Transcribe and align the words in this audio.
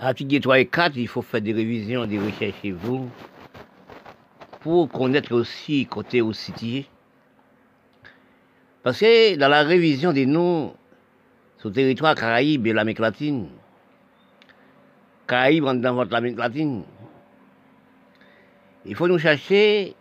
Article 0.00 0.38
3 0.40 0.60
et 0.60 0.66
4, 0.66 0.96
il 0.96 1.08
faut 1.08 1.22
faire 1.22 1.40
des 1.40 1.52
révisions, 1.52 2.06
des 2.06 2.20
recherches 2.20 2.60
chez 2.62 2.70
vous, 2.70 3.10
pour 4.60 4.88
connaître 4.88 5.34
aussi 5.34 5.86
côté 5.86 6.20
au 6.22 6.32
city. 6.32 6.88
Parce 8.84 9.00
que 9.00 9.34
dans 9.34 9.48
la 9.48 9.64
révision 9.64 10.12
des 10.12 10.24
noms, 10.24 10.76
sur 11.58 11.70
le 11.70 11.74
territoire 11.74 12.14
Caraïbe 12.14 12.68
et 12.68 12.72
l'Amérique 12.72 13.00
latine, 13.00 13.48
Caraïbes 15.26 15.64
dans 15.64 15.94
votre 15.94 16.14
Amérique 16.14 16.38
latine, 16.38 16.84
il 18.86 18.94
faut 18.94 19.08
nous 19.08 19.18
chercher, 19.18 19.96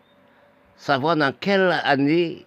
savoir 0.75 1.15
dans 1.15 1.33
quelle 1.33 1.71
année, 1.83 2.45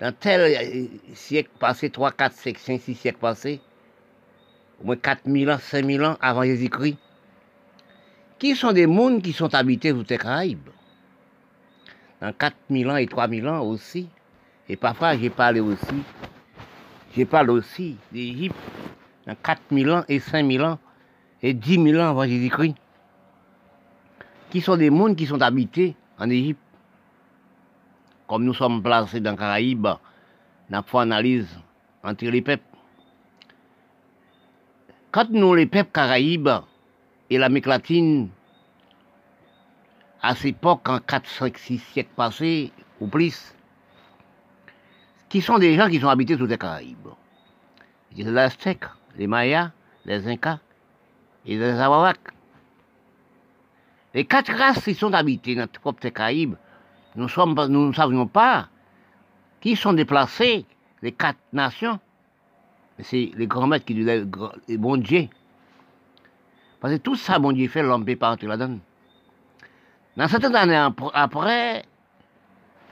dans 0.00 0.14
tel 0.18 0.88
siècle 1.12 1.50
passé, 1.58 1.90
3, 1.90 2.12
4, 2.12 2.32
5, 2.32 2.58
5, 2.58 2.80
6 2.80 2.94
siècles 2.94 3.18
passés, 3.18 3.60
au 4.82 4.86
moins 4.86 4.96
4000 4.96 5.50
ans, 5.50 5.58
5000 5.58 6.04
ans 6.04 6.16
avant 6.20 6.42
Jésus-Christ, 6.42 6.98
qui 8.38 8.56
sont 8.56 8.72
des 8.72 8.86
mondes 8.86 9.22
qui 9.22 9.32
sont 9.32 9.54
habités 9.54 9.90
sur 9.90 10.04
les 10.08 10.18
Caraïbes. 10.18 10.68
Dans 12.20 12.32
4000 12.32 12.90
ans 12.90 12.96
et 12.96 13.06
3000 13.06 13.48
ans 13.48 13.62
aussi. 13.62 14.08
Et 14.68 14.76
parfois, 14.76 15.16
j'ai 15.16 15.30
parlé 15.30 15.60
aussi, 15.60 16.02
j'ai 17.14 17.24
parlé 17.24 17.50
aussi 17.50 17.96
d'Égypte 18.12 18.56
dans 19.26 19.34
4000 19.34 19.90
ans 19.90 20.04
et 20.08 20.18
5000 20.18 20.62
ans 20.62 20.78
et 21.42 21.52
10 21.52 21.82
000 21.82 22.00
ans 22.00 22.10
avant 22.10 22.24
Jésus-Christ, 22.24 22.74
qui 24.50 24.60
sont 24.60 24.76
des 24.76 24.90
mondes 24.90 25.16
qui 25.16 25.26
sont 25.26 25.40
habités 25.40 25.96
en 26.18 26.30
Égypte? 26.30 26.60
Comme 28.28 28.44
nous 28.44 28.54
sommes 28.54 28.82
placés 28.82 29.20
dans 29.20 29.32
les 29.32 29.36
Caraïbes, 29.36 29.88
n'a 30.70 30.82
pas 30.82 31.02
analyse 31.02 31.48
entre 32.02 32.24
les 32.24 32.40
peuples. 32.40 32.62
Quand 35.12 35.28
nous, 35.28 35.54
les 35.54 35.66
peuples 35.66 35.92
caraïbes 35.92 36.48
et 37.28 37.36
l'Amérique 37.36 37.66
latine, 37.66 38.30
à 40.22 40.34
cette 40.34 40.56
époque, 40.56 40.88
en 40.88 41.00
4, 41.00 41.28
5, 41.28 41.58
6 41.58 41.78
siècles 41.78 42.14
passés, 42.16 42.72
ou 42.98 43.06
plus, 43.08 43.54
qui 45.28 45.42
sont 45.42 45.58
des 45.58 45.76
gens 45.76 45.90
qui 45.90 46.00
sont 46.00 46.08
habités 46.08 46.38
sous 46.38 46.46
les 46.46 46.56
Caraïbes. 46.56 47.08
Les 48.16 48.36
Aztèques, 48.38 48.86
les 49.16 49.26
Mayas, 49.26 49.72
les 50.06 50.26
Incas 50.26 50.60
et 51.44 51.58
les 51.58 51.78
Arawaks. 51.78 52.32
Les 54.14 54.24
quatre 54.24 54.52
races 54.54 54.82
qui 54.82 54.94
sont 54.94 55.12
habitées 55.12 55.54
dans 55.54 55.68
les 56.02 56.10
Caraïbes, 56.10 56.54
nous, 57.16 57.28
nous 57.68 57.88
ne 57.88 57.92
savions 57.92 58.26
pas 58.26 58.68
qui 59.60 59.76
sont 59.76 59.92
déplacés, 59.92 60.64
les 61.02 61.12
quatre 61.12 61.38
nations 61.52 62.00
c'est 63.02 63.30
les 63.34 63.46
grands 63.46 63.66
maîtres 63.66 63.84
qui 63.84 63.94
disent 63.94 64.26
les 64.68 64.78
bon 64.78 64.96
Dieu. 64.96 65.28
Parce 66.80 66.94
que 66.94 66.98
tout 66.98 67.16
ça, 67.16 67.38
bon 67.38 67.52
Dieu 67.52 67.68
fait, 67.68 67.82
l'homme 67.82 68.04
peut 68.04 68.16
pas 68.16 68.32
entrer 68.32 68.46
là-dedans. 68.46 68.78
Dans 70.16 70.28
certaines 70.28 70.56
années 70.56 70.88
après, 71.14 71.84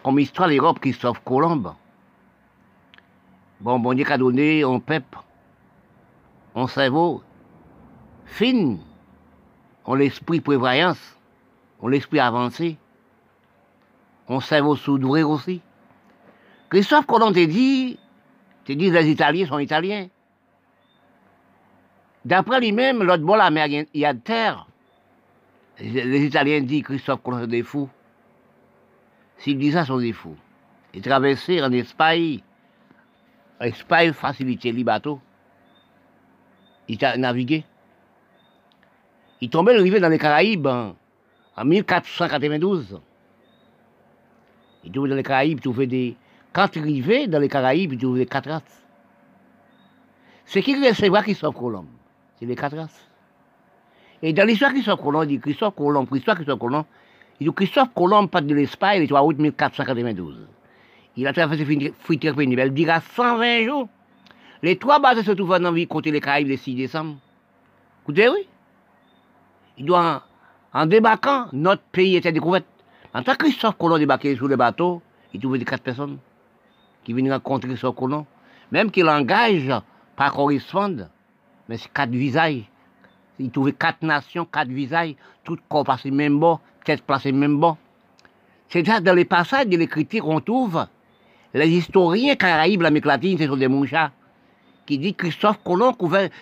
comme 0.03 0.19
histoire 0.19 0.49
l'Europe, 0.49 0.79
Christophe 0.81 1.23
Colomb, 1.25 1.75
bon, 3.61 3.79
bon 3.79 3.93
Dieu 3.95 4.07
a 4.11 4.17
donné 4.17 4.63
un 4.63 4.79
peuple, 4.79 5.19
un 6.55 6.67
cerveau 6.67 7.23
fin, 8.25 8.77
on 9.85 9.95
l'esprit 9.95 10.41
prévoyance, 10.41 11.17
on 11.81 11.89
l'esprit 11.89 12.21
avancé, 12.21 12.79
on 14.29 14.41
cerveau 14.41 14.77
soudoué 14.77 15.23
aussi. 15.23 15.61
Christophe 16.71 17.07
Colomb 17.07 17.33
t'a 17.33 17.45
dit, 17.47 17.99
dis 18.73 18.91
les 18.91 19.09
Italiens 19.09 19.47
sont 19.47 19.59
Italiens. 19.59 20.09
D'après 22.25 22.61
lui-même, 22.61 23.03
l'autre 23.03 23.25
bord 23.25 23.37
la 23.37 23.51
mer, 23.51 23.67
il 23.69 23.87
y 23.95 24.05
a 24.05 24.13
de 24.13 24.19
terre. 24.21 24.67
Les 25.81 26.25
Italiens 26.25 26.61
disent 26.61 26.83
Christophe 26.83 27.23
Colomb 27.23 27.41
sont 27.41 27.47
des 27.47 27.63
fous. 27.63 27.89
S'ils 29.39 29.59
disent 29.59 29.75
ça, 29.75 29.87
sont 29.87 29.99
des 29.99 30.13
fous. 30.13 30.37
Ils 30.93 31.01
traversaient 31.01 31.63
en 31.63 31.73
Espagne. 31.73 32.41
Espagne 33.61 34.13
facilitait 34.13 34.73
les 34.73 34.85
bateaux. 34.85 35.21
Ils 36.89 36.99
naviguaient. 37.17 37.65
Ils 39.41 39.49
tombaient 39.49 39.77
arrivés 39.77 40.01
dans 40.01 40.09
les 40.09 40.19
Caraïbes 40.19 40.67
en, 40.67 41.65
1492. 41.65 43.01
Ils 44.85 44.93
tombaient 44.93 45.09
dans 45.09 45.17
les 45.17 45.23
Caraïbes, 45.23 45.61
trouvaient 45.61 45.87
des, 45.87 46.17
quand 46.53 46.69
tu 46.69 46.81
arrivais 46.81 47.27
dans 47.27 47.39
les 47.39 47.49
Caraïbes, 47.49 47.99
tu 47.99 48.15
les 48.17 48.27
quatre 48.27 48.51
races. 48.51 48.83
Ce 50.47 50.59
qui 50.59 50.75
vrai 50.75 51.23
Christophe 51.23 51.55
Colomb. 51.55 51.87
C'est 52.39 52.47
les 52.47 52.57
quatre 52.57 52.77
races. 52.77 53.09
Et 54.23 54.33
dans 54.33 54.47
l'histoire 54.47 54.73
Christophe 54.73 55.01
Colomb, 55.01 55.23
il 55.23 55.29
dit 55.29 55.41
Christophe 55.41 55.75
Colomb, 55.77 56.07
Christophe 56.07 56.37
Christophe 56.37 56.59
Colomb, 56.59 56.85
il 57.39 57.47
dit 57.47 57.55
Christophe 57.55 57.95
Colomb 57.95 58.27
part 58.27 58.43
de 58.43 58.55
l'Espagne 58.55 59.01
le 59.01 59.07
3 59.07 59.23
août 59.23 59.39
1492. 59.39 60.47
Il 61.17 61.27
a 61.27 61.33
traversé 61.33 61.93
Friteur 62.01 62.35
pénible. 62.35 62.63
Il 62.67 62.75
dira 62.75 63.01
120 63.01 63.65
jours. 63.65 63.89
Les 64.63 64.77
trois 64.77 64.99
bases 64.99 65.23
se 65.23 65.31
trouvent 65.33 65.59
dans 65.59 65.73
vie 65.73 65.87
côté 65.87 66.11
les 66.11 66.21
Caraïbes 66.21 66.49
le 66.49 66.57
6 66.57 66.75
décembre. 66.75 67.17
Écoutez, 68.03 68.29
oui. 68.29 68.47
Il 69.79 69.87
doit, 69.87 70.25
en, 70.75 70.87
débarquant, 70.87 71.47
notre 71.53 71.83
pays 71.83 72.17
était 72.17 72.33
découvert. 72.33 72.63
En 73.15 73.23
tant 73.23 73.33
que 73.33 73.45
Christophe 73.45 73.79
Colomb 73.79 73.99
débarquait 73.99 74.37
sur 74.37 74.49
le 74.49 74.57
bateau, 74.57 75.01
il 75.33 75.41
trouvait 75.41 75.59
quatre 75.61 75.83
personnes 75.83 76.19
qui 77.05 77.13
viennent 77.13 77.33
rencontrer 77.33 77.77
ce 77.77 77.87
colon, 77.87 78.27
même 78.71 78.91
qu'il 78.91 79.09
engage 79.09 79.73
pas 80.17 80.31
correspondre, 80.31 81.09
mais 81.69 81.77
c'est 81.77 81.93
quatre 81.93 82.11
visages. 82.11 82.65
Il 83.39 83.51
trouvait 83.51 83.73
quatre 83.73 84.03
nations, 84.03 84.45
quatre 84.45 84.69
visages, 84.69 85.15
tout 85.45 85.57
corps 85.69 85.85
passé 85.85 86.11
même 86.11 86.39
bon, 86.39 86.59
tête 86.85 87.03
placée 87.03 87.33
même 87.33 87.59
bon. 87.59 87.77
C'est 88.69 88.87
ça 88.87 89.01
dans 89.01 89.15
les 89.15 89.25
passages 89.25 89.67
de 89.67 89.77
l'écriture 89.77 90.25
qu'on 90.25 90.41
trouve. 90.41 90.87
Les 91.55 91.69
historiens 91.69 92.37
caraïbes, 92.37 92.83
l'Amérique 92.83 93.07
latine, 93.07 93.39
c'est 93.39 93.47
sur 93.47 93.57
des 93.57 93.67
mouchards 93.67 94.11
qui 94.91 94.99
dit 94.99 95.15
Christophe 95.15 95.61
Colomb 95.65 95.97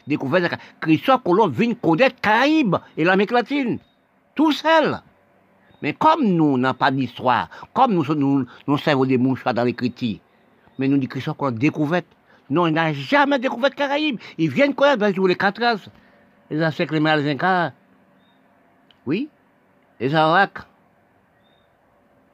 découvert 0.06 0.56
Christophe 0.80 1.22
Colomb 1.22 1.48
vient 1.48 1.74
connaître 1.74 2.20
Caraïbes 2.20 2.76
et 2.96 3.04
l'Amérique 3.04 3.32
latine. 3.32 3.78
Tout 4.34 4.52
seul. 4.52 5.00
Mais 5.82 5.92
comme 5.92 6.24
nous 6.24 6.56
n'avons 6.58 6.74
pas 6.74 6.90
d'histoire, 6.90 7.48
comme 7.72 7.92
nous, 7.92 8.14
nous, 8.14 8.46
nous 8.66 8.78
servons 8.78 9.04
des 9.04 9.18
mouchards 9.18 9.54
dans 9.54 9.64
l'écriture, 9.64 10.18
mais 10.78 10.88
nous 10.88 10.96
dit 10.96 11.08
Christophe 11.08 11.36
qu'on 11.36 11.46
a 11.46 11.50
découvert. 11.50 12.02
Non, 12.50 12.66
il 12.66 12.72
n'a 12.72 12.92
jamais 12.92 13.38
découvert 13.38 13.74
Caraïbes. 13.74 14.18
Ils 14.38 14.50
viennent 14.50 14.74
connaître 14.74 15.10
tous 15.10 15.26
les 15.26 15.36
quatre 15.36 15.60
races. 15.60 15.88
Les 16.50 16.62
Aztèques, 16.62 16.92
les 16.92 17.00
Mayas, 17.00 17.18
les 17.18 17.30
Incas. 17.30 17.72
Oui. 19.04 19.28
Les 20.00 20.14
Arawaks. 20.14 20.58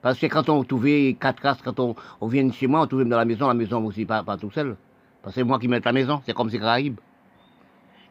Parce 0.03 0.19
que 0.19 0.27
quand 0.27 0.49
on 0.51 0.63
trouvait 0.63 1.17
quatre 1.19 1.43
races, 1.43 1.63
quand 1.65 1.81
on, 1.81 2.27
vient 2.29 2.51
chez 2.53 2.67
moi, 2.67 2.83
on 2.83 2.87
trouvait 2.87 3.05
dans 3.07 3.17
la 3.17 3.25
maison, 3.25 3.49
la 3.49 3.55
maison 3.55 3.85
aussi 3.85 4.05
pas, 4.05 4.23
tout 4.39 4.51
seul. 4.51 4.77
Parce 5.23 5.35
que 5.35 5.41
c'est 5.41 5.45
moi 5.45 5.59
qui 5.59 5.67
mets 5.67 5.81
la 5.81 5.93
maison, 5.93 6.23
c'est 6.27 6.35
comme 6.35 6.51
si 6.51 6.59
Caraïbes. 6.59 7.01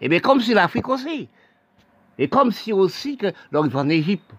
Et 0.02 0.08
eh 0.08 0.10
bien 0.10 0.20
comme 0.20 0.42
si 0.42 0.54
l'Afrique 0.54 0.90
aussi. 0.90 1.30
Et 2.18 2.28
comme 2.28 2.52
si 2.52 2.74
aussi 2.74 3.16
que 3.16 3.32
l'origine 3.52 3.80
en 3.80 3.90
Égypte. 3.90 4.30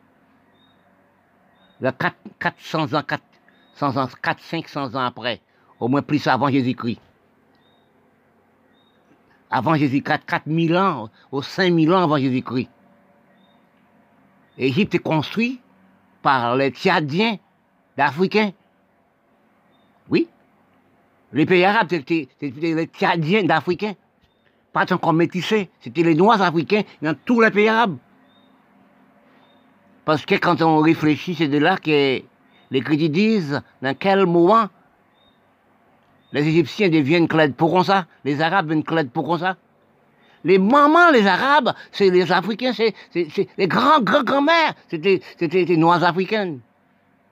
Il 1.81 1.84
y 1.84 1.87
a 1.87 1.93
400 1.93 2.93
ans, 2.93 3.03
400 3.03 4.03
ans, 4.03 4.09
4, 4.21 4.41
500 4.41 4.94
ans 4.94 5.04
après 5.04 5.41
au 5.84 5.89
moins 5.89 6.00
plus 6.00 6.27
avant 6.27 6.49
Jésus-Christ. 6.49 6.99
Avant 9.50 9.75
Jésus-Christ, 9.75 10.22
4000 10.27 10.77
ans, 10.78 11.11
ou 11.31 11.43
5000 11.43 11.93
ans 11.93 12.03
avant 12.05 12.17
Jésus-Christ. 12.17 12.71
L'Égypte 14.56 14.95
est 14.95 14.99
construite 15.00 15.61
par 16.22 16.56
les 16.56 16.71
Tchadiens 16.71 17.37
d'Africains. 17.99 18.53
Oui. 20.09 20.27
Les 21.34 21.45
pays 21.45 21.65
arabes, 21.65 21.89
c'était 21.91 22.28
les 22.41 22.87
Tchadiens 22.87 23.45
d'Africains. 23.45 23.95
Pas 24.72 24.87
tant 24.87 24.97
qu'on 24.97 25.12
métissés, 25.12 25.69
c'était 25.81 26.03
les 26.03 26.15
Noirs 26.15 26.41
africains 26.41 26.83
dans 27.03 27.15
tous 27.27 27.43
les 27.43 27.51
pays 27.51 27.69
arabes. 27.69 27.99
Parce 30.07 30.25
que 30.25 30.37
quand 30.37 30.63
on 30.63 30.78
réfléchit, 30.78 31.34
c'est 31.34 31.48
de 31.48 31.59
là 31.59 31.77
que 31.77 32.22
les 32.71 32.80
critiques 32.80 33.13
disent 33.13 33.60
dans 33.83 33.95
quel 33.95 34.25
moment 34.25 34.69
les 36.34 36.48
Égyptiens 36.48 36.89
deviennent 36.89 37.28
claides 37.28 37.54
pour 37.54 37.84
ça. 37.84 38.07
Les 38.25 38.42
Arabes 38.42 38.66
deviennent 38.66 38.84
claides 38.84 39.10
pour 39.10 39.39
ça. 39.39 39.57
Les 40.42 40.59
mamans, 40.59 41.10
les 41.10 41.27
Arabes, 41.27 41.72
c'est 41.91 42.10
les 42.10 42.31
Africains, 42.31 42.72
c'est 42.75 42.92
les 43.57 43.69
grands, 43.69 44.01
grands, 44.03 44.25
grands-mères. 44.25 44.75
C'était 44.89 45.65
des 45.65 45.77
noirs 45.77 46.04
africaines. 46.04 46.60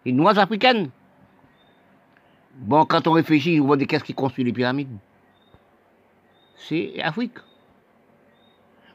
Les 0.07 0.13
noirs 0.13 0.39
africaines. 0.39 0.89
Bon, 2.55 2.87
quand 2.87 3.07
on 3.07 3.13
réfléchit, 3.13 3.61
on 3.61 3.67
voit 3.67 3.77
des 3.77 3.87
qu'est-ce 3.87 4.05
qui 4.05 4.15
construit 4.15 4.45
les 4.45 4.53
pyramides. 4.53 4.97
C'est 6.57 7.03
Afrique. 7.03 7.39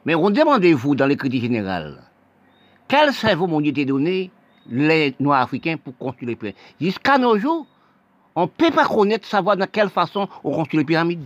Mais 0.06 0.16
on 0.16 0.30
demandez-vous 0.30 0.96
dans 0.96 1.06
les 1.06 1.18
critiques 1.18 1.44
générales, 1.44 2.02
quel 2.88 3.14
cerveau 3.14 3.46
m'ont 3.46 3.60
été 3.60 3.84
donné 3.84 4.32
les 4.70 5.16
Noirs 5.20 5.42
africains 5.42 5.76
pour 5.78 5.98
construire 5.98 6.30
les 6.30 6.36
pyramides? 6.38 6.60
Jusqu'à 6.80 7.18
nos 7.18 7.38
jours, 7.38 7.68
on 8.38 8.44
ne 8.44 8.46
peut 8.46 8.70
pas 8.70 8.86
connaître, 8.86 9.28
savoir 9.28 9.58
de 9.58 9.66
quelle 9.66 9.90
façon 9.90 10.30
on 10.44 10.52
construit 10.52 10.78
les 10.78 10.86
pyramides. 10.86 11.26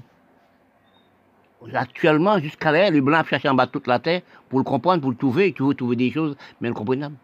Actuellement, 1.74 2.40
jusqu'à 2.40 2.72
là, 2.72 2.90
les 2.90 3.02
Blancs 3.02 3.28
cherchent 3.28 3.46
en 3.46 3.54
bas 3.54 3.68
toute 3.68 3.86
la 3.86 4.00
terre 4.00 4.22
pour 4.48 4.60
le 4.60 4.64
comprendre, 4.64 5.02
pour 5.02 5.12
le 5.12 5.18
trouver, 5.18 5.52
tu 5.52 5.62
veux 5.64 5.74
trouver 5.74 5.98
des 5.98 6.10
choses, 6.10 6.38
mais 6.62 6.70
incompréhensibles. 6.70 7.18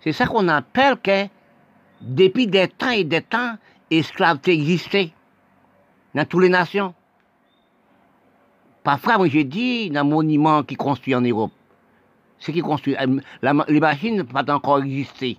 C'est 0.00 0.12
ça 0.12 0.26
qu'on 0.26 0.48
appelle 0.48 0.96
que, 0.96 1.28
depuis 2.00 2.48
des 2.48 2.66
temps 2.66 2.90
et 2.90 3.04
des 3.04 3.22
temps, 3.22 3.54
esclaveté 3.92 4.54
existait 4.54 5.12
dans 6.16 6.24
toutes 6.24 6.42
les 6.42 6.48
nations. 6.48 6.92
Parfois, 8.82 9.18
moi 9.18 9.28
j'ai 9.28 9.44
dit, 9.44 9.88
dans 9.88 10.00
un 10.00 10.04
monument 10.04 10.64
qui 10.64 10.74
construit 10.74 11.14
en 11.14 11.20
Europe, 11.20 11.52
ce 12.40 12.50
qui 12.50 12.60
construit, 12.60 12.96
euh, 12.96 13.20
les 13.68 13.80
machines 13.80 14.16
ne 14.16 14.22
pas 14.24 14.44
encore 14.52 14.82
existé. 14.82 15.38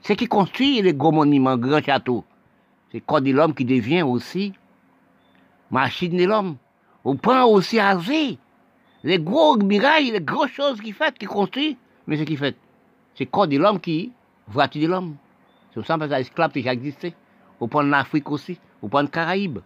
Ce 0.00 0.14
qui 0.14 0.26
construit 0.26 0.80
les 0.80 0.94
gros 0.94 1.12
monuments, 1.12 1.58
grands 1.58 1.82
châteaux, 1.82 2.24
c'est 2.96 3.04
corps 3.04 3.20
de 3.20 3.30
l'homme 3.30 3.52
qui 3.52 3.66
devient 3.66 4.00
aussi 4.00 4.54
machine 5.70 6.16
de 6.16 6.24
l'homme. 6.24 6.56
On 7.04 7.14
prend 7.14 7.44
aussi 7.44 7.78
à 7.78 7.94
les 9.04 9.18
gros 9.18 9.58
mirailles, 9.58 10.12
les 10.12 10.20
grosses 10.20 10.52
choses 10.52 10.80
qu'il 10.80 10.94
fait, 10.94 11.16
qu'il 11.18 11.28
construit, 11.28 11.76
mais 12.06 12.16
ce 12.16 12.22
qu'il 12.22 12.38
fait, 12.38 12.56
c'est 13.14 13.26
corps 13.26 13.48
de 13.48 13.58
l'homme 13.58 13.80
qui 13.80 14.12
voiture 14.48 14.80
de 14.80 14.86
l'homme. 14.86 15.16
C'est 15.74 15.84
ça 15.84 15.98
que 15.98 16.04
l'esclave 16.04 16.52
déjà 16.52 16.72
existé. 16.72 17.12
On 17.60 17.68
prend 17.68 17.82
l'Afrique 17.82 18.30
aussi, 18.30 18.58
on 18.80 18.88
prend 18.88 19.02
le 19.02 19.08
Caraïbes. 19.08 19.58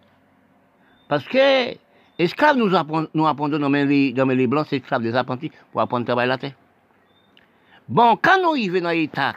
Parce 1.07 1.25
que 1.25 1.77
esclaves 2.19 2.57
nous 2.57 2.75
apprennent, 2.75 3.07
nous 3.13 3.25
apprennent 3.25 3.51
dans 3.51 3.69
les, 3.69 4.11
dans 4.11 4.25
les 4.25 4.47
blancs, 4.47 4.67
c'est 4.69 4.75
esclaves 4.75 5.03
des 5.03 5.15
apprentis 5.15 5.53
pour 5.71 5.79
apprendre 5.79 6.03
à 6.03 6.07
travailler 6.07 6.27
la 6.27 6.37
terre. 6.37 6.55
Bon, 7.87 8.17
quand 8.21 8.41
nous 8.41 8.49
arrivons 8.49 8.81
dans 8.81 8.89
l'état, 8.89 9.35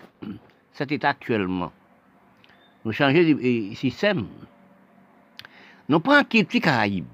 cet 0.72 0.90
état 0.90 1.10
actuellement, 1.10 1.70
nous 2.84 2.92
changeons 2.92 3.22
de 3.22 3.74
système, 3.74 4.26
nous 5.88 6.00
prenons 6.00 6.18
un 6.18 6.24
petit 6.24 6.60
Caraïbes. 6.60 7.06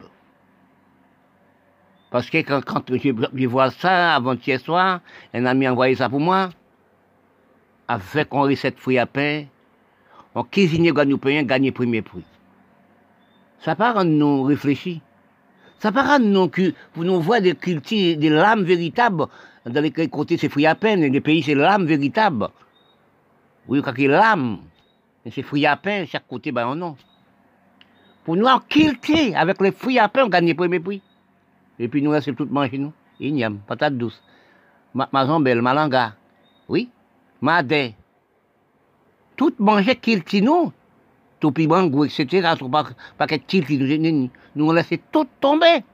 Parce 2.10 2.28
que 2.28 2.42
quand, 2.42 2.82
je, 2.90 3.46
vois 3.46 3.70
ça 3.70 4.16
avant-hier 4.16 4.58
soir, 4.58 5.00
un 5.32 5.46
ami 5.46 5.66
a 5.66 5.72
envoyé 5.72 5.94
ça 5.94 6.08
pour 6.08 6.18
moi, 6.18 6.50
avec 7.86 8.32
une 8.32 8.38
recette 8.40 8.78
fruits 8.78 8.98
à 8.98 9.06
pain, 9.06 9.44
on 10.34 10.42
cuisinier 10.42 10.92
gagne 10.92 11.16
pain, 11.18 11.44
premier 11.72 12.02
prix. 12.02 12.24
Ça 13.60 13.76
part 13.76 14.04
nous 14.04 14.42
réfléchir. 14.42 15.00
Ça 15.78 15.92
part 15.92 16.18
nous 16.18 16.48
que 16.48 16.72
pour 16.92 17.04
nous 17.04 17.20
voir 17.20 17.40
des 17.40 17.54
cultures, 17.54 18.16
des 18.16 18.28
lames 18.28 18.64
véritables 18.64 19.26
dans 19.66 19.80
les 19.80 20.08
côtés 20.08 20.36
c'est 20.36 20.48
fruits 20.48 20.66
à 20.66 20.74
dans 20.74 21.12
les 21.12 21.20
pays 21.20 21.42
c'est 21.42 21.54
l'âme 21.54 21.86
véritable. 21.86 22.48
Oui, 23.68 23.82
quand 23.82 23.94
il 23.98 24.10
l'âme, 25.24 25.32
c'est 25.34 25.42
fruits 25.42 25.66
à 25.66 25.76
pain, 25.76 26.04
chaque 26.06 26.26
côté, 26.26 26.52
ben 26.52 26.74
non. 26.74 26.96
Pour 28.24 28.36
nous 28.36 28.46
en 28.46 28.60
avec 29.36 29.60
les 29.60 29.72
fruits 29.72 29.98
à 29.98 30.08
pain, 30.08 30.24
on 30.24 30.28
gagne 30.28 30.54
premier 30.54 30.80
prix. 30.80 31.02
Et 31.78 31.88
puis 31.88 32.02
nous, 32.02 32.18
c'est 32.20 32.34
tout 32.34 32.46
manger 32.50 32.78
nous. 32.78 32.92
Igname, 33.18 33.58
patate 33.66 33.96
douce, 33.96 34.22
ma, 34.94 35.08
mazambelle, 35.12 35.60
malanga, 35.60 36.14
oui, 36.68 36.88
madé. 37.40 37.94
Tout 39.36 39.54
manger 39.58 39.96
kilti 39.96 40.42
nous. 40.42 40.72
Tout 41.38 41.52
piment, 41.52 42.04
etc. 42.04 42.54
Pas 43.16 43.26
que 43.26 43.34
kilti 43.36 43.78
nous, 43.78 44.30
nous 44.54 44.68
on 44.68 44.72
laisse 44.72 44.92
tout 45.10 45.26
tomber. 45.40 45.84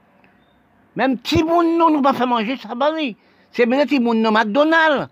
Même 0.95 1.17
petit 1.17 1.43
moun 1.43 1.77
nous, 1.77 1.89
nous 1.89 2.01
pas 2.01 2.13
fait 2.13 2.25
manger 2.25 2.57
ça, 2.57 2.75
bari. 2.75 3.15
C'est 3.51 3.65
bien 3.65 3.85
moun 3.99 4.21
nous 4.21 4.31
McDonald's. 4.31 5.09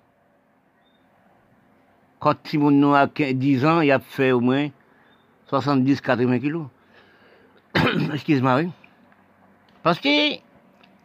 Quand 2.26 2.34
petit 2.34 2.58
moun 2.58 2.80
nous 2.80 2.96
a 2.96 3.06
10 3.06 3.66
ans, 3.68 3.82
il 3.82 3.92
a 3.92 4.00
fait 4.00 4.32
au 4.32 4.40
moins 4.40 4.70
70-80 5.52 6.40
kilos. 6.40 6.66
Excuse-moi. 8.14 8.62
Parce 9.84 10.00
que 10.00 10.38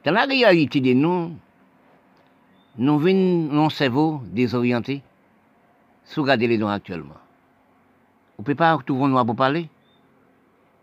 dans 0.03 0.13
la 0.13 0.25
réalité 0.25 0.81
de 0.81 0.95
nous, 0.95 1.37
nous 2.79 2.99
venons 2.99 3.53
nos 3.53 3.69
cerveau 3.69 4.23
désorienté, 4.33 5.03
sous 6.05 6.23
regarder 6.23 6.47
les 6.47 6.57
noirs 6.57 6.73
actuellement. 6.73 7.21
On 8.39 8.41
ne 8.41 8.47
peut 8.47 8.55
pas 8.55 8.79
tout 8.87 8.95
le 8.95 9.25
pour 9.27 9.37
parler. 9.37 9.69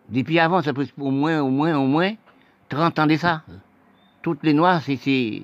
Depuis 0.08 0.38
avant, 0.38 0.62
ça 0.62 0.72
peut 0.72 0.88
au 1.00 1.10
moins, 1.10 1.42
au 1.42 1.50
moins, 1.50 1.76
au 1.80 1.88
moins 1.88 2.14
30 2.70 3.00
ans 3.00 3.08
de 3.08 3.16
ça. 3.16 3.42
Toutes 4.22 4.44
les 4.44 4.54
noirs, 4.54 4.84
c'est 4.84 5.42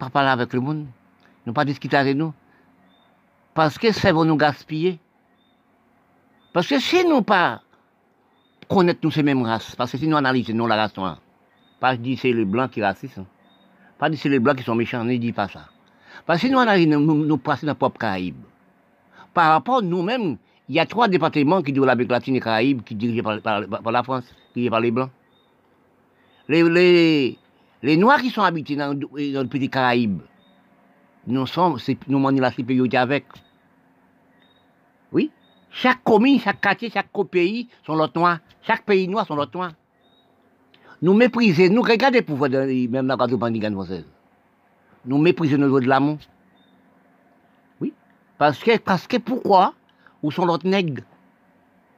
pas 0.00 0.10
parler 0.10 0.30
avec 0.30 0.52
le 0.54 0.58
monde, 0.58 0.86
ne 1.46 1.52
pas 1.52 1.64
discuter 1.64 1.96
avec 1.96 2.16
nous. 2.16 2.34
Parce 3.56 3.78
que 3.78 3.90
ça 3.90 4.12
va 4.12 4.22
nous 4.22 4.36
gaspiller. 4.36 5.00
Parce 6.52 6.68
que 6.68 6.78
si 6.78 7.02
nous 7.06 7.22
pas 7.22 7.62
connaître 8.68 9.00
nous 9.02 9.10
ces 9.10 9.22
mêmes 9.22 9.42
races, 9.42 9.74
parce 9.74 9.92
que 9.92 9.96
si 9.96 10.06
nous 10.06 10.16
analysons 10.16 10.52
nous 10.52 10.66
la 10.66 10.76
race 10.76 10.94
noire, 10.94 11.22
pas 11.80 11.96
dire 11.96 12.18
c'est 12.20 12.34
les 12.34 12.44
blancs 12.44 12.70
qui 12.70 12.82
racistes. 12.82 13.16
Hein. 13.16 13.24
Pas 13.98 14.10
dire 14.10 14.18
c'est 14.22 14.28
les 14.28 14.40
blancs 14.40 14.58
qui 14.58 14.62
sont 14.62 14.74
méchants, 14.74 15.02
ne 15.02 15.16
dis 15.16 15.32
pas 15.32 15.48
ça. 15.48 15.70
Parce 16.26 16.42
que 16.42 16.48
nous, 16.48 16.58
on 16.58 16.66
arrive, 16.66 16.88
nous, 16.90 17.00
nous 17.00 17.36
dans 17.36 17.56
notre 17.62 17.78
propre 17.78 17.98
Caraïbe. 17.98 18.36
Par 19.32 19.52
rapport 19.52 19.78
à 19.78 19.82
nous-mêmes, 19.82 20.36
il 20.68 20.74
y 20.74 20.78
a 20.78 20.84
trois 20.84 21.08
départements 21.08 21.62
qui 21.62 21.72
dirigent 21.72 21.86
l'Amérique 21.86 22.10
latine 22.10 22.36
et 22.36 22.40
Caraïbe, 22.40 22.82
qui 22.82 22.94
dirigent 22.94 23.22
par, 23.22 23.40
par, 23.40 23.92
la 23.92 24.02
France, 24.02 24.24
dirigent 24.54 24.70
par 24.70 24.80
les 24.80 24.90
blancs. 24.90 25.10
Les, 26.48 27.38
les, 27.82 27.96
Noirs 27.96 28.20
qui 28.20 28.28
sont 28.28 28.42
habités 28.42 28.76
dans, 28.76 28.92
le 28.92 29.46
petit 29.46 29.70
Caraïbe, 29.70 30.20
nous 31.26 31.46
sommes, 31.46 31.78
nous 32.06 32.30
la 32.30 32.52
supériorité 32.52 32.98
avec. 32.98 33.24
Oui. 35.12 35.30
Chaque 35.70 36.02
commune, 36.02 36.40
chaque 36.40 36.60
quartier, 36.60 36.90
chaque 36.90 37.10
pays 37.30 37.68
sont 37.84 37.94
l'autre 37.94 38.18
noir. 38.18 38.38
Chaque 38.62 38.84
pays 38.84 39.08
noir 39.08 39.26
sont 39.26 39.36
l'autre 39.36 39.56
noir 39.56 39.72
nous 41.02 41.14
mépriser, 41.14 41.68
nous 41.68 41.82
regardez 41.82 42.22
pour 42.22 42.36
voir, 42.36 42.50
même 42.50 43.06
la 43.06 43.16
radio 43.16 43.36
bandigane 43.36 43.74
française. 43.74 44.04
Nous 45.04 45.18
mépriser 45.18 45.56
le 45.56 45.64
niveau 45.64 45.80
de 45.80 45.86
l'amour. 45.86 46.18
Oui. 47.80 47.92
Parce 48.38 48.58
que, 48.58 48.78
parce 48.78 49.06
que 49.06 49.18
pourquoi? 49.18 49.74
Où 50.22 50.30
sont 50.30 50.46
l'autre 50.46 50.66
nègre 50.66 51.02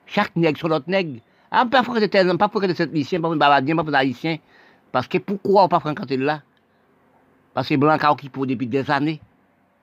Chaque 0.06 0.34
nègre 0.36 0.58
sont 0.58 0.68
l'autre 0.68 0.88
nègre. 0.88 1.20
Ah, 1.50 1.64
pas 1.64 1.82
pour 1.82 1.94
que 1.94 2.36
pas 2.36 2.48
pour 2.48 2.60
que 2.60 2.74
cette 2.74 2.92
haïtien, 2.92 3.20
pas 3.20 3.28
pour 3.28 3.36
babadien, 3.36 3.76
pas 3.76 3.98
haïtien. 3.98 4.38
Parce 4.92 5.08
que 5.08 5.18
pourquoi 5.18 5.64
on 5.64 5.68
pas 5.68 5.80
fréquenter 5.80 6.16
là? 6.16 6.42
Parce 7.54 7.68
que 7.68 7.76
blanc 7.76 7.96
qui 8.16 8.28
pour 8.28 8.46
depuis 8.46 8.66
des 8.66 8.90
années. 8.90 9.20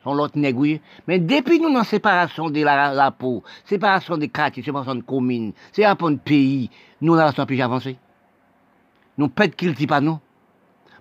Sont 0.06 0.13
l'autre 0.13 0.38
oui. 0.54 0.80
Mais 1.07 1.18
depuis 1.18 1.60
nous, 1.60 1.74
dans 1.74 1.84
séparation 1.84 2.52
de 2.52 2.62
la, 2.62 3.10
peau, 3.10 3.44
séparation 3.66 4.18
des 4.18 4.30
quartiers, 4.30 4.62
séparation 4.62 4.94
de 4.94 5.02
communes, 5.02 5.52
séparation 5.72 6.12
de 6.12 6.18
pays, 6.18 6.69
nous, 7.02 7.16
la 7.16 7.34
plus 7.34 7.60
avancée. 7.60 7.98
Nous 9.18 9.30
pète 9.30 9.56
qu'il 9.56 9.74
dit 9.74 9.88
pas 9.88 10.02
nous. 10.02 10.19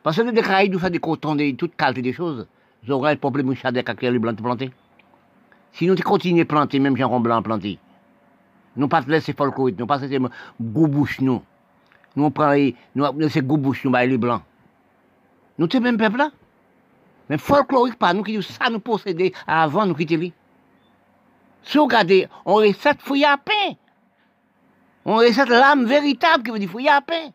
Parce 0.03 0.17
que 0.17 0.23
les 0.23 0.41
Caraïbes 0.41 0.73
nous 0.73 0.79
font 0.79 0.89
des 0.89 1.01
cotons, 1.01 1.35
de 1.35 1.51
toute 1.51 1.77
qualité 1.77 2.01
des 2.01 2.13
choses. 2.15 2.47
Auront 2.89 3.05
un 3.05 3.17
problème 3.17 3.51
de 3.51 3.55
chadec 3.55 3.87
avec 3.91 4.01
les 4.01 4.19
blancs 4.19 4.37
plantés. 4.39 4.71
Si 5.73 5.87
nous 5.87 5.97
continuons 5.97 6.41
à 6.41 6.47
planter, 6.47 6.79
même 6.79 6.97
gens 6.97 7.21
blanc 7.21 7.43
planté, 7.43 7.79
nous 8.75 8.89
pas 8.89 9.03
laisser 9.07 9.35
folklorique, 9.35 9.79
nous 9.79 9.87
pas 9.87 9.99
laisser 9.99 10.19
goubouche 10.59 11.21
nous. 11.21 11.43
Nous 12.17 12.31
prenons, 12.31 12.73
nous 12.95 13.19
laisser 13.19 13.43
goubouche 13.43 13.85
nous, 13.85 13.91
bah, 13.91 14.07
les 14.07 14.17
blancs. 14.17 14.43
Nous 15.59 15.69
sommes 15.71 15.83
même 15.83 15.99
peuple 15.99 16.17
là? 16.17 16.31
Mais 17.29 17.39
folklorique 17.39 17.99
pas 17.99 18.13
nous 18.13 18.23
qui 18.23 18.43
ça 18.43 18.71
nous 18.71 18.81
posséder 18.81 19.33
avant 19.47 19.87
nous 19.87 19.95
quitter 19.95 20.17
lui. 20.17 20.33
Si 21.63 21.79
vous 21.79 21.85
regardez, 21.85 22.29
on 22.45 22.57
recette 22.57 22.99
pain. 23.03 23.75
On 25.07 25.17
recette 25.17 25.49
l'âme 25.49 25.85
véritable 25.87 26.45
qui 26.45 26.51
veut 26.51 26.59
dire 26.59 26.71
fouille 26.71 26.89
à 26.89 27.01
pain 27.01 27.31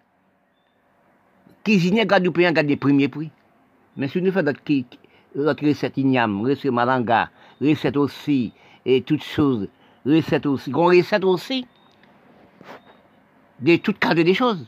cuisinier 1.63 2.05
garde 2.05 2.23
du 2.23 2.31
pays, 2.31 2.51
garde 2.51 2.67
des 2.67 2.75
premiers 2.75 3.07
prix. 3.07 3.29
Mais 3.97 4.07
si 4.07 4.21
nous 4.21 4.31
faisons 4.31 4.53
notre 5.35 5.65
recette 5.65 5.97
igname, 5.97 6.41
recette 6.41 6.71
malanga, 6.71 7.29
recette 7.61 7.97
aussi, 7.97 8.53
et 8.85 9.01
toutes 9.01 9.23
choses, 9.23 9.67
recette 10.05 10.45
aussi, 10.45 10.71
on 10.73 10.85
recette 10.85 11.23
aussi 11.23 11.67
de 13.59 13.75
toutes 13.75 13.99
cartes 13.99 14.15
des 14.15 14.33
choses. 14.33 14.65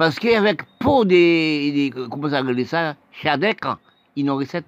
Parce 0.00 0.18
qu'avec 0.18 0.62
pour 0.78 1.04
des, 1.04 1.92
comment 2.10 2.30
ça 2.30 2.38
s'appelle 2.38 2.66
ça, 2.66 2.96
chadek, 3.12 3.60
ils 4.16 4.24
nous 4.24 4.34
recette. 4.34 4.64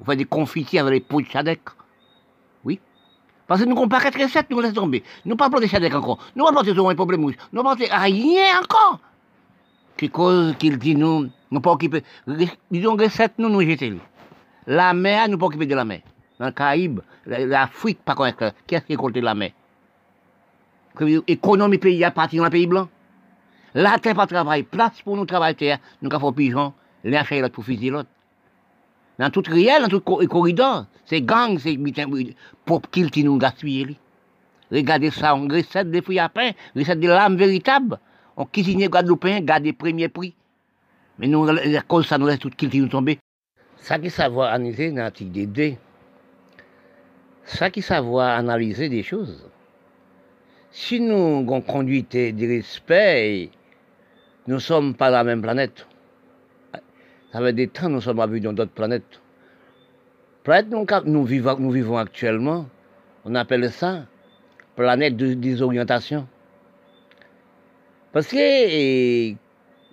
On 0.00 0.04
fait 0.04 0.16
des 0.16 0.24
confitures 0.24 0.80
avec 0.80 0.94
les 0.94 1.00
pots 1.00 1.20
de 1.20 1.26
chadek. 1.28 1.60
Oui. 2.64 2.80
Parce 3.46 3.60
que 3.60 3.66
nous 3.66 3.76
n'avons 3.76 3.86
pas 3.86 4.00
quatre 4.00 4.20
recettes, 4.20 4.50
nous 4.50 4.58
laissons 4.58 4.74
tomber. 4.74 5.04
Nous 5.24 5.34
ne 5.34 5.36
parlons 5.36 5.52
pas 5.52 5.60
de 5.60 5.66
chadek 5.66 5.94
encore. 5.94 6.18
Nous 6.34 6.42
parlons 6.42 6.58
pas 6.58 6.64
de 6.64 6.90
un 6.90 6.94
problème. 6.96 7.20
Nous 7.20 7.62
parlons 7.62 7.76
pas 7.78 7.98
rien 7.98 8.60
encore 8.60 8.98
qui 9.96 10.10
cause 10.10 10.56
qu'il 10.58 10.76
dit 10.76 10.96
nous, 10.96 11.28
nous 11.52 11.60
pas 11.60 11.70
occuper, 11.70 12.02
disons 12.68 12.96
recette 12.96 13.34
nous, 13.38 13.48
nous 13.48 13.62
jeter. 13.62 13.94
La 14.66 14.92
mer, 14.92 15.28
nous 15.28 15.38
pas 15.38 15.46
occuper 15.46 15.66
de 15.66 15.76
la 15.76 15.84
mer. 15.84 16.00
Dans 16.40 16.46
le 16.46 16.50
Caraïbe, 16.50 16.98
l'Afrique, 17.26 18.00
par 18.04 18.16
contre, 18.16 18.52
qu'est-ce 18.66 18.86
qui 18.86 18.94
est 18.94 19.20
la 19.20 19.36
mer? 19.36 19.52
L'économie 20.98 21.78
pays 21.78 22.02
à 22.02 22.10
partir 22.10 22.42
d'un 22.42 22.50
pays 22.50 22.66
blanc? 22.66 22.88
La 23.74 23.98
terre 23.98 24.14
pas 24.14 24.26
travail, 24.26 24.62
place 24.62 25.02
pour 25.02 25.16
nous 25.16 25.26
travailler 25.26 25.54
terre, 25.54 25.78
nous 26.00 26.10
avons 26.12 26.32
pigeons, 26.32 26.72
l'un 27.04 27.24
fait 27.24 27.40
l'autre 27.40 27.54
pour 27.54 27.64
fusil 27.64 27.90
l'autre. 27.90 28.08
Dans 29.18 29.30
tout 29.30 29.42
réel, 29.46 29.82
dans 29.82 29.88
tout 29.88 30.00
corridor, 30.00 30.86
c'est 31.04 31.20
gang, 31.20 31.58
c'est 31.58 31.76
pour 32.64 32.82
qu'il 32.82 33.24
nous 33.24 33.36
gaspille. 33.36 33.96
Regardez 34.70 35.10
ça, 35.10 35.34
on 35.34 35.48
recette 35.48 35.90
des 35.90 36.02
fruits 36.02 36.18
à 36.18 36.28
pain, 36.28 36.52
recette 36.76 37.00
de 37.00 37.08
l'âme 37.08 37.36
véritable. 37.36 37.98
On 38.36 38.44
cuisinier 38.44 38.88
guadeloupéen 38.88 39.40
garde 39.40 39.64
les 39.64 39.72
premiers 39.72 40.08
prix. 40.08 40.34
Mais 41.18 41.26
nous, 41.26 41.44
la 41.46 41.80
cause, 41.82 42.06
ça 42.06 42.18
nous 42.18 42.26
laisse 42.26 42.38
toute 42.38 42.54
culture 42.54 42.82
nous 42.82 42.88
tomber. 42.88 43.18
Ça 43.78 43.98
qui 43.98 44.10
savoir 44.10 44.52
analyser 44.52 44.90
dans 44.90 45.02
l'article 45.02 45.30
des 45.32 45.46
deux, 45.46 45.72
ça 47.44 47.70
qui 47.70 47.82
savoir 47.82 48.38
analyser 48.38 48.88
des 48.88 49.02
choses. 49.02 49.48
Si 50.70 51.00
nous 51.00 51.40
avons 51.40 51.60
conduite 51.60 52.12
de 52.12 52.46
respect, 52.46 53.50
nous 54.48 54.54
ne 54.54 54.60
sommes 54.60 54.94
pas 54.94 55.10
la 55.10 55.24
même 55.24 55.42
planète. 55.42 55.86
Ça 57.32 57.38
fait 57.40 57.52
des 57.52 57.68
temps 57.68 57.90
nous 57.90 58.00
sommes 58.00 58.24
vus 58.32 58.40
dans 58.40 58.54
d'autres 58.54 58.72
planètes. 58.72 59.20
Planète 60.42 60.70
nous, 60.70 60.86
nous, 61.04 61.24
vivons, 61.24 61.58
nous 61.58 61.70
vivons 61.70 61.98
actuellement, 61.98 62.66
on 63.26 63.34
appelle 63.34 63.70
ça 63.70 64.06
planète 64.74 65.16
de 65.16 65.34
désorientation. 65.34 66.26
Parce 68.12 68.28
que 68.28 69.34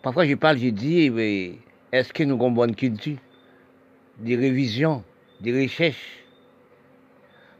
parfois 0.01 0.25
je 0.25 0.35
parle, 0.35 0.57
je 0.57 0.69
dis, 0.69 1.11
est-ce 1.91 2.13
que 2.13 2.23
nous 2.23 2.35
avons 2.35 2.47
une 2.47 2.55
bonne 2.55 2.75
culture 2.75 3.17
Des 4.19 4.37
révisions, 4.37 5.03
des 5.41 5.63
recherches. 5.63 6.23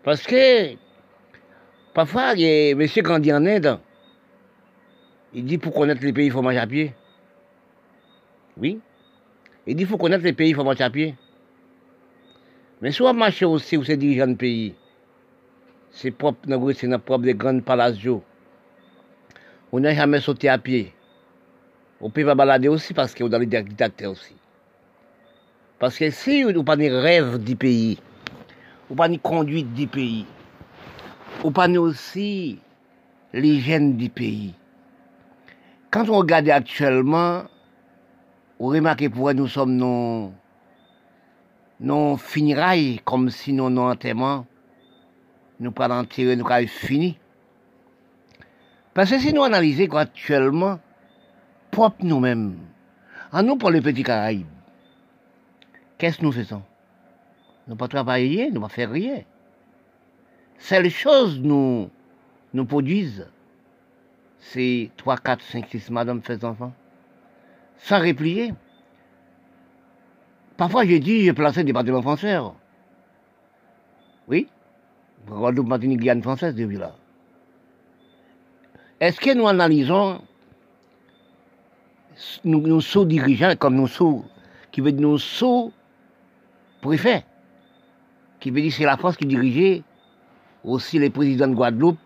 Parce 0.04 0.24
que 0.24 0.76
parfois, 1.94 2.36
il 2.36 2.42
y 2.42 2.46
a 2.46 2.70
M. 2.70 2.88
Gandhi 3.04 3.34
en 3.34 3.46
Inde, 3.46 3.80
il 5.36 5.44
dit 5.46 5.58
pour 5.58 5.74
connaître 5.74 6.02
les 6.02 6.14
pays, 6.14 6.28
il 6.28 6.32
faut 6.32 6.42
manger 6.42 6.60
à 6.60 6.66
pied. 6.66 6.94
Oui. 8.58 8.80
Il 9.68 9.76
dit 9.76 9.86
faut 9.86 9.98
connaître 9.98 10.24
les 10.24 10.32
pays, 10.32 10.50
il 10.50 10.56
faut 10.56 10.64
marcher 10.64 10.86
à 10.86 10.90
pied. 10.90 11.14
Mais 12.82 12.92
soit 12.92 13.12
marcher 13.12 13.44
aussi, 13.44 13.76
où 13.76 13.84
c'est 13.84 13.98
dirigeant 13.98 14.28
de 14.28 14.36
pays, 14.36 14.76
c'est 15.92 16.12
propre, 16.12 16.40
c'est 16.74 16.98
propre 17.00 17.26
des 17.26 17.34
grandes 17.34 17.66
palacios. 17.66 18.24
On 19.74 19.82
n'a 19.82 19.94
jamais 19.94 20.22
sauté 20.22 20.48
à 20.48 20.58
pied. 20.58 20.94
On 22.00 22.10
peut 22.10 22.24
pas 22.24 22.36
balader 22.36 22.70
aussi 22.70 22.94
parce 22.94 23.14
qu'on 23.14 23.32
a 23.34 23.40
les 23.40 23.46
dictateurs 23.46 24.12
aussi. 24.12 24.36
Parce 25.80 25.98
que 25.98 26.12
si 26.12 26.46
on 26.48 26.52
n'a 26.54 26.64
pas 26.64 26.78
de 26.78 26.90
rêve 26.90 27.44
du 27.44 27.58
pays, 27.58 28.00
on 28.90 28.94
n'a 28.94 28.98
pas 28.98 29.10
de 29.10 29.18
conduite 29.18 29.74
du 29.74 29.88
pays, 29.88 30.26
on 31.44 31.48
n'a 31.48 31.54
pas 31.54 31.70
aussi 31.70 32.60
l'hygiène 33.34 33.98
du 33.98 34.10
pays. 34.10 34.54
Quand 35.96 36.10
on 36.10 36.18
regarde 36.18 36.50
actuellement, 36.50 37.44
vous 38.60 38.68
remarquez 38.68 39.08
pourquoi 39.08 39.34
nous 39.34 39.48
sommes 39.48 39.78
non, 41.80 42.18
finirailles, 42.18 43.00
comme 43.06 43.30
si 43.30 43.54
nous, 43.54 43.70
non 43.70 43.90
enterrement, 43.92 44.46
nous 45.62 45.72
pas 45.72 46.04
tirer, 46.04 46.36
nous 46.36 46.46
avons 46.50 46.68
fini. 46.68 47.18
Parce 48.94 49.10
que 49.10 49.20
si 49.20 49.32
nous 49.32 49.44
analysons 49.44 49.96
actuellement, 49.96 50.82
propre 51.72 52.04
nous-mêmes, 52.04 52.58
en 53.32 53.44
nous 53.44 53.56
pour 53.56 53.72
les 53.72 53.80
petits 53.80 54.04
Caraïbes, 54.04 54.46
qu'est-ce 55.98 56.18
que 56.18 56.26
nous 56.26 56.34
faisons? 56.34 56.64
Nous 57.70 57.78
pas 57.78 57.88
travailler, 57.88 58.52
nous 58.52 58.60
pas 58.60 58.68
faire 58.68 58.92
rien. 58.92 59.22
Seule 60.58 60.90
chose 60.90 61.40
nous 61.40 61.90
nous 62.54 62.66
produisent, 62.66 63.30
c'est 64.52 64.92
3, 64.98 65.18
4, 65.18 65.42
5, 65.42 65.68
6 65.70 65.90
madame 65.92 66.22
fait 66.22 66.44
enfants 66.44 66.74
sans 67.78 68.00
replier. 68.00 68.54
Parfois, 70.58 70.86
j'ai 70.86 71.00
dit, 71.00 71.24
j'ai 71.24 71.34
placé 71.34 71.64
des 71.64 71.74
bâtiments 71.74 72.02
français. 72.02 72.38
Oui. 74.28 74.48
Guadeloupe, 75.28 75.68
Martinique, 75.68 76.00
Guyane 76.00 76.22
française, 76.22 76.56
depuis 76.56 76.78
là. 76.78 76.96
Est-ce 79.00 79.20
que 79.20 79.34
nous 79.34 79.48
analysons 79.48 80.22
nous, 82.46 82.80
sous-dirigeants 82.80 83.56
comme 83.58 83.76
nous 83.76 83.88
sous, 83.88 84.24
qui 84.72 84.80
veut 84.82 84.94
dire 84.94 85.02
nous 85.02 85.18
sous-préfets, 85.18 85.74
qui 88.40 88.52
veut 88.52 88.62
dire 88.62 88.72
c'est 88.72 88.86
la 88.86 88.96
France 88.96 89.18
qui 89.18 89.26
dirigeait 89.26 89.84
aussi 90.64 90.98
les 90.98 91.10
présidents 91.10 91.50
de 91.50 91.56
Guadeloupe, 91.56 91.98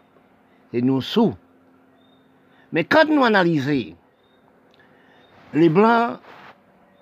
et 0.73 0.81
nous 0.81 1.01
sous. 1.01 1.35
Mais 2.71 2.83
quand 2.83 3.05
nous 3.09 3.23
analysons 3.23 3.95
les 5.53 5.69
Blancs, 5.69 6.19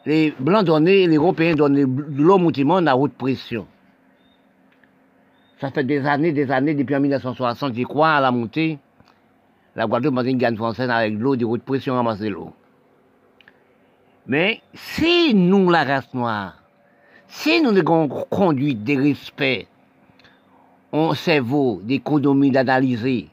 les 0.05 0.33
Blancs 0.39 0.63
donnaient, 0.63 1.07
les 1.07 1.17
Européens 1.17 1.55
donnaient 1.55 1.85
l'homme 1.85 2.51
monde 2.63 2.87
à 2.87 2.95
haute 2.95 3.13
pression. 3.13 3.67
Ça 5.59 5.71
fait 5.71 5.83
des 5.83 6.05
années, 6.05 6.31
des 6.31 6.49
années, 6.51 6.75
depuis 6.75 6.97
1960, 6.97 7.73
je 7.75 7.83
crois, 7.83 8.11
à 8.11 8.21
la 8.21 8.31
montée, 8.31 8.77
la 9.75 9.85
Guadeloupe 9.85 10.15
dans 10.15 10.23
une 10.23 10.37
gagne 10.37 10.55
française 10.55 10.89
avec 10.89 11.17
l'eau 11.17 11.35
de 11.35 11.45
haute 11.45 11.63
pression 11.63 11.95
ramasser 11.95 12.29
l'eau. 12.29 12.53
Mais 14.27 14.61
si 14.73 15.33
nous, 15.33 15.69
la 15.69 15.83
race 15.83 16.13
noire, 16.13 16.61
si 17.27 17.61
nous 17.61 17.75
avons 17.75 18.07
conduite 18.07 18.83
de 18.83 18.95
respect, 18.95 19.67
on 20.91 21.13
cerveau, 21.13 21.81
d'économie, 21.83 22.51
d'analyser, 22.51 23.29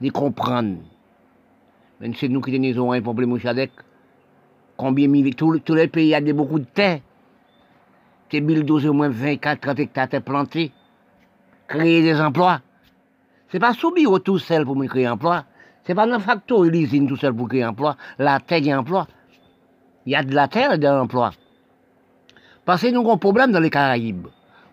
de 0.00 0.10
comprendre, 0.10 0.78
c'est 2.00 2.28
nous 2.28 2.40
qui 2.40 2.70
avons 2.70 2.92
un 2.92 3.00
problème 3.00 3.38
Chadec, 3.38 3.70
Combien 4.76 5.08
de 5.08 5.30
tous, 5.30 5.58
tous 5.60 5.74
les 5.74 5.88
pays, 5.88 6.14
a 6.14 6.20
des, 6.20 6.34
beaucoup 6.34 6.58
de 6.58 6.66
terre. 6.66 7.00
C'est 8.30 8.40
1012 8.40 8.86
au 8.86 8.92
moins 8.92 9.08
24, 9.08 9.60
30 9.60 9.78
hectares 9.78 10.08
de 10.08 10.18
plantés. 10.18 10.72
Créer 11.66 12.02
des 12.02 12.20
emplois. 12.20 12.60
C'est 13.48 13.58
pas 13.58 13.72
bureau 13.94 14.18
tout 14.18 14.38
seul 14.38 14.64
pour 14.64 14.76
me 14.76 14.86
créer 14.86 15.08
emploi. 15.08 15.44
C'est 15.84 15.94
pas 15.94 16.06
dans 16.06 16.20
factory, 16.20 16.70
l'usine 16.70 17.08
tout 17.08 17.16
seul 17.16 17.34
pour 17.34 17.48
créer 17.48 17.64
emploi. 17.64 17.96
La 18.18 18.40
terre, 18.40 18.58
il 18.58 18.66
y 18.66 18.74
emploi. 18.74 19.06
Il 20.04 20.12
y 20.12 20.16
a 20.16 20.22
de 20.22 20.34
la 20.34 20.48
terre 20.48 20.74
et 20.74 20.78
de 20.78 20.86
l'emploi. 20.86 21.32
Parce 22.64 22.82
que 22.82 22.88
nous 22.88 23.00
avons 23.00 23.14
un 23.14 23.18
problème 23.18 23.52
dans 23.52 23.60
les 23.60 23.70
Caraïbes. 23.70 24.26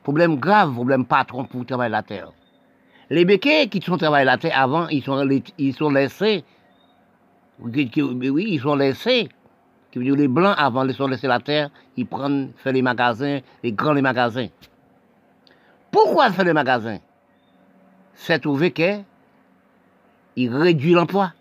Problème 0.03 0.35
grave, 0.35 0.73
problème 0.73 1.05
patron 1.05 1.45
pour 1.45 1.65
travailler 1.65 1.91
la 1.91 2.03
terre. 2.03 2.31
Les 3.09 3.23
béquets 3.23 3.67
qui 3.69 3.81
sont 3.81 3.97
travaillés 3.97 4.25
la 4.25 4.37
terre 4.37 4.59
avant, 4.59 4.87
ils 4.89 5.03
sont, 5.03 5.25
ils 5.57 5.73
sont 5.73 5.91
laissés. 5.91 6.43
Oui, 7.60 7.89
ils 7.93 8.60
sont 8.60 8.75
laissés 8.75 9.29
les 10.00 10.27
blancs, 10.27 10.55
avant 10.57 10.86
de 10.86 10.93
se 10.93 11.03
laisser 11.03 11.27
la 11.27 11.39
terre, 11.39 11.69
ils 11.98 12.05
prennent, 12.05 12.51
font 12.57 12.72
les 12.72 12.81
magasins, 12.81 13.39
les 13.62 13.72
grands 13.72 13.93
les 13.93 14.01
magasins. 14.01 14.48
Pourquoi 15.91 16.31
faire 16.31 16.45
les 16.45 16.53
magasins? 16.53 17.00
C'est 18.15 18.39
trouver 18.39 18.72
qu'ils 18.72 19.05
réduisent 20.55 20.95
l'emploi. 20.95 21.33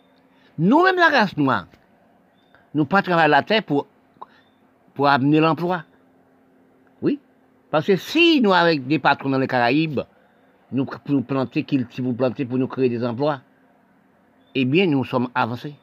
Nous-mêmes, 0.59 0.97
la 0.97 1.09
race 1.09 1.37
noire, 1.37 1.67
nous 2.75 2.85
pas 2.85 3.03
la 3.03 3.43
terre 3.43 3.63
pour, 3.63 3.87
pour 4.95 5.09
amener 5.09 5.41
l'emploi. 5.41 5.85
Oui. 7.01 7.19
Parce 7.71 7.87
que 7.87 7.97
si 7.97 8.41
nous, 8.41 8.53
avec 8.53 8.87
des 8.87 8.99
patrons 8.99 9.31
dans 9.31 9.39
les 9.39 9.47
Caraïbes, 9.47 10.01
nous, 10.73 10.85
pour 10.85 11.01
nous 11.09 11.23
planter, 11.23 11.67
si 11.69 12.01
vous 12.01 12.13
pour 12.13 12.59
nous 12.59 12.69
créer 12.69 12.89
des 12.89 13.05
emplois, 13.05 13.41
eh 14.55 14.65
bien, 14.67 14.87
nous 14.87 15.05
sommes 15.05 15.29
avancés. 15.35 15.75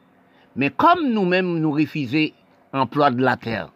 Mais 0.56 0.70
comme 0.70 1.10
nous-mêmes, 1.10 1.58
nous 1.58 1.72
refusons 1.72 2.30
emploi 2.72 3.10
de 3.10 3.22
la 3.22 3.36
terre. 3.36 3.70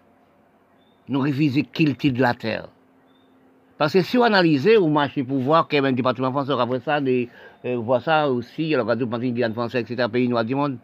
Nous 1.08 1.20
refusons 1.20 1.62
qu'il 1.72 1.96
de 1.96 2.20
la 2.20 2.34
terre. 2.34 2.68
Parce 3.76 3.92
que 3.92 4.02
si 4.02 4.16
on 4.16 4.22
analyse 4.22 4.68
ou 4.80 4.88
marche 4.88 5.22
pour 5.24 5.38
voir 5.38 5.66
y 5.72 5.76
a 5.76 5.82
un 5.82 5.92
département 5.92 6.30
français, 6.30 6.52
après 6.52 6.80
ça, 6.80 7.00
de, 7.00 7.26
euh, 7.64 7.76
voir 7.76 8.00
ça 8.00 8.30
aussi, 8.30 8.72
alors 8.72 8.86
radio 8.86 9.06
Guyane 9.06 9.52
français, 9.52 9.80
etc., 9.80 10.08
pays 10.10 10.28
noirs 10.28 10.44
du 10.44 10.54
monde. 10.54 10.78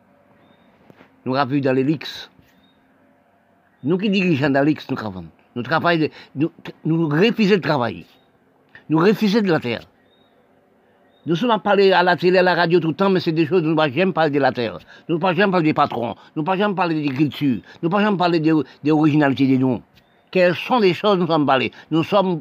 Nous 1.24 1.36
avons 1.36 1.50
vu 1.50 1.60
dans 1.60 1.72
les 1.72 1.84
LIX. 1.84 2.30
Nous 3.84 3.96
qui 3.96 4.10
dirigeons 4.10 4.50
dans 4.50 4.62
l'X, 4.62 4.90
nous 4.90 4.96
travaillons. 4.96 5.28
Nous 5.54 5.62
travaillons, 5.62 6.08
nous, 6.34 6.50
nous 6.84 7.08
refusons 7.08 7.56
de 7.56 7.60
travailler. 7.60 8.06
Nous 8.88 8.98
refusons 8.98 9.40
de 9.40 9.50
la 9.50 9.60
terre. 9.60 9.82
Nous 11.30 11.36
sommes 11.36 11.52
à 11.52 11.60
parler 11.60 11.92
à 11.92 12.02
la 12.02 12.16
télé, 12.16 12.38
à 12.38 12.42
la 12.42 12.56
radio 12.56 12.80
tout 12.80 12.88
le 12.88 12.94
temps, 12.94 13.08
mais 13.08 13.20
c'est 13.20 13.30
des 13.30 13.46
choses, 13.46 13.62
nous 13.62 13.72
ne 13.72 13.88
jamais 13.92 14.10
parler 14.10 14.30
de 14.30 14.40
la 14.40 14.50
terre. 14.50 14.80
Nous 15.08 15.16
ne 15.16 15.32
jamais 15.32 15.48
parler 15.48 15.66
des 15.66 15.74
patrons. 15.74 16.16
Nous 16.34 16.42
ne 16.42 16.56
jamais 16.56 16.74
parler 16.74 17.00
des 17.00 17.14
cultures. 17.14 17.60
Nous 17.80 17.88
ne 17.88 18.00
jamais 18.00 18.16
parler 18.16 18.40
des 18.40 18.90
originalités 18.90 19.46
des 19.46 19.56
noms. 19.56 19.80
Quelles 20.32 20.56
sont 20.56 20.80
les 20.80 20.92
choses 20.92 21.18
nous 21.18 21.28
sommes 21.28 21.46
parlés? 21.46 21.70
Nous 21.92 22.02
sommes, 22.02 22.40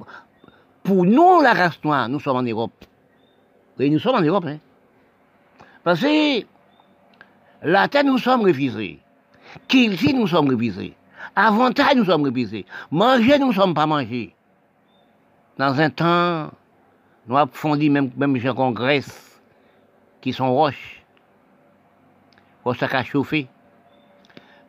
pour 0.82 1.06
nous, 1.06 1.40
la 1.40 1.54
race 1.54 1.80
noire, 1.84 2.10
nous 2.10 2.20
sommes 2.20 2.38
en 2.38 2.42
Europe. 2.42 2.84
Oui, 3.78 3.92
nous 3.92 4.00
sommes 4.00 4.16
en 4.16 4.22
Europe, 4.22 4.46
hein. 4.48 4.58
Parce 5.84 6.02
que 6.02 6.44
la 7.62 7.88
terre, 7.90 8.06
nous 8.06 8.18
sommes 8.18 8.42
refusés. 8.42 8.98
Culture, 9.68 10.16
nous 10.16 10.26
sommes 10.26 10.50
refusés. 10.50 10.96
Avantage, 11.36 11.94
nous 11.96 12.06
sommes 12.06 12.26
refusés. 12.26 12.66
Manger, 12.90 13.38
nous 13.38 13.50
ne 13.50 13.54
sommes 13.54 13.76
pas 13.76 13.86
mangés. 13.86 14.34
Dans 15.60 15.80
un 15.80 15.92
temps 15.92 16.50
nous 17.30 17.38
avons 17.38 17.52
fondu 17.54 17.92
même, 17.92 18.10
même 18.18 18.36
gens 18.38 18.56
qu'on 18.56 18.72
graisse, 18.72 19.40
qui 20.20 20.34
sont 20.34 20.52
roches, 20.52 21.04
roches 22.66 22.82
à 22.82 23.04
chauffer. 23.04 23.48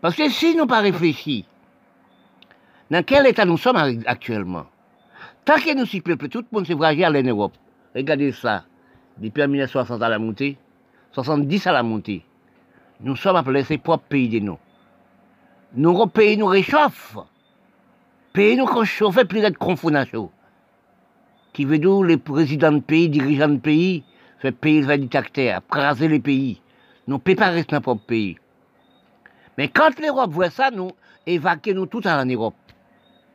Parce 0.02 0.14
que 0.14 0.29
si 0.29 0.55
nous 0.55 0.67
pas 0.67 0.81
réfléchi, 0.81 1.47
dans 2.90 3.02
quel 3.02 3.26
état 3.26 3.47
nous 3.47 3.57
sommes 3.57 4.02
actuellement 4.05 4.67
Tant 5.47 5.55
que 5.55 5.75
nous 5.75 5.87
s'y 5.87 6.02
plaît, 6.02 6.17
tout 6.17 6.40
le 6.40 6.47
monde 6.52 6.67
s'est 6.67 6.76
fragile 6.76 7.07
en 7.07 7.23
Europe. 7.23 7.55
Regardez 7.95 8.31
ça. 8.33 8.64
Depuis 9.17 9.47
1960 9.47 10.02
à 10.02 10.09
la 10.11 10.19
montée, 10.19 10.59
70 11.12 11.67
à 11.67 11.73
la 11.73 11.83
montée. 11.83 12.25
Nous 13.00 13.17
sommes 13.17 13.37
appelés 13.37 13.64
ces 13.64 13.79
propres 13.79 14.05
pays 14.07 14.29
de 14.29 14.38
nous. 14.38 14.59
Nos 15.75 16.07
pays 16.09 16.37
nous 16.37 16.47
réchauffent. 16.47 17.17
Pays 18.35 18.57
nous 18.57 18.67
réchauffent 18.67 19.25
plus 19.25 19.40
d'être 19.40 19.57
confondation. 19.57 20.31
Qui 21.52 21.64
veut 21.64 21.78
dire 21.78 22.02
les 22.02 22.16
présidents 22.16 22.73
de 22.73 22.80
pays, 22.80 23.09
dirigeants 23.09 23.49
de 23.49 23.59
pays, 23.59 24.04
fait 24.38 24.52
pays 24.52 24.83
les 24.83 24.99
dictateurs, 24.99 25.61
craser 25.69 26.09
les 26.09 26.21
pays. 26.21 26.61
Nous 27.07 27.16
ne 27.16 27.21
pouvons 27.21 27.37
pas 27.37 27.49
rester 27.49 27.76
dans 27.76 27.83
notre 27.85 28.07
pays. 28.07 28.38
Mais 29.59 29.69
quand 29.69 29.99
l'Europe 30.00 30.30
voit 30.30 30.50
ça, 30.50 30.71
nous 30.71 30.92
évacuons 31.26 31.75
nous 31.75 31.87
tout 31.87 32.07
en 32.07 32.25
Europe. 32.25 32.54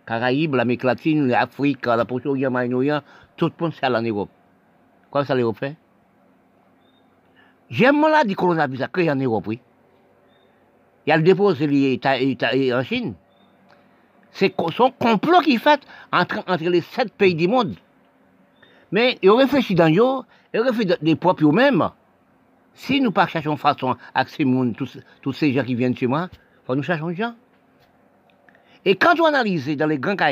Caraïbes, 0.07 0.55
l'Amérique 0.55 0.84
latine, 0.84 1.27
l'Afrique, 1.27 1.86
la 1.86 2.05
Proche-Orient, 2.05 2.51
Moyen-Orient, 2.51 3.01
tout 3.38 3.48
le 3.48 3.53
monde 3.60 3.74
c'est 3.79 3.86
en 3.86 4.01
Europe. 4.01 4.29
Quoi 5.12 5.25
ça 5.25 5.36
l'Europe 5.36 5.57
fait? 5.57 5.75
J'aime 7.69 8.01
là 8.01 8.24
du 8.24 8.36
coronavirus 8.36 8.88
créé 8.93 9.12
en 9.12 9.15
Europe, 9.15 9.48
oui. 9.48 9.60
Il 11.05 11.10
y 11.10 11.13
a 11.13 11.17
le 11.17 11.24
dépôt 11.24 11.51
en 11.51 12.84
Chine. 12.84 13.13
C'est 14.31 14.53
son 14.75 14.91
complot 14.91 15.39
qui 15.41 15.57
fait 15.57 15.81
entre 16.12 16.43
les 16.60 16.81
sept 16.81 17.13
pays 17.13 17.36
du 17.36 17.48
monde. 17.48 17.75
Mais 18.92 19.18
il 19.22 19.32
réfléchit 19.32 19.75
dans 19.75 19.89
eux, 19.89 20.24
il 20.54 20.60
réfléchit 20.62 20.94
des 21.01 21.15
propres 21.15 21.46
eux-mêmes. 21.46 21.89
Si 22.74 23.00
nous 23.00 23.12
ne 23.15 23.27
cherchons 23.27 23.58
façon 23.58 23.96
avec 24.13 24.30
ces 24.30 24.46
monde, 24.46 24.75
tous, 24.75 25.00
tous, 25.22 25.34
ces 25.34 25.54
gens 25.54 25.63
qui 25.63 25.75
viennent 25.75 25.96
chez 25.96 26.08
moi, 26.08 26.30
nous 26.70 26.84
chercher 26.84 27.06
des 27.06 27.15
gens. 27.15 27.34
Et 28.84 28.96
quand 28.96 29.20
on 29.20 29.25
analyse 29.25 29.68
dans 29.77 29.88
les 29.88 29.98
grands 29.98 30.15
cas 30.15 30.32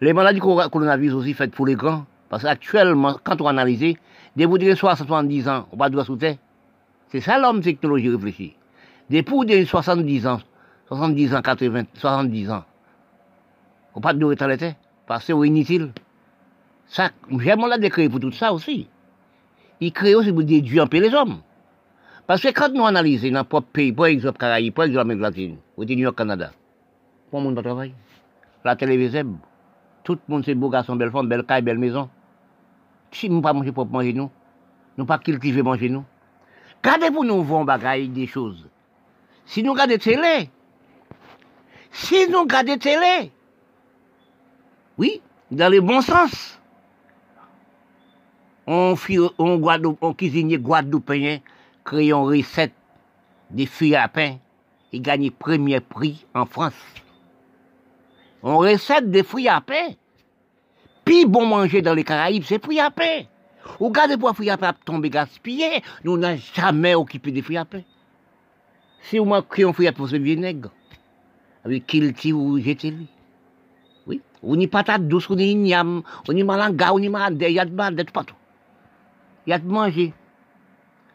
les 0.00 0.12
maladies 0.12 0.40
coronavirus 0.40 1.14
aussi 1.14 1.34
faites 1.34 1.52
pour 1.52 1.66
les 1.66 1.74
grands, 1.74 2.04
parce 2.28 2.42
qu'actuellement, 2.42 3.16
quand 3.24 3.40
on 3.40 3.46
analyse, 3.46 3.96
dès 4.36 4.44
vous 4.44 4.58
direz 4.58 4.76
70 4.76 5.48
ans, 5.48 5.66
on 5.72 5.76
va 5.76 5.88
doit 5.88 6.04
sous 6.04 6.18
C'est 7.08 7.20
ça 7.20 7.38
l'homme 7.38 7.62
technologie 7.62 8.10
réfléchit. 8.10 8.54
Depuis 9.08 9.66
70 9.66 10.26
ans, 10.26 10.40
70 10.88 11.34
ans, 11.34 11.42
80, 11.42 11.84
70 11.94 12.50
ans, 12.50 12.64
on 13.94 14.00
pas 14.00 14.12
de 14.12 14.24
rester 14.24 14.74
parce 15.06 15.24
que 15.24 15.32
c'est 15.32 15.48
inutile. 15.48 15.92
Ça, 16.88 17.10
j'aime 17.38 17.66
la 17.66 17.78
décret 17.78 18.08
pour 18.08 18.20
tout 18.20 18.32
ça 18.32 18.52
aussi. 18.52 18.88
Il 19.80 19.92
crée 19.92 20.14
aussi 20.14 20.32
pour 20.32 20.44
déduire 20.44 20.88
peu 20.88 21.00
les 21.00 21.12
hommes. 21.14 21.40
Parce 22.26 22.40
que 22.40 22.48
quand 22.48 22.72
nous 22.72 22.84
analysons 22.84 23.28
dans 23.28 23.46
notre 23.50 23.60
pays, 23.60 23.92
par 23.92 24.06
exemple 24.06 24.38
Caraïbes, 24.38 24.74
par 24.74 24.86
exemple 24.86 25.08
l'Amérique 25.08 25.22
latine, 25.22 25.56
ou 25.76 25.84
New 25.84 25.98
York, 25.98 26.16
Canada, 26.16 26.50
tout 27.30 27.36
le 27.36 27.42
monde 27.42 27.54
va 27.54 27.62
travailler. 27.62 27.94
La 28.64 28.74
télévision, 28.74 29.38
tout 30.02 30.14
le 30.14 30.32
monde 30.32 30.44
c'est 30.44 30.54
beau 30.54 30.68
garçon, 30.68 30.96
belle 30.96 31.10
femme, 31.10 31.28
belle 31.28 31.44
caille, 31.44 31.62
belle 31.62 31.78
maison. 31.78 32.08
Si 33.12 33.30
nous 33.30 33.36
ne 33.36 33.42
pas 33.42 33.52
manger 33.52 33.70
pour 33.70 33.86
manger 33.86 34.12
nous, 34.12 34.30
nous 34.96 35.06
pas 35.06 35.18
cultiver 35.18 35.62
manger 35.62 35.88
nous. 35.88 36.04
Gardez 36.82 37.10
pour 37.10 37.24
nous 37.24 37.42
voir 37.42 37.64
bagaille 37.64 38.08
des 38.08 38.26
choses. 38.26 38.68
Si 39.44 39.62
nous 39.62 39.72
regardons 39.72 39.98
télé, 39.98 40.50
si 41.92 42.28
nous 42.28 42.40
regardons 42.40 42.76
télé, 42.76 43.30
oui, 44.98 45.20
dans 45.50 45.70
le 45.70 45.80
bon 45.80 46.00
sens, 46.00 46.60
on, 48.66 48.94
on, 49.38 49.96
on 50.00 50.14
cuisinier 50.14 50.58
guadeloupéen 50.58 51.38
créé 51.84 52.08
une 52.08 52.14
recette 52.14 52.72
des 53.50 53.66
fruits 53.66 53.94
à 53.94 54.08
pain 54.08 54.36
et 54.92 55.00
gagné 55.00 55.30
premier 55.30 55.80
prix 55.80 56.26
en 56.34 56.46
France. 56.46 56.74
On 58.42 58.58
recette 58.58 59.10
des 59.10 59.22
fruits 59.22 59.48
à 59.48 59.60
pain. 59.60 59.94
Puis 61.04 61.24
bon 61.24 61.46
manger 61.46 61.82
dans 61.82 61.94
les 61.94 62.04
Caraïbes, 62.04 62.42
c'est 62.44 62.62
fruits 62.62 62.80
à 62.80 62.90
pain. 62.90 63.22
Regardez 63.78 64.16
pour 64.16 64.34
fruits 64.34 64.50
à 64.50 64.56
pain 64.56 64.74
tomber 64.84 65.10
gaspillé, 65.10 65.82
nous 66.04 66.16
n'avons 66.16 66.40
jamais 66.54 66.94
occupé 66.94 67.30
des 67.30 67.42
fruits 67.42 67.56
à 67.56 67.64
pain. 67.64 67.82
Si 69.02 69.18
vous 69.18 69.42
créez 69.42 69.64
un 69.64 69.72
fruit 69.72 69.86
à 69.86 69.92
pain, 69.92 70.06
c'est 70.08 70.18
vinaigre? 70.18 70.70
Avec 71.64 71.86
kilti 71.86 72.32
ou 72.32 72.58
jeteli. 72.58 73.06
Oui. 74.06 74.20
On 74.42 74.58
y 74.58 74.66
patate 74.66 75.06
douce, 75.06 75.28
on 75.30 75.38
y 75.38 75.50
igname, 75.50 76.02
on 76.28 76.44
malanga, 76.44 76.92
on 76.92 76.98
y 76.98 77.08
malade, 77.08 77.40
il 77.40 77.54
de 77.94 78.02
tout 78.02 78.34
il 79.46 79.50
y 79.50 79.52
a 79.52 79.58
de 79.58 79.66
manger. 79.66 80.12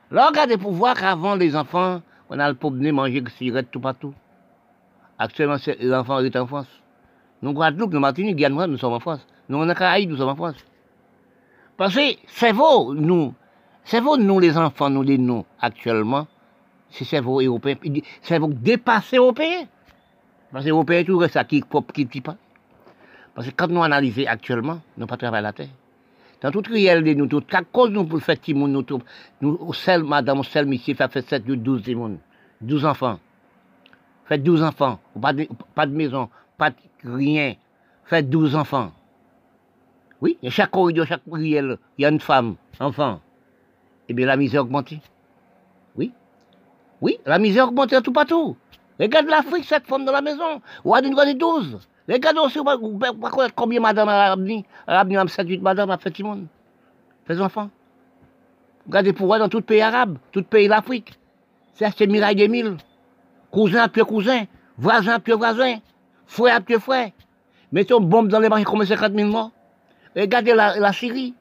Là, 0.10 0.28
regardez 0.28 0.58
pour 0.58 0.72
voir 0.72 0.96
qu'avant, 0.96 1.36
les 1.36 1.56
enfants, 1.56 2.02
on 2.30 2.40
a 2.40 2.50
le 2.50 2.56
problème 2.56 2.84
de 2.84 2.92
manger 2.92 3.22
des 3.22 3.32
cigarettes 3.32 3.72
tout 3.72 3.80
partout. 3.80 4.14
Actuellement, 5.18 5.58
les 5.80 5.94
enfants 5.94 6.20
sont 6.20 6.38
en 6.38 6.48
France. 6.48 6.68
Nous, 7.42 7.54
Guadeloupe, 7.54 7.94
nous, 7.94 8.00
Martinique, 8.00 8.36
Guyane, 8.36 8.66
nous 8.66 8.78
sommes 8.78 8.94
en 8.94 9.00
France. 9.00 9.26
Nous, 9.50 9.58
on 9.58 9.68
a 9.68 9.76
Caraïbes, 9.76 10.10
nous 10.10 10.18
sommes 10.18 10.30
en 10.30 10.36
France. 10.36 10.56
Parce 11.78 11.96
que 11.96 12.02
c'est 12.28 12.52
vous, 12.52 12.94
nous, 12.94 13.34
c'est 13.84 14.00
vous, 14.00 14.18
nous, 14.18 14.40
les 14.40 14.58
enfants, 14.58 14.90
nous, 14.90 15.02
les 15.02 15.18
nous, 15.18 15.46
actuellement, 15.60 16.28
c'est 16.90 17.20
vous, 17.20 17.42
européens, 17.42 17.76
c'est 18.22 18.38
vous 18.38 18.54
dépasser 18.54 19.18
européens. 19.18 19.66
Parce 20.52 20.64
que 20.64 20.68
les 20.68 20.72
européens, 20.72 21.04
tout 21.04 21.28
ça 21.28 21.44
qui 21.44 21.64
qui 21.94 22.08
qui 22.08 22.22
pas. 22.22 22.36
Parce 23.34 23.48
que 23.48 23.54
quand 23.56 23.70
nous 23.70 23.82
analysons 23.82 24.26
actuellement, 24.28 24.80
nous 24.98 25.08
pas 25.08 25.18
travailler 25.18 25.44
la 25.44 25.54
terre. 25.54 25.68
Dans 26.42 26.52
toute 26.52 26.68
réalité, 26.68 27.14
nous, 27.14 27.28
toute 27.28 27.52
la 27.54 27.62
cause 27.62 27.92
nous 27.92 28.06
pour 28.06 28.20
faire 28.20 28.40
Timoun, 28.40 28.72
nous, 28.72 28.86
nous, 29.42 29.74
seul, 29.74 30.04
madame, 30.04 30.44
seul, 30.44 30.66
monsieur, 30.66 30.96
fait 30.96 31.22
7, 31.22 31.46
12 31.46 31.84
Timoun, 31.84 32.18
12 32.62 32.86
enfants. 32.86 33.20
Faites 34.26 34.44
12 34.44 34.64
enfants, 34.64 35.00
pas 35.22 35.34
de, 35.34 35.48
pas 35.76 35.86
de 35.86 35.94
maison, 35.94 36.30
pas 36.58 36.72
de 36.72 36.76
rien. 37.04 37.56
Faites 38.06 38.30
12 38.30 38.56
enfants. 38.56 38.92
Oui, 40.20 40.38
et 40.42 40.50
chaque 40.50 40.72
corridor, 40.72 41.06
chaque 41.06 41.24
prière, 41.24 41.78
il 41.98 42.02
y 42.02 42.06
a 42.06 42.10
une 42.10 42.20
femme, 42.20 42.56
enfant. 42.80 43.20
Eh 44.10 44.14
bien, 44.14 44.26
la 44.26 44.38
misère 44.38 44.64
augmente. 44.64 44.94
Oui. 45.96 46.12
Oui, 47.02 47.20
la 47.26 47.40
misère 47.40 47.68
augmente 47.68 48.02
tout 48.04 48.14
partout. 48.14 48.58
Regarde 49.00 49.28
l'Afrique, 49.28 49.66
cette 49.66 49.88
femme 49.88 50.06
dans 50.06 50.12
la 50.12 50.22
maison. 50.22 50.62
Ou 50.86 50.94
à 50.94 51.02
d'une 51.02 51.16
12. 51.16 51.80
Regardez 52.12 52.40
aussi, 52.40 52.60
vous 52.60 52.66
ne 52.66 53.50
combien 53.56 53.80
madame 53.80 54.10
a 54.10 54.34
amené, 54.34 54.66
a 54.86 55.00
amené 55.00 55.16
7-8 55.16 55.62
madame 55.62 55.92
a 55.92 55.98
fait 55.98 56.12
tout 56.12 56.24
le 56.24 56.28
monde. 56.28 56.48
Les 57.30 57.40
enfants. 57.40 57.70
Regardez 58.86 59.14
pour 59.14 59.38
dans 59.38 59.48
tout 59.48 59.60
le 59.60 59.64
pays 59.64 59.82
arabe, 59.82 60.18
tout 60.34 60.40
le 60.40 60.46
pays 60.46 60.68
d'Afrique. 60.68 61.18
C'est 61.74 61.86
acheter 61.86 62.08
miraille 62.08 62.36
des 62.36 62.50
mille. 62.50 62.76
Cousin 63.50 63.84
après 63.84 64.02
cousin, 64.02 64.44
voisin 64.78 65.14
après 65.14 65.34
voisin, 65.34 65.78
frère 66.26 66.58
après 66.58 66.80
frère. 66.80 67.12
Mettons 67.72 68.00
une 68.00 68.10
bombe 68.10 68.28
dans 68.28 68.40
les 68.40 68.50
marchés 68.50 68.66
comme 68.66 68.84
50 68.84 69.14
000 69.14 69.30
morts. 69.30 69.52
Regardez 70.14 70.54
la, 70.54 70.92
Syrie. 70.92 71.34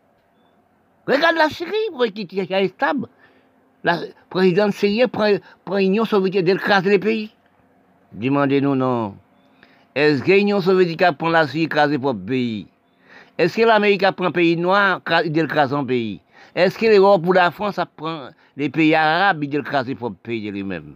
Regardez 1.09 1.38
la 1.38 1.48
Syrie, 1.48 1.72
pour 1.90 2.04
qui 2.06 2.38
est 2.38 2.68
stable. 2.68 3.09
La 3.83 3.98
présidente 4.28 4.72
syrienne 4.72 5.09
prend, 5.09 5.35
prend 5.64 5.78
l'Union 5.78 6.04
soviétique 6.04 6.44
d'écraser 6.44 6.90
les 6.90 6.98
pays. 7.00 7.35
Demandez-nous 8.12 8.76
non. 8.76 9.16
Est-ce 9.94 10.22
que 10.22 10.33
l'Union 10.33 10.61
soviétique 10.61 11.05
prend 11.18 11.31
la 11.31 11.46
Syrie 11.46 11.64
écraser 11.64 11.98
pour 11.98 12.12
le 12.12 12.18
pays? 12.18 12.66
Est-ce 13.37 13.57
que 13.57 13.62
l'Amérique 13.62 14.05
prend 14.12 14.31
pays 14.31 14.57
noir 14.57 15.00
et 15.24 15.38
écraser 15.38 15.74
un 15.74 15.85
pays? 15.85 16.20
Est-ce 16.55 16.79
que 16.79 16.87
l'Europe 16.87 17.26
ou 17.26 17.33
la 17.33 17.50
France 17.50 17.81
prend 17.96 18.29
les 18.57 18.68
pays 18.68 18.94
arabes 18.94 19.42
et 19.42 19.57
écraser 19.57 19.94
pour 19.94 20.11
le 20.11 20.14
pays 20.16 20.50
lui-même? 20.50 20.94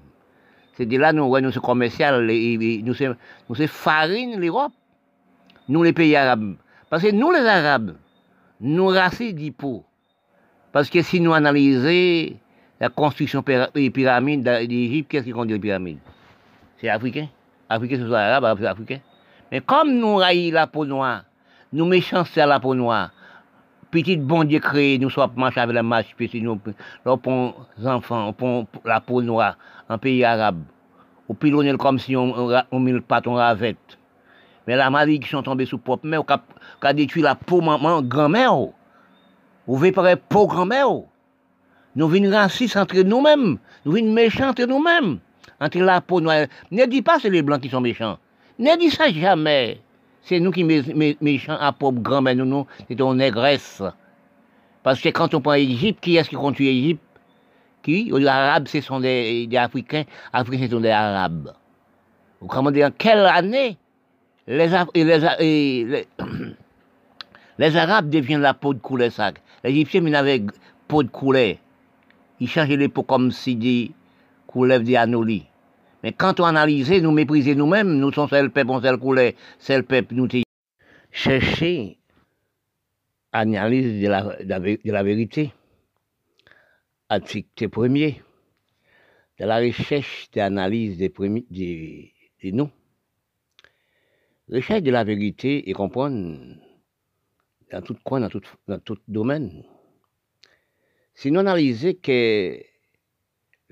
C'est 0.77 0.87
de 0.87 0.97
là 0.99 1.13
nous, 1.13 1.39
nous 1.41 1.51
sommes 1.53 1.63
commerciaux, 1.63 2.21
nous 2.21 2.95
sommes 2.95 3.17
nous 3.49 3.67
farine 3.67 4.41
l'Europe, 4.41 4.73
nous 5.69 5.83
les 5.83 5.93
pays 5.93 6.17
arabes. 6.17 6.57
Parce 6.91 7.03
que 7.03 7.11
nous 7.11 7.33
les 7.33 7.41
Arabes, 7.41 7.97
nous 8.61 8.87
racistes 8.87 9.35
d'hypo. 9.35 9.85
Parce 10.71 10.89
que 10.89 11.03
si 11.03 11.21
nous 11.21 11.33
analysons 11.33 12.37
la 12.81 12.89
construction 12.89 13.43
des 13.75 13.91
pyramides 13.91 14.45
d'Égypte, 14.45 15.11
qu'est-ce 15.11 15.31
qu'on 15.31 15.45
dit 15.45 15.55
les 15.55 15.59
pyramides? 15.59 15.99
C'est 16.81 16.89
africain. 16.89 17.29
Afrique 17.69 17.97
sous 17.97 18.13
arabe, 18.13 18.45
africain. 18.45 19.01
Mais 19.51 19.61
comme 19.61 19.95
nous 19.95 20.17
raillons 20.17 20.53
la 20.55 20.67
peau 20.67 20.85
noire, 20.85 21.23
nous 21.73 21.87
méchants 21.87 22.25
à 22.37 22.47
la 22.47 22.61
peau 22.61 22.75
noire, 22.75 23.11
petit 23.91 24.17
bon 24.17 24.45
Dieu 24.45 24.59
créé, 24.59 24.99
nous 24.99 25.11
sommes 25.11 25.31
marchés 25.37 25.61
avec 25.61 25.75
la 25.75 25.83
marche, 25.83 26.15
petit 26.17 26.41
nous, 26.41 26.61
nous 27.07 27.17
prenons 27.17 27.55
enfants, 27.85 28.29
on 28.29 28.33
prend 28.33 28.67
la 28.85 29.01
peau 29.01 29.23
noire, 29.23 29.57
en 29.89 29.99
pays 29.99 30.25
arabe. 30.25 30.63
Ou 31.29 31.35
pilonner 31.35 31.75
comme 31.77 31.99
si 31.99 32.17
on, 32.17 32.35
on, 32.37 32.63
on 32.71 32.81
met 32.81 32.93
le 32.93 33.01
pâton 33.01 33.35
ravette. 33.35 33.99
Mais 34.67 34.77
la 34.77 34.91
maladie 34.91 35.21
qui 35.21 35.29
sont 35.29 35.43
tombés 35.43 35.67
sous 35.67 35.79
propre 35.79 36.07
mère, 36.07 36.23
qui 36.25 36.87
a 36.87 36.93
détruit 36.93 37.23
la 37.23 37.35
peau 37.35 37.61
maman, 37.61 38.03
grand-mère, 38.03 38.57
ou 38.57 39.77
veut 39.77 39.93
paraître 39.93 40.23
peau 40.29 40.47
grand-mère, 40.47 40.89
nous 41.97 42.09
venons 42.09 42.31
racistes 42.31 42.77
entre 42.77 43.01
nous-mêmes, 43.01 43.59
nous 43.85 43.93
venons 43.93 44.13
méchants 44.13 44.49
entre 44.49 44.65
nous-mêmes. 44.65 45.19
Entre 45.61 45.79
la 45.79 46.01
peau 46.01 46.21
noire. 46.21 46.47
Ne 46.71 46.87
dis 46.87 47.03
pas 47.03 47.17
que 47.17 47.23
c'est 47.23 47.31
les 47.31 47.43
blancs 47.43 47.61
qui 47.61 47.69
sont 47.69 47.81
méchants. 47.81 48.19
Ne 48.59 48.79
dis 48.79 48.91
ça 48.91 49.11
jamais. 49.11 49.81
C'est 50.23 50.41
nous 50.41 50.51
qui 50.51 50.63
sommes 50.63 51.15
méchants 51.21 51.59
à 51.61 51.73
pauvre 51.73 52.01
grand-mère, 52.01 52.37
nous, 52.37 52.47
nous, 52.47 52.67
c'est 52.89 52.97
ton 52.97 53.15
négresse. 53.15 53.83
Parce 54.83 55.01
que 55.01 55.11
quand 55.11 55.35
on 55.35 55.41
prend 55.41 55.53
l'Égypte, 55.53 56.03
qui 56.03 56.17
est-ce 56.17 56.31
qui 56.31 56.37
conduit 56.37 56.67
l'Égypte 56.67 57.03
Qui? 57.83 58.11
Les 58.15 58.27
Arabes, 58.27 58.67
ce 58.69 58.81
sont 58.81 59.01
des, 59.01 59.49
Africains. 59.57 60.05
Africains, 60.33 60.67
ce 60.67 60.71
sont 60.71 60.81
des 60.81 60.91
Arabes. 60.91 61.53
Vous 62.41 62.47
comprenez? 62.47 62.85
En 62.85 62.91
quelle 62.91 63.27
année 63.27 63.77
les, 64.47 64.69
les, 64.95 66.07
les, 67.59 67.77
Arabes 67.77 68.09
deviennent 68.09 68.41
la 68.41 68.55
peau 68.55 68.73
de 68.73 68.79
couleur 68.79 69.13
sac. 69.13 69.43
Les 69.63 69.71
Égyptiens, 69.71 70.07
ils 70.07 70.15
avaient 70.15 70.43
peau 70.89 71.03
de 71.03 71.09
couleur. 71.09 71.57
Ils 72.41 72.49
changeaient 72.49 72.77
les 72.77 72.89
peaux 72.89 73.03
comme 73.03 73.31
si 73.31 73.57
des 73.57 73.91
coulève 74.55 74.85
des 74.85 74.95
anolies. 74.95 75.47
Mais 76.05 76.13
quand 76.13 76.39
on 76.39 76.45
analyse, 76.45 76.91
nous 77.03 77.11
mépriser 77.11 77.57
nous-mêmes, 77.57 77.99
nous 77.99 78.13
sommes 78.13 78.29
seul 78.29 78.51
peuple, 78.51 78.71
on 78.71 78.81
seul 78.81 78.99
couleur, 78.99 79.33
seul 79.59 79.83
peuple, 79.83 80.15
nous 80.15 80.29
chercher 81.11 81.99
analyse 83.33 84.01
de 84.01 84.09
la, 84.09 84.23
de 84.45 84.93
la, 84.93 85.03
vérité. 85.03 85.53
Article 87.09 87.69
premier, 87.69 88.23
de 89.41 89.45
la 89.45 89.59
recherche 89.59 90.31
d'analyse 90.33 90.99
des, 90.99 91.13
des, 91.51 92.13
des 92.41 92.53
noms. 92.53 92.71
Recherche 94.49 94.83
de 94.83 94.91
la 94.93 95.03
vérité 95.03 95.69
et 95.69 95.73
comprendre 95.73 96.39
dans 97.73 97.83
tout 97.83 97.97
coin, 98.05 98.21
dans 98.21 98.29
tout, 98.29 98.43
dans 98.69 98.79
tout 98.79 98.99
domaine. 99.09 99.65
Si 101.15 101.31
nous 101.31 101.41
analysons 101.41 101.95
que 102.01 102.74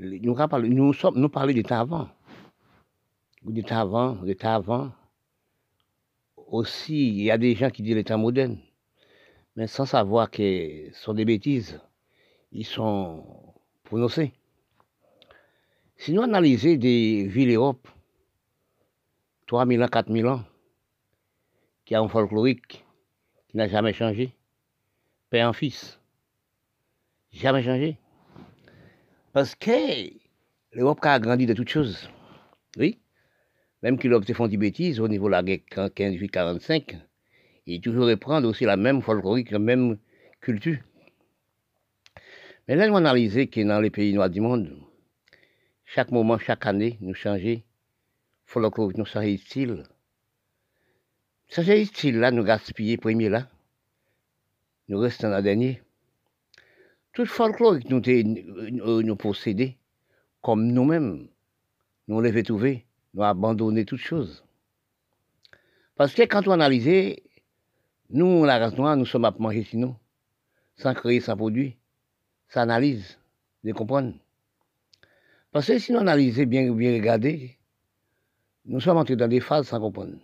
nous, 0.03 0.35
nous, 0.69 0.93
sommes, 0.93 1.19
nous 1.19 1.29
parlons 1.29 1.53
d'état 1.53 1.81
avant, 1.81 2.09
d'état 3.43 3.81
avant, 3.81 4.15
d'état 4.17 4.55
avant, 4.55 4.93
aussi, 6.37 7.09
il 7.09 7.23
y 7.23 7.31
a 7.31 7.39
des 7.39 7.55
gens 7.55 7.71
qui 7.71 7.83
disent 7.83 7.95
l'état 7.95 8.17
moderne, 8.17 8.59
mais 9.57 9.67
sans 9.67 9.87
savoir 9.87 10.31
que 10.31 10.91
ce 10.93 11.01
sont 11.03 11.15
des 11.15 11.25
bêtises, 11.25 11.81
ils 12.51 12.67
sont 12.67 13.25
prononcés. 13.85 14.33
Si 15.97 16.13
nous 16.13 16.23
analysons 16.23 16.75
des 16.75 17.27
villes 17.27 17.55
Europe, 17.55 17.89
3000 19.47 19.83
ans, 19.83 19.89
4000 19.89 20.27
ans, 20.27 20.45
qui 21.85 21.95
a 21.95 22.01
un 22.01 22.09
folklorique 22.09 22.85
qui 23.49 23.57
n'a 23.57 23.69
jamais 23.69 23.93
changé, 23.93 24.35
père 25.31 25.49
en 25.49 25.53
fils, 25.53 26.01
jamais 27.33 27.63
changé. 27.63 27.99
Parce 29.33 29.55
que 29.55 30.11
l'Europe 30.73 30.99
a 31.03 31.19
grandi 31.19 31.47
de 31.47 31.55
toutes 31.55 31.71
choses. 31.71 32.09
Oui. 32.77 32.99
Même 33.83 33.99
qu'il 33.99 34.13
a 34.13 34.21
fait 34.21 34.49
des 34.49 34.57
bêtises 34.59 35.01
au 35.01 35.09
niveau 35.09 35.27
de 35.27 35.33
la 35.33 35.43
guerre 35.43 35.61
15-45, 35.71 36.99
il 37.67 37.81
toujours 37.81 38.07
reprendre 38.07 38.49
aussi 38.49 38.65
la 38.65 38.77
même 38.77 39.01
folklorique, 39.01 39.51
la 39.51 39.59
même 39.59 39.99
culture. 40.41 40.79
Mais 42.69 42.77
là, 42.77 42.87
nous 42.89 42.97
analysons 42.97 43.47
que 43.47 43.61
dans 43.67 43.81
les 43.81 43.91
pays 43.91 44.13
noirs 44.13 44.31
du 44.31 44.41
monde, 44.41 44.77
chaque 45.87 46.11
moment, 46.11 46.39
chaque 46.39 46.67
année, 46.67 46.99
nous 47.01 47.15
changeons 47.15 47.63
folklorique, 48.45 48.99
nous 48.99 49.07
changeons 49.07 49.39
style. 49.39 49.85
Changer 51.49 51.85
style 51.87 52.19
là, 52.19 52.31
nous 52.31 52.45
gaspillons 52.45 52.99
premier 52.99 53.31
là, 53.31 53.49
nous 54.89 54.99
restons 54.99 55.31
le 55.31 55.43
dernier. 55.43 55.83
Tout 57.13 57.27
folklorique 57.27 57.91
nous, 57.91 58.01
nous, 58.01 59.03
nous 59.03 59.17
possédons, 59.17 59.75
comme 60.41 60.67
nous-mêmes, 60.67 61.29
nous 62.09 62.21
l'avons 62.23 62.43
trouvé, 62.43 62.87
nous 63.13 63.23
abandonné 63.23 63.85
toutes 63.85 64.01
choses. 64.01 64.43
Parce 65.95 66.15
que 66.15 66.23
quand 66.23 66.49
on 66.49 66.53
analyse, 66.53 67.17
nous, 68.09 68.45
la 68.47 68.59
race 68.59 68.77
noire, 68.77 68.97
nous 68.97 69.05
sommes 69.05 69.27
à 69.27 69.35
manger 69.39 69.65
sinon, 69.65 69.95
sans 70.77 70.95
créer, 70.95 71.21
sans 71.21 71.37
produire, 71.37 71.75
sans 72.49 72.63
analyse, 72.63 73.19
de 73.63 73.73
comprendre. 73.73 74.15
Parce 75.51 75.67
que 75.67 75.79
si 75.79 75.93
nous 75.93 75.99
analysons 75.99 76.45
bien, 76.45 76.73
bien 76.73 76.95
regarder, 76.95 77.59
nous 78.65 78.81
sommes 78.81 78.97
entrés 78.97 79.17
dans 79.17 79.29
des 79.29 79.41
phases 79.41 79.69
sans 79.69 79.81
comprendre. 79.81 80.17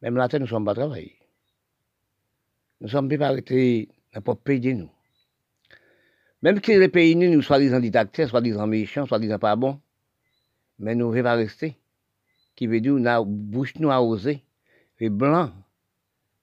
Même 0.00 0.16
la 0.16 0.26
terre, 0.28 0.40
nous 0.40 0.46
ne 0.46 0.50
sommes 0.50 0.64
pas 0.64 0.74
travaillés. 0.74 1.18
Nous 2.80 2.88
sommes 2.88 3.12
arrêtés 3.20 3.88
dans 4.14 4.22
notre 4.26 4.40
pays 4.40 4.58
de 4.58 4.72
nous. 4.72 4.90
Même 6.42 6.60
que 6.60 6.72
les 6.72 6.88
pays 6.88 7.14
nous, 7.14 7.30
nous 7.30 7.42
soi-disant 7.42 7.78
didacteurs, 7.78 8.28
soi-disant 8.28 8.66
méchants, 8.66 9.06
soi-disant 9.06 9.38
pas 9.38 9.54
bons, 9.54 9.80
mais 10.78 10.96
nous 10.96 11.14
ne 11.14 11.22
pas 11.22 11.34
rester. 11.34 11.76
Qui 12.56 12.66
veut 12.66 12.80
dire, 12.80 12.94
nous, 12.94 13.24
bouche 13.24 13.76
nous 13.76 13.90
a 13.90 14.02
osé. 14.02 14.42
Les 14.98 15.08
blancs, 15.08 15.52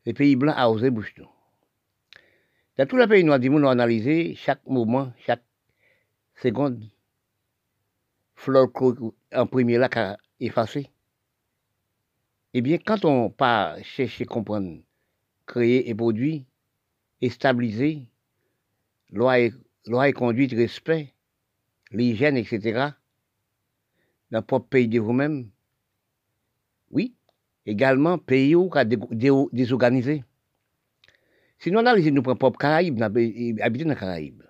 les 0.06 0.14
pays 0.14 0.36
blancs 0.36 0.56
a 0.58 0.70
osé 0.70 0.90
bouche 0.90 1.14
nous. 1.18 1.28
Dans 2.78 2.86
tous 2.88 2.96
les 2.96 3.08
pays 3.08 3.26
noirs 3.26 3.40
du 3.40 3.50
monde, 3.50 3.66
analysé 3.66 4.36
chaque 4.36 4.66
moment, 4.66 5.12
chaque 5.26 5.44
seconde, 6.42 6.82
flore 8.36 8.70
en 9.34 9.46
premier 9.48 9.78
là, 9.78 9.90
a 9.94 10.18
effacé. 10.40 10.90
Eh 12.54 12.62
bien, 12.62 12.78
quand 12.78 13.04
on 13.04 13.30
part 13.30 13.78
chercher, 13.84 14.26
comprendre, 14.26 14.80
créer 15.46 15.90
et 15.90 15.94
produire, 15.94 16.44
et 17.22 17.30
stabiliser, 17.30 18.08
loi 19.12 19.40
et, 19.40 19.52
loi 19.89 20.08
et 20.08 20.13
conduite, 20.13 20.54
respect, 20.54 21.13
l'hygiène, 21.91 22.38
etc., 22.38 22.91
dans 24.32 24.39
le 24.39 24.45
propre 24.45 24.69
pays 24.69 24.88
de 24.88 24.99
vous-même, 24.99 25.49
oui, 26.91 27.15
également 27.65 28.19
pays 28.19 28.56
où 28.56 28.69
désorganisé. 29.52 30.23
Si 31.58 31.71
nous 31.71 31.80
analysons 31.80 32.12
nos 32.12 32.21
propres 32.21 32.60
Caraïbes, 32.60 32.97
nous 32.97 33.04
habitons 33.04 33.86
dans 33.86 33.89
les 33.89 33.95
Caraïbes. 33.95 34.43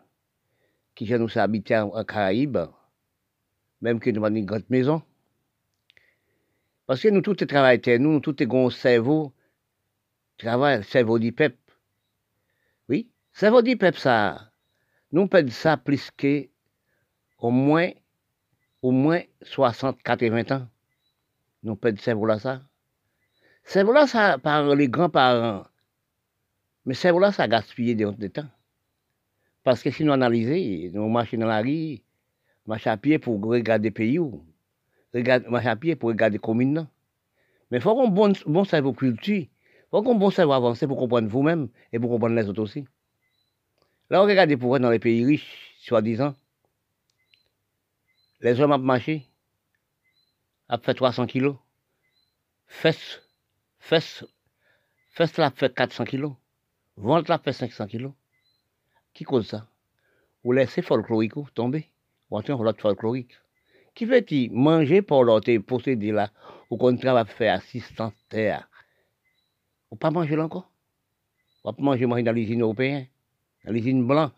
Qui 0.94 1.12
nous 1.14 1.38
habiter 1.38 1.78
en 1.78 2.04
Caraïbes, 2.04 2.60
même 3.80 4.02
que 4.02 4.10
nous 4.10 4.24
avons 4.26 4.36
une 4.36 4.46
grande 4.46 4.70
maison. 4.70 5.02
Parce 6.86 7.02
que 7.02 7.08
nous 7.08 7.22
tous 7.22 7.36
travaillons, 7.36 8.00
nous, 8.00 8.12
nous 8.12 8.20
tous 8.20 8.36
un 8.42 8.70
cerveau, 8.70 9.34
travail, 10.38 10.84
cerveau 10.84 11.18
du 11.18 11.32
peuple. 11.32 11.56
Oui, 12.90 13.10
cerveau 13.32 13.62
du 13.62 13.78
peuple, 13.78 13.98
ça, 13.98 14.49
nous 15.12 15.28
perdons 15.28 15.52
ça 15.52 15.78
plus 15.78 16.12
que 16.12 16.48
au 17.40 17.52
moins, 17.52 17.90
au 18.82 18.92
moins 18.92 19.22
60, 19.42 20.02
80 20.04 20.56
ans. 20.56 20.68
Nous 21.64 21.76
perdons 21.76 22.26
là, 22.26 22.40
ça. 22.40 22.62
Cerveau 23.64 23.94
là, 23.94 24.08
ça, 24.08 24.38
par 24.38 24.76
les 24.76 24.88
grands-parents, 24.88 25.66
mais 26.86 26.94
c'est 26.94 27.12
là 27.12 27.32
ça 27.32 27.48
gaspillé 27.48 27.94
de, 27.94 28.28
temps. 28.28 28.48
Parce 29.64 29.84
que 29.84 29.92
si 29.92 30.04
nous 30.04 30.14
analysons, 30.14 30.92
nous 30.94 31.10
marchons 31.10 31.38
dans 31.38 31.46
la 31.46 31.62
rue, 31.62 32.00
marchons 32.66 32.90
à 32.90 32.98
pied 32.98 33.20
pour 33.20 33.40
regarder 33.44 33.90
le 33.90 33.94
pays, 33.94 34.20
marchons 35.50 35.70
à 35.70 35.76
pied 35.76 35.96
pour 35.96 36.10
regarder 36.10 36.38
la 36.38 36.42
commune. 36.42 36.88
Mais 37.70 37.78
il 37.78 37.82
faut 37.82 37.94
qu'on 37.94 38.08
bon, 38.08 38.34
bon 38.48 38.64
cerveau 38.64 38.94
culture, 38.94 39.36
il 39.36 39.50
faut 39.92 40.02
qu'on 40.02 40.16
bon 40.16 40.32
cerveau 40.32 40.54
avancé 40.54 40.88
pour 40.88 40.98
comprendre 40.98 41.28
vous-même 41.28 41.70
et 41.94 42.00
pour 42.00 42.10
comprendre 42.10 42.36
les 42.36 42.50
autres 42.50 42.64
aussi. 42.64 42.86
Là, 44.10 44.24
on 44.24 44.26
regarde 44.26 44.56
pour 44.56 44.80
dans 44.80 44.90
les 44.90 45.00
pays 45.00 45.24
riches, 45.24 45.76
soi-disant, 45.82 46.34
les 48.42 48.60
hommes 48.60 48.72
ont 48.72 48.80
marché, 48.80 49.28
ont 50.68 50.80
fait 50.80 50.96
300 50.96 51.28
kilos. 51.28 51.58
Fesse, 52.66 53.22
fesse, 53.80 54.26
fesse 55.12 55.38
là 55.38 55.52
fait 55.52 55.74
400 55.74 56.06
kilos. 56.06 56.34
Vente 56.96 57.30
la 57.30 57.38
fait 57.38 57.54
500 57.54 57.88
kilos. 57.88 58.14
Qui 59.14 59.26
cause 59.26 59.48
ça? 59.48 59.68
Vous 60.44 60.54
laissez 60.54 60.82
folklorique 60.82 61.34
tomber. 61.54 61.90
Ou 62.32 62.38
entrer 62.38 62.54
l'autre 62.54 62.82
folklorique. 62.82 63.38
Qui 63.94 64.06
dire 64.06 64.50
manger 64.52 65.02
pour 65.02 65.24
l'autre 65.24 65.56
posséder 65.58 66.12
là, 66.12 66.32
ou 66.70 66.78
qu'on 66.78 66.96
travaille 66.96 67.26
faire 67.28 67.56
assistance 67.56 68.14
terre? 68.30 68.70
Ou 69.92 69.96
pas 69.96 70.12
manger 70.12 70.36
là 70.36 70.46
encore? 70.46 70.72
Ou 71.64 71.74
pas 71.74 71.82
manger 71.82 72.06
dans 72.24 72.32
l'usine 72.32 72.62
européenne, 72.62 73.08
dans 73.66 73.72
l'usine 73.72 74.06
blanche. 74.06 74.32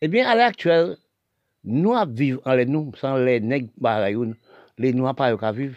Eh 0.00 0.08
bien, 0.08 0.28
à 0.28 0.34
l'heure 0.34 0.48
actuelle, 0.48 0.96
nous 1.64 1.94
vivons 2.08 2.40
en 2.44 2.54
les 2.54 2.66
nous, 2.66 2.92
sans 2.96 3.16
les 3.16 3.40
nègres 3.40 3.70
les 4.78 4.92
noirs 4.94 5.14
pas 5.14 5.52
vivre. 5.52 5.76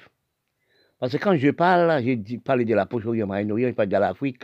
Parce 1.00 1.12
que 1.12 1.18
quand 1.18 1.36
je 1.36 1.50
parle, 1.50 2.02
je 2.04 2.38
parle 2.38 2.64
de 2.64 2.74
la 2.74 2.86
poche 2.86 3.06
au 3.06 3.14
Moyen-Orient, 3.14 3.70
je 3.70 3.74
parle 3.74 3.90
de 3.90 3.98
l'Afrique 3.98 4.44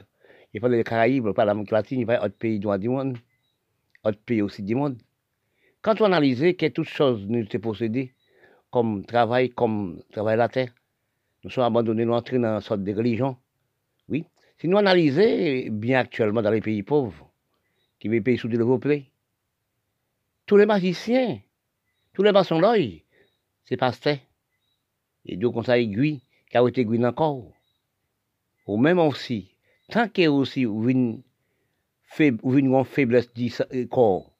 il 0.53 0.61
parle 0.61 0.75
des 0.75 0.83
Caraïbes, 0.83 1.25
il 1.27 1.33
parle 1.33 1.47
de 1.47 1.51
l'Amérique 1.51 1.71
latine, 1.71 1.99
il 2.01 2.05
parle 2.05 2.21
d'autres 2.21 2.37
pays 2.37 2.59
du 2.59 2.89
monde, 2.89 3.17
d'autres 4.03 4.19
pays 4.19 4.41
aussi 4.41 4.63
du 4.63 4.75
monde. 4.75 4.97
Quand 5.81 6.01
on 6.01 6.05
analyse 6.05 6.55
que 6.57 6.67
toutes 6.67 6.87
choses 6.87 7.25
nous 7.27 7.39
étaient 7.39 7.59
possédées, 7.59 8.13
comme 8.71 9.05
travail, 9.05 9.49
comme 9.49 10.01
travail 10.11 10.37
la 10.37 10.49
terre, 10.49 10.73
nous 11.43 11.49
sommes 11.49 11.63
abandonnés, 11.63 12.05
nous 12.05 12.13
entrés 12.13 12.37
dans 12.37 12.55
une 12.55 12.61
sorte 12.61 12.83
de 12.83 12.93
religion. 12.93 13.37
Oui. 14.09 14.25
Si 14.57 14.67
nous 14.67 14.77
analysons 14.77 15.71
bien 15.71 15.99
actuellement 15.99 16.41
dans 16.41 16.51
les 16.51 16.61
pays 16.61 16.83
pauvres, 16.83 17.28
qui 17.99 18.07
sont 18.07 18.11
les 18.13 18.21
pays 18.21 18.37
sous-développés, 18.37 19.11
tous 20.45 20.57
les 20.57 20.65
magiciens, 20.65 21.39
tous 22.13 22.23
les 22.23 22.31
maçons 22.31 22.59
l'œil, 22.59 23.03
c'est 23.65 23.77
pasteurs. 23.77 24.17
Et 25.25 25.37
donc, 25.37 25.55
on 25.55 25.63
s'est 25.63 25.83
aiguille, 25.83 26.21
qui 26.49 26.57
a 26.57 26.67
été 26.67 26.81
aiguille 26.81 27.05
encore. 27.05 27.51
Ou 28.65 28.77
même 28.77 28.99
aussi, 28.99 29.55
tant 29.89 30.07
qu'il 30.07 30.23
y 30.23 30.27
a 30.27 30.31
aussi 30.31 30.61
une, 30.61 31.21
faiblesse 32.07 33.33
du 33.33 33.51
euh, 33.73 33.85
corps, 33.87 34.33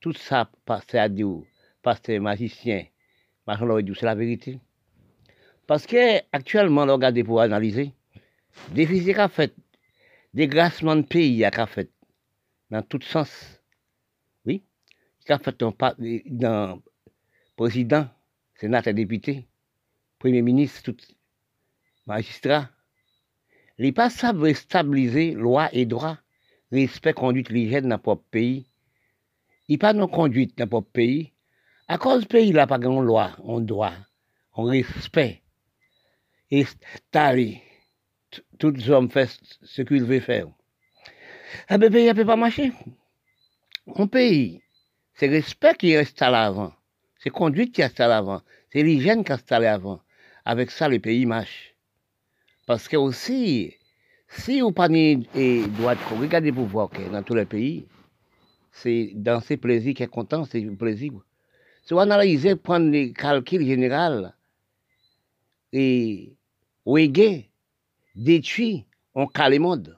tout 0.00 0.12
ça, 0.12 0.50
pasteur 0.64 1.02
à 1.02 1.08
Dieu, 1.08 1.42
pasteur 1.82 2.20
magicien, 2.20 2.84
c'est 3.46 4.02
la 4.02 4.14
vérité. 4.14 4.60
Parce 5.66 5.86
que 5.86 6.18
actuellement, 6.32 6.86
regardez 6.86 7.24
pour 7.24 7.40
analyser, 7.40 7.92
déficit 8.70 9.16
qu'a 9.16 9.28
fait, 9.28 9.54
dégracement 10.34 10.96
de 10.96 11.02
pays 11.02 11.44
a 11.44 11.66
fait, 11.66 11.90
dans 12.70 12.82
tout 12.82 13.00
sens. 13.02 13.60
Oui, 14.44 14.62
qu'a 15.24 15.38
fait 15.38 15.58
dans 15.58 16.82
président, 17.56 18.08
sénateur, 18.54 18.94
député, 18.94 19.48
premier 20.18 20.42
ministre, 20.42 20.92
tout 20.92 20.96
magistrat, 22.06 22.70
les 23.78 23.92
pas 23.92 24.10
savent 24.10 24.52
stabiliser 24.54 25.32
loi 25.32 25.68
et 25.72 25.84
droit, 25.84 26.18
respect, 26.72 27.12
conduite, 27.12 27.50
l'hygiène 27.50 27.88
dans 27.88 27.98
propre 27.98 28.24
pays. 28.30 28.66
Il 29.68 29.78
pas 29.78 29.92
non 29.92 30.08
conduite 30.08 30.56
dans 30.56 30.68
propre 30.68 30.90
pays. 30.90 31.32
À 31.88 31.98
cause 31.98 32.22
du 32.22 32.26
pays 32.26 32.52
là, 32.52 32.66
pas 32.66 32.78
de 32.78 32.86
loi, 32.86 33.36
on 33.42 33.60
droit, 33.60 33.92
on 34.54 34.64
respect. 34.64 35.42
Et 36.50 36.64
installé. 36.64 37.62
Tout 38.58 38.70
les 38.70 38.90
hommes 38.90 39.10
font 39.10 39.26
ce 39.62 39.82
qu'ils 39.82 40.04
veulent 40.04 40.20
faire. 40.20 40.48
Ah 41.68 41.78
ben, 41.78 41.86
le 41.86 41.92
pays 41.92 42.06
ne 42.08 42.12
peut 42.12 42.24
pas 42.24 42.36
marcher. 42.36 42.72
Mon 43.86 44.08
pays, 44.08 44.62
c'est 45.14 45.28
respect 45.28 45.74
qui 45.78 45.96
reste 45.96 46.20
à 46.22 46.30
l'avant. 46.30 46.72
C'est 47.18 47.30
conduite 47.30 47.74
qui 47.74 47.82
reste 47.82 48.00
à 48.00 48.08
l'avant. 48.08 48.42
C'est 48.72 48.82
l'hygiène 48.82 49.24
qui 49.24 49.32
reste 49.32 49.50
à 49.52 49.58
l'avant. 49.58 50.00
Avec 50.44 50.70
ça, 50.70 50.88
le 50.88 50.98
pays 50.98 51.26
marche. 51.26 51.74
Parce 52.66 52.88
que 52.88 52.96
aussi, 52.96 53.74
si 54.28 54.60
vous 54.60 54.72
prenez 54.72 55.20
et 55.34 55.66
droit 55.66 55.94
de 55.94 56.00
regardez 56.20 56.52
pour 56.52 56.66
voir 56.66 56.90
que 56.90 57.02
dans 57.10 57.22
tous 57.22 57.34
les 57.34 57.46
pays, 57.46 57.86
c'est 58.72 59.12
dans 59.14 59.40
ces 59.40 59.56
plaisirs 59.56 59.94
qui 59.94 60.02
est 60.02 60.08
content, 60.08 60.44
c'est 60.44 60.60
le 60.60 60.74
plaisir. 60.74 61.12
Si 61.82 61.94
vous 61.94 62.00
analysez, 62.00 62.56
prendre 62.56 62.90
les 62.90 63.12
calculs 63.12 63.64
généraux, 63.64 64.26
et 65.72 66.36
reggae, 66.84 67.44
détruit, 68.14 68.86
on 69.14 69.26
calme 69.26 69.52
le 69.52 69.58
monde. 69.60 69.95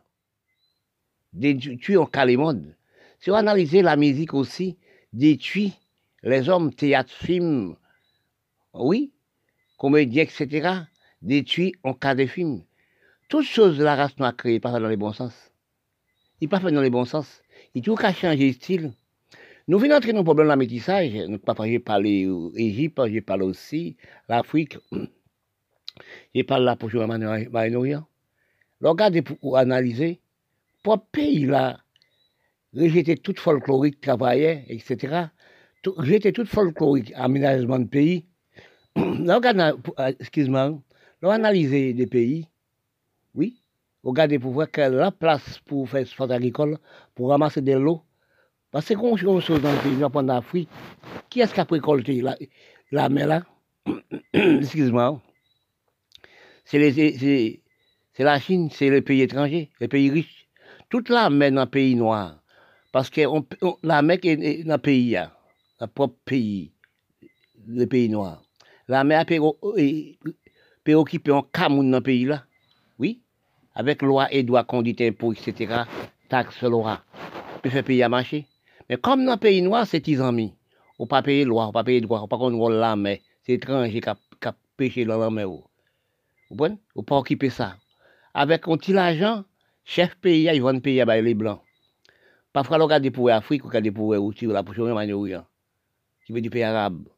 Détruit, 1.38 1.96
on 1.96 2.06
calme 2.06 2.32
le 2.32 2.36
monde. 2.36 2.74
Si 3.20 3.30
vous 3.30 3.36
analysez 3.36 3.80
la 3.80 3.96
musique 3.96 4.34
aussi, 4.34 4.76
détruit 5.12 5.72
les 6.24 6.48
hommes, 6.48 6.74
théâtre, 6.74 7.12
film, 7.12 7.76
oui, 8.74 9.12
comédiens, 9.78 10.24
etc., 10.24 10.68
détruit 11.22 11.76
en 11.84 11.94
cas 11.94 12.16
de 12.16 12.26
film. 12.26 12.64
Toutes 13.28 13.44
choses 13.44 13.78
la 13.78 13.94
race 13.94 14.18
noire 14.18 14.36
créée, 14.36 14.58
pas 14.58 14.72
dans 14.72 14.88
le 14.88 14.96
bon 14.96 15.12
sens. 15.12 15.52
Il 16.40 16.48
pas 16.48 16.58
fait 16.58 16.72
dans 16.72 16.82
le 16.82 16.90
bon 16.90 17.04
sens. 17.04 17.40
Il 17.74 17.82
tout 17.82 17.94
qu'à 17.94 18.12
changer 18.12 18.52
style. 18.52 18.92
Nous 19.68 19.78
venons 19.78 19.94
entrer 19.94 20.12
dans 20.12 20.18
le 20.18 20.24
problème 20.24 20.46
de 20.46 20.50
la 20.50 20.56
métissage. 20.56 21.12
Nous 21.28 21.38
j'ai 21.64 21.78
parlé 21.78 22.28
l'Égypte, 22.54 23.00
j'ai 23.06 23.20
parlé 23.20 23.44
aussi 23.44 23.96
l'Afrique. 24.28 24.76
J'ai 26.34 26.42
parlé 26.42 26.64
là 26.64 26.74
pour 26.74 26.90
jouer 26.90 27.02
à 27.02 27.06
Moyen-Orient. 27.06 28.06
Regardez 28.80 29.22
pour 29.22 29.56
analyser. 29.56 30.20
Pour 30.88 31.04
pays 31.12 31.44
là, 31.44 31.80
rejeter 32.74 33.18
toute 33.18 33.38
folklorique 33.38 34.00
travaillait, 34.00 34.64
etc. 34.70 35.26
Rejeter 35.84 36.32
toute 36.32 36.48
folklorique 36.48 37.12
aménagement 37.14 37.78
de 37.78 37.84
pays. 37.84 38.24
Regardez, 38.96 39.72
excuse-moi, 40.18 40.80
analyser 41.20 41.92
des 41.92 42.06
pays, 42.06 42.48
oui, 43.34 43.62
regardez 44.02 44.38
pour 44.38 44.52
voir 44.52 44.70
quelle 44.70 44.94
la 44.94 45.10
place 45.10 45.58
pour 45.66 45.90
faire 45.90 46.06
sport 46.06 46.32
agricole, 46.32 46.78
pour 47.14 47.28
ramasser 47.28 47.60
de 47.60 47.74
l'eau. 47.74 48.00
Parce 48.70 48.88
que 48.88 48.94
quand 48.94 49.22
on 49.26 49.40
chose 49.40 49.60
dans 49.60 49.72
le 49.72 49.82
pays, 49.82 50.02
en 50.02 50.28
Afrique, 50.30 50.70
qui 51.28 51.42
est-ce 51.42 51.52
qui 51.52 51.60
a 51.60 51.66
récolté 51.68 52.22
la, 52.22 52.34
la 52.92 53.10
mer 53.10 53.26
là? 53.26 53.42
Excuse-moi. 54.32 55.20
C'est 56.64 56.78
la 58.20 58.40
Chine, 58.40 58.70
c'est 58.70 58.88
les 58.88 59.02
pays 59.02 59.20
étrangers, 59.20 59.70
les 59.80 59.88
pays 59.88 60.08
riches. 60.08 60.47
Toute 60.88 61.10
la 61.10 61.28
mer 61.28 61.52
dans 61.52 61.64
le 61.64 61.70
pays 61.70 61.94
noir. 61.94 62.38
Parce 62.92 63.10
que 63.10 63.20
la 63.82 64.02
mer 64.02 64.18
est 64.22 64.64
dans 64.64 64.74
le 64.74 64.78
pays, 64.78 65.12
dans 65.12 65.28
le 65.82 65.86
propre 65.86 66.16
pays, 66.24 66.72
le 67.66 67.84
pays 67.86 68.08
noir. 68.08 68.42
La 68.88 69.04
mer 69.04 69.26
peut 69.26 70.94
occuper 70.94 71.32
un 71.32 71.42
Cameroun 71.52 71.90
dans 71.90 71.98
le 71.98 72.02
pays 72.02 72.24
là. 72.24 72.44
Oui. 72.98 73.20
Avec 73.74 74.00
loi 74.02 74.32
et 74.32 74.42
droit, 74.42 74.64
conduite, 74.64 75.02
impôts, 75.02 75.32
etc. 75.32 75.82
Taxe, 76.28 76.62
loi. 76.62 77.02
Peut 77.62 77.70
faire 77.70 77.84
payer 77.84 78.04
à 78.04 78.08
marcher. 78.08 78.46
Mais 78.88 78.96
comme 78.96 79.24
dans 79.24 79.32
le 79.32 79.38
pays 79.38 79.60
noir, 79.60 79.86
c'est 79.86 80.08
ils 80.08 80.22
amis. 80.22 80.54
On 80.98 81.06
pas 81.06 81.22
payer 81.22 81.44
loi, 81.44 81.68
on 81.68 81.72
pas 81.72 81.84
payer 81.84 82.00
droit, 82.00 82.20
on 82.22 82.28
pas 82.28 82.38
qu'on 82.38 82.68
la 82.68 82.96
mer. 82.96 83.18
C'est 83.42 83.52
étranger 83.52 84.00
qui 84.00 84.08
a, 84.08 84.16
pêché 84.76 85.04
dans 85.04 85.18
la 85.18 85.30
mer. 85.30 85.48
Vous 85.48 85.62
comprenez? 86.48 86.78
On 86.96 87.02
pas 87.02 87.16
occuper 87.16 87.50
ça. 87.50 87.76
Avec 88.32 88.66
un 88.66 88.76
petit 88.78 88.96
argent, 88.96 89.44
chef 89.88 90.14
pays, 90.16 90.50
ils 90.52 90.60
vont 90.60 90.78
payer 90.80 91.00
à 91.00 91.20
les 91.20 91.34
blancs. 91.34 91.60
Parfois, 92.52 92.78
on 92.78 92.84
regarde 92.84 93.08
pour 93.10 93.28
l'Afrique, 93.28 93.64
on 93.64 93.68
regarde 93.68 93.90
pour 93.90 94.08
aussi, 94.08 94.44
la 94.44 94.62
pour 94.62 94.74
le 94.74 95.42
qui 96.26 96.32
veut 96.32 96.42
du 96.42 96.50
pays 96.50 96.62
arabe. 96.62 97.08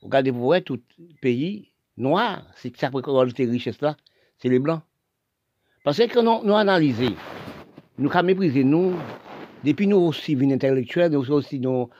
On 0.00 0.06
regarde 0.06 0.32
pour 0.32 0.54
tout 0.64 0.80
pays 1.20 1.70
noir, 1.98 2.42
c'est 2.56 2.70
que 2.70 2.78
ça 2.78 2.88
récolter 2.88 3.44
richesse 3.44 3.80
là, 3.82 3.96
c'est 4.38 4.48
les 4.48 4.58
blancs. 4.58 4.80
Parce 5.84 5.98
que 5.98 6.20
nous, 6.20 6.46
nous 6.46 6.54
analysons, 6.54 7.14
nous 7.98 8.10
avons 8.10 8.26
méprisé 8.26 8.64
nous, 8.64 8.94
depuis 9.62 9.86
nous 9.86 9.98
aussi, 9.98 10.34
nous 10.34 10.50
intellectuels, 10.50 11.12
nous 11.12 11.30
aussi, 11.30 11.60
nous, 11.60 11.90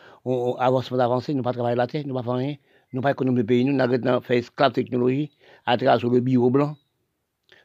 avancement 0.59 0.97
d'avancée, 0.97 1.35
nous 1.35 1.43
pas 1.43 1.53
travailler 1.53 1.77
la 1.77 1.87
terre, 1.87 2.05
nous 2.07 2.15
pas 2.15 2.23
faire 2.23 2.33
rien, 2.33 2.57
nous 2.95 3.03
pas 3.03 3.11
économiser 3.11 3.43
le 3.43 3.47
pays, 3.47 3.65
nous 3.67 3.79
avons 3.79 4.21
fait 4.23 4.39
esclave 4.39 4.73
technologie 4.73 5.31
à 5.67 5.77
travers 5.77 6.09
le 6.09 6.21
bureau 6.21 6.49
blanc. 6.49 6.77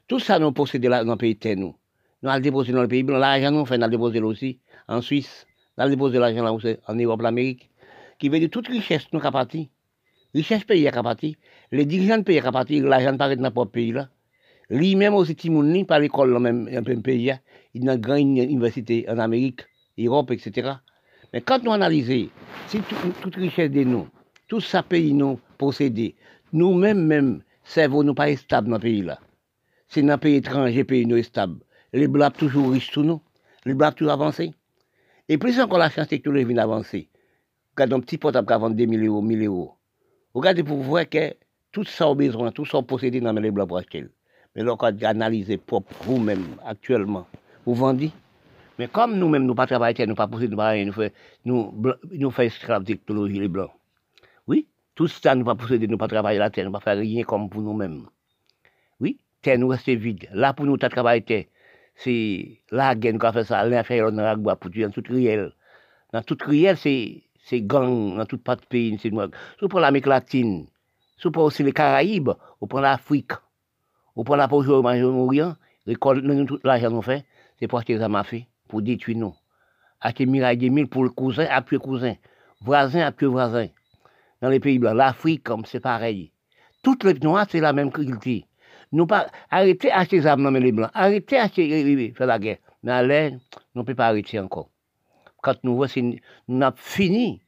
Tout 0.09 0.19
ça, 0.19 0.39
nous 0.39 0.51
possédons 0.51 0.89
dans 0.89 1.03
le 1.05 1.15
pays 1.15 1.37
terre, 1.37 1.55
nous. 1.55 1.78
Nous 2.21 2.29
allons 2.29 2.41
déposer 2.41 2.73
dans 2.73 2.81
le 2.81 2.87
pays 2.87 3.03
l'argent, 3.03 3.51
nous 3.51 3.65
fait, 3.65 3.77
nous 3.77 3.87
déposer 3.87 4.19
aussi 4.21 4.59
en 4.87 5.01
Suisse, 5.01 5.47
nous 5.77 5.83
allons 5.83 5.91
déposer 5.91 6.19
l'argent 6.19 6.43
là 6.43 6.75
en 6.87 6.95
Europe, 6.95 7.21
l'Amérique, 7.21 7.69
qui 8.19 8.27
veut 8.27 8.39
dire 8.39 8.49
toute 8.49 8.67
richesse, 8.67 9.07
nous 9.13 9.19
avons 9.19 9.31
parti. 9.31 9.69
Richesse 10.35 10.65
pays 10.65 10.87
à 10.87 11.03
parti. 11.03 11.37
Les 11.71 11.85
dirigeants 11.85 12.21
pays 12.21 12.39
à 12.39 12.51
parti, 12.51 12.81
l'argent 12.81 13.15
paraît 13.15 13.37
dans 13.37 13.43
notre 13.43 13.65
pays 13.65 13.93
là. 13.93 14.09
Lui-même 14.69 15.15
aussi, 15.15 15.35
Timouni, 15.35 15.85
par 15.85 15.99
l'école 15.99 16.31
dans 16.33 16.39
même, 16.39 16.65
même 16.65 17.01
pays, 17.01 17.33
il 17.73 17.89
a 17.89 17.93
une 17.93 18.01
grande 18.01 18.37
université 18.37 19.09
en 19.09 19.17
Amérique, 19.17 19.61
Europe, 19.97 20.31
etc. 20.31 20.73
Mais 21.33 21.41
quand 21.41 21.63
nous 21.63 21.71
analysons, 21.71 22.29
si 22.67 22.79
toute 23.21 23.35
richesse 23.35 23.71
de 23.71 23.83
nous, 23.83 24.07
tout 24.47 24.59
ça 24.59 24.83
pays 24.83 25.13
nous 25.13 25.39
posséder, 25.57 26.15
nous-mêmes, 26.53 27.05
même, 27.05 27.43
cerveau 27.63 28.03
nous 28.03 28.13
pas 28.13 28.35
stable 28.35 28.69
dans 28.69 28.75
le 28.75 28.81
pays 28.81 29.01
là. 29.01 29.19
C'est 29.87 30.01
dans 30.01 30.13
un 30.13 30.17
pays 30.17 30.35
étranger, 30.35 30.83
pays 30.83 31.05
nous 31.05 31.23
stable. 31.23 31.59
Les 31.93 32.07
blancs 32.07 32.37
toujours 32.37 32.71
riches 32.71 32.91
sous 32.91 33.03
nous, 33.03 33.21
les 33.65 33.73
blancs 33.73 33.95
toujours 33.95 34.13
avancés. 34.13 34.53
Et 35.27 35.37
plus 35.37 35.59
encore 35.59 35.79
la 35.79 35.89
chance 35.89 36.07
technologique 36.07 36.47
vient 36.47 36.57
avancer. 36.57 37.09
Quand 37.75 37.91
un 37.91 37.99
petit 37.99 38.17
portable 38.17 38.47
qui 38.47 38.59
vendre 38.59 38.75
2000 38.75 39.07
euros, 39.07 39.21
1000 39.21 39.45
euros, 39.45 39.75
regardez 40.33 40.63
pour 40.63 40.77
voir 40.77 41.07
que 41.07 41.35
tout 41.71 41.83
ça 41.83 42.07
au 42.07 42.15
besoin, 42.15 42.51
tout 42.51 42.65
ça 42.65 42.81
possédé 42.81 43.21
dans 43.21 43.33
les 43.33 43.51
blancs 43.51 43.67
pour 43.67 43.77
acheter. 43.77 44.05
Mais 44.55 44.63
là, 44.63 44.75
quand 44.77 45.03
analysez 45.03 45.57
propre 45.57 45.93
vous-même 46.03 46.43
actuellement, 46.65 47.27
vous 47.65 47.75
vendez? 47.75 48.11
Mais 48.77 48.87
comme 48.87 49.17
nous-mêmes, 49.17 49.43
nous 49.43 49.49
ne 49.49 49.57
pas 49.57 49.67
travailler, 49.67 50.05
nous 50.07 50.15
pas 50.15 50.27
posséder, 50.27 50.55
nous 50.55 50.61
rien, 50.61 50.85
nous 50.85 50.93
faisons 50.93 51.11
nous, 51.45 51.73
nous 52.11 52.31
fait 52.31 52.49
technologie 52.85 53.39
les 53.39 53.47
blancs. 53.47 53.71
Oui, 54.47 54.67
tout 54.95 55.07
ça, 55.07 55.35
nous 55.35 55.41
ne 55.41 55.45
pas 55.45 55.55
posséder, 55.55 55.85
nous 55.85 55.93
ne 55.93 55.97
pas 55.97 56.07
travailler 56.07 56.39
la 56.39 56.49
terre, 56.49 56.65
nous 56.65 56.71
ne 56.71 56.77
pas 56.77 56.79
faire 56.79 56.97
rien 56.97 57.23
comme 57.23 57.49
pour 57.49 57.61
nous-mêmes. 57.61 58.07
Oui, 58.99 59.17
terre 59.41 59.59
nous 59.59 59.67
reste 59.67 59.89
vide. 59.89 60.29
Là, 60.33 60.53
pour 60.53 60.65
nous, 60.65 60.77
tu 60.77 60.87
travailler 60.87 61.49
c'est 62.03 62.61
la 62.71 62.95
nous 62.95 63.19
avons 63.21 63.33
fait 63.33 63.43
ça, 63.43 63.65
l'inférieur 63.65 64.11
dans 64.11 64.23
la 64.23 64.55
pour 64.55 64.71
tuer 64.71 64.83
dans 64.83 64.91
toute 64.91 65.09
riel. 65.09 65.53
Dans 66.13 66.21
toute 66.21 66.41
riel, 66.43 66.77
c'est 66.77 67.61
gang, 67.61 68.15
dans 68.15 68.25
toute 68.25 68.41
partie 68.41 68.61
du 68.61 68.67
pays, 68.67 68.99
c'est 69.01 69.11
noir. 69.11 69.27
Surtout 69.51 69.67
pour 69.67 69.79
l'Amérique 69.81 70.07
latine, 70.07 70.67
pour 71.33 71.43
aussi 71.43 71.61
les 71.61 71.73
Caraïbes, 71.73 72.31
ou 72.61 72.67
pour 72.67 72.79
l'Afrique. 72.79 73.33
Ou 74.15 74.23
pour 74.23 74.37
la 74.37 74.47
poche 74.47 74.67
au 74.67 74.81
Moyen-Orient, 74.81 75.55
récolte 75.85 76.47
tout 76.47 76.59
l'argent 76.63 76.89
nous 76.89 77.01
fait, 77.01 77.25
c'est 77.59 77.67
pour 77.67 77.79
acheter 77.79 77.97
des 77.97 78.01
armes 78.01 78.23
pour 78.69 78.81
détruire 78.81 79.17
nous. 79.17 79.35
Acheter 79.99 80.25
mille 80.25 80.57
des 80.57 80.69
mille 80.69 80.87
pour 80.87 81.03
le 81.03 81.09
cousin, 81.09 81.47
appuyer 81.49 81.81
cousin, 81.81 82.15
voisin, 82.61 83.01
appuyer 83.01 83.29
voisin. 83.29 83.67
Dans 84.41 84.49
les 84.49 84.61
pays 84.61 84.79
blancs, 84.79 84.95
l'Afrique, 84.95 85.43
comme 85.43 85.65
c'est 85.65 85.81
pareil. 85.81 86.31
Toutes 86.81 87.03
les 87.03 87.15
noirs, 87.15 87.45
c'est 87.49 87.59
la 87.59 87.73
même 87.73 87.91
culture. 87.91 88.43
Nous 88.91 89.05
pas 89.05 89.27
arrêter 89.51 89.89
d'acheter 89.89 90.19
des 90.19 90.27
armes 90.27 90.43
dans 90.43 90.51
les 90.51 90.71
blancs, 90.71 90.89
arrêter 90.93 91.37
d'acheter, 91.37 92.13
faire 92.15 92.27
la 92.27 92.39
guerre. 92.39 92.57
Mais 92.83 92.91
à 92.91 93.03
nous 93.03 93.39
ne 93.75 93.81
pouvons 93.83 93.95
pas 93.95 94.07
arrêter 94.07 94.39
encore. 94.39 94.69
Quand 95.41 95.63
nous 95.63 95.75
voyons, 95.75 96.15
nous 96.47 96.61
avons 96.61 96.75
fini. 96.77 97.41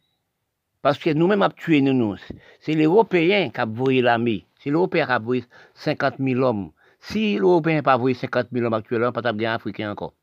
Parce 0.82 0.98
que 0.98 1.12
nous-mêmes 1.12 1.42
avons 1.42 1.54
tué 1.56 1.82
nous. 1.82 2.16
C'est 2.60 2.74
les 2.74 2.86
Européens 2.86 3.50
qui 3.50 3.62
ont 3.62 3.68
volé 3.68 4.02
l'armée. 4.02 4.46
Si 4.60 4.70
l'Européen 4.70 5.08
a 5.08 5.20
volé 5.20 5.44
50 5.76 6.16
000 6.20 6.42
hommes, 6.42 6.72
si 7.00 7.38
l'Européen 7.38 7.76
n'a 7.76 7.84
pas 7.84 7.98
volé 7.98 8.14
50 8.14 8.48
000 8.52 8.66
hommes 8.66 8.74
actuellement, 8.74 9.12
pas 9.12 9.34
bien 9.34 9.54
africain 9.54 9.92
encore. 9.92 10.14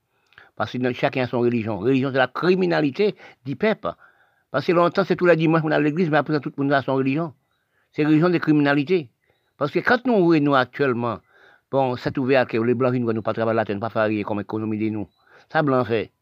Parce 0.56 0.72
que 0.72 0.92
chacun 0.92 1.22
a 1.22 1.26
son 1.26 1.40
religion. 1.40 1.78
Religion, 1.78 2.10
c'est 2.12 2.18
la 2.18 2.28
criminalité 2.28 3.14
du 3.44 3.56
peuple. 3.56 3.92
Parce 4.50 4.66
que 4.66 4.72
longtemps, 4.72 5.04
c'est 5.04 5.16
tous 5.16 5.26
les 5.26 5.36
dimanches 5.36 5.62
qu'on 5.62 5.70
a 5.70 5.78
l'église, 5.78 6.10
mais 6.10 6.16
après, 6.18 6.40
tout 6.40 6.52
le 6.56 6.62
monde 6.62 6.72
a 6.72 6.82
son 6.82 6.94
religion. 6.94 7.34
C'est 7.92 8.04
religion 8.04 8.28
de 8.28 8.38
criminalité. 8.38 9.10
Parce 9.58 9.72
que 9.72 9.80
quand 9.80 10.06
nous 10.06 10.38
nous 10.38 10.54
actuellement, 10.54 11.18
bon, 11.70 11.96
c'est 11.96 12.16
ouvert 12.16 12.46
que 12.46 12.56
les 12.56 12.74
blancs 12.74 12.94
ne 12.94 13.12
nous 13.12 13.22
pas 13.22 13.34
travailler 13.34 13.56
la 13.56 13.64
terre, 13.64 13.80
pas 13.80 13.90
faire 13.90 14.08
comme 14.24 14.40
économie 14.40 14.78
de 14.78 14.88
nous. 14.88 15.08
Ça, 15.52 15.62
blanc 15.62 15.84
fait. 15.84 16.12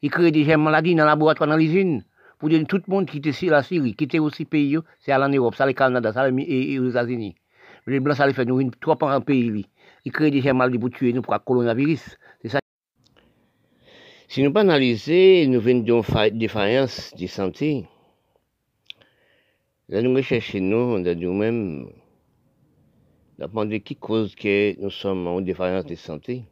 Ils 0.00 0.10
créent 0.10 0.30
des 0.30 0.56
maladies 0.56 0.94
dans 0.94 1.02
le 1.02 1.08
laboratoire, 1.08 1.48
dans 1.48 1.56
l'usine, 1.56 2.04
pour 2.38 2.48
dire 2.48 2.64
tout 2.68 2.80
le 2.86 2.92
monde 2.92 3.06
quitte 3.06 3.42
la 3.42 3.62
Syrie, 3.62 3.96
quitte 3.96 4.14
aussi 4.16 4.44
pays, 4.44 4.78
c'est 5.00 5.10
aller 5.10 5.24
en 5.24 5.28
Europe, 5.28 5.56
ça 5.56 5.66
le 5.66 5.72
Canada, 5.72 6.12
ça 6.12 6.28
aux 6.28 6.30
États-Unis. 6.30 7.34
Les 7.86 8.00
Blancs, 8.00 8.16
ça 8.16 8.26
les 8.26 8.32
fait 8.32 8.44
nous 8.44 8.60
une 8.60 8.70
trop 8.70 8.96
en 9.02 9.20
pays. 9.20 9.66
Ils 10.04 10.12
créent 10.12 10.30
déjà 10.30 10.54
mal 10.54 10.78
pour 10.78 10.90
tuer 10.90 11.12
nous 11.12 11.22
pour 11.22 11.34
le 11.34 11.40
coronavirus. 11.40 12.16
C'est 12.42 12.48
ça. 12.48 12.60
Si 14.28 14.42
nous 14.42 14.52
pas 14.52 14.60
analyser, 14.60 15.46
nous 15.48 15.60
venons 15.60 15.80
d'une 15.80 16.38
défaillance 16.38 17.12
de 17.18 17.26
santé. 17.26 17.86
Là, 19.88 20.00
nous 20.00 20.14
recherchons 20.14 20.60
nous, 20.60 20.98
nous-mêmes, 20.98 21.88
de 23.38 23.76
qui 23.78 23.96
cause 23.96 24.34
que 24.34 24.80
nous 24.80 24.90
sommes 24.90 25.26
en 25.26 25.40
défaillance 25.40 25.86
de 25.86 25.94
santé. 25.94 26.44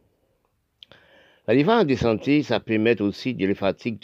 La 1.47 1.55
défaillance 1.55 1.87
de 1.87 1.95
santé, 1.95 2.43
ça 2.43 2.59
peut 2.59 2.77
mettre 2.77 3.03
aussi 3.03 3.33
de 3.33 3.45
la 3.45 3.55
fatigue, 3.55 3.99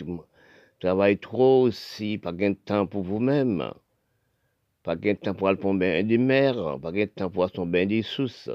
travailler 0.79 1.17
trop 1.17 1.63
aussi, 1.63 2.17
pas 2.17 2.31
de 2.31 2.53
temps 2.53 2.87
pour 2.87 3.03
vous-même, 3.03 3.71
pas 4.83 4.95
de 4.95 5.13
temps 5.13 5.33
pour 5.33 5.49
aller 5.49 5.59
bain 5.61 6.03
des 6.03 6.17
mers, 6.17 6.79
pas 6.81 6.91
de 6.91 7.05
temps 7.05 7.29
pour 7.29 7.43
aller 7.43 7.65
bain 7.65 7.85
des 7.85 8.01
sources, 8.01 8.49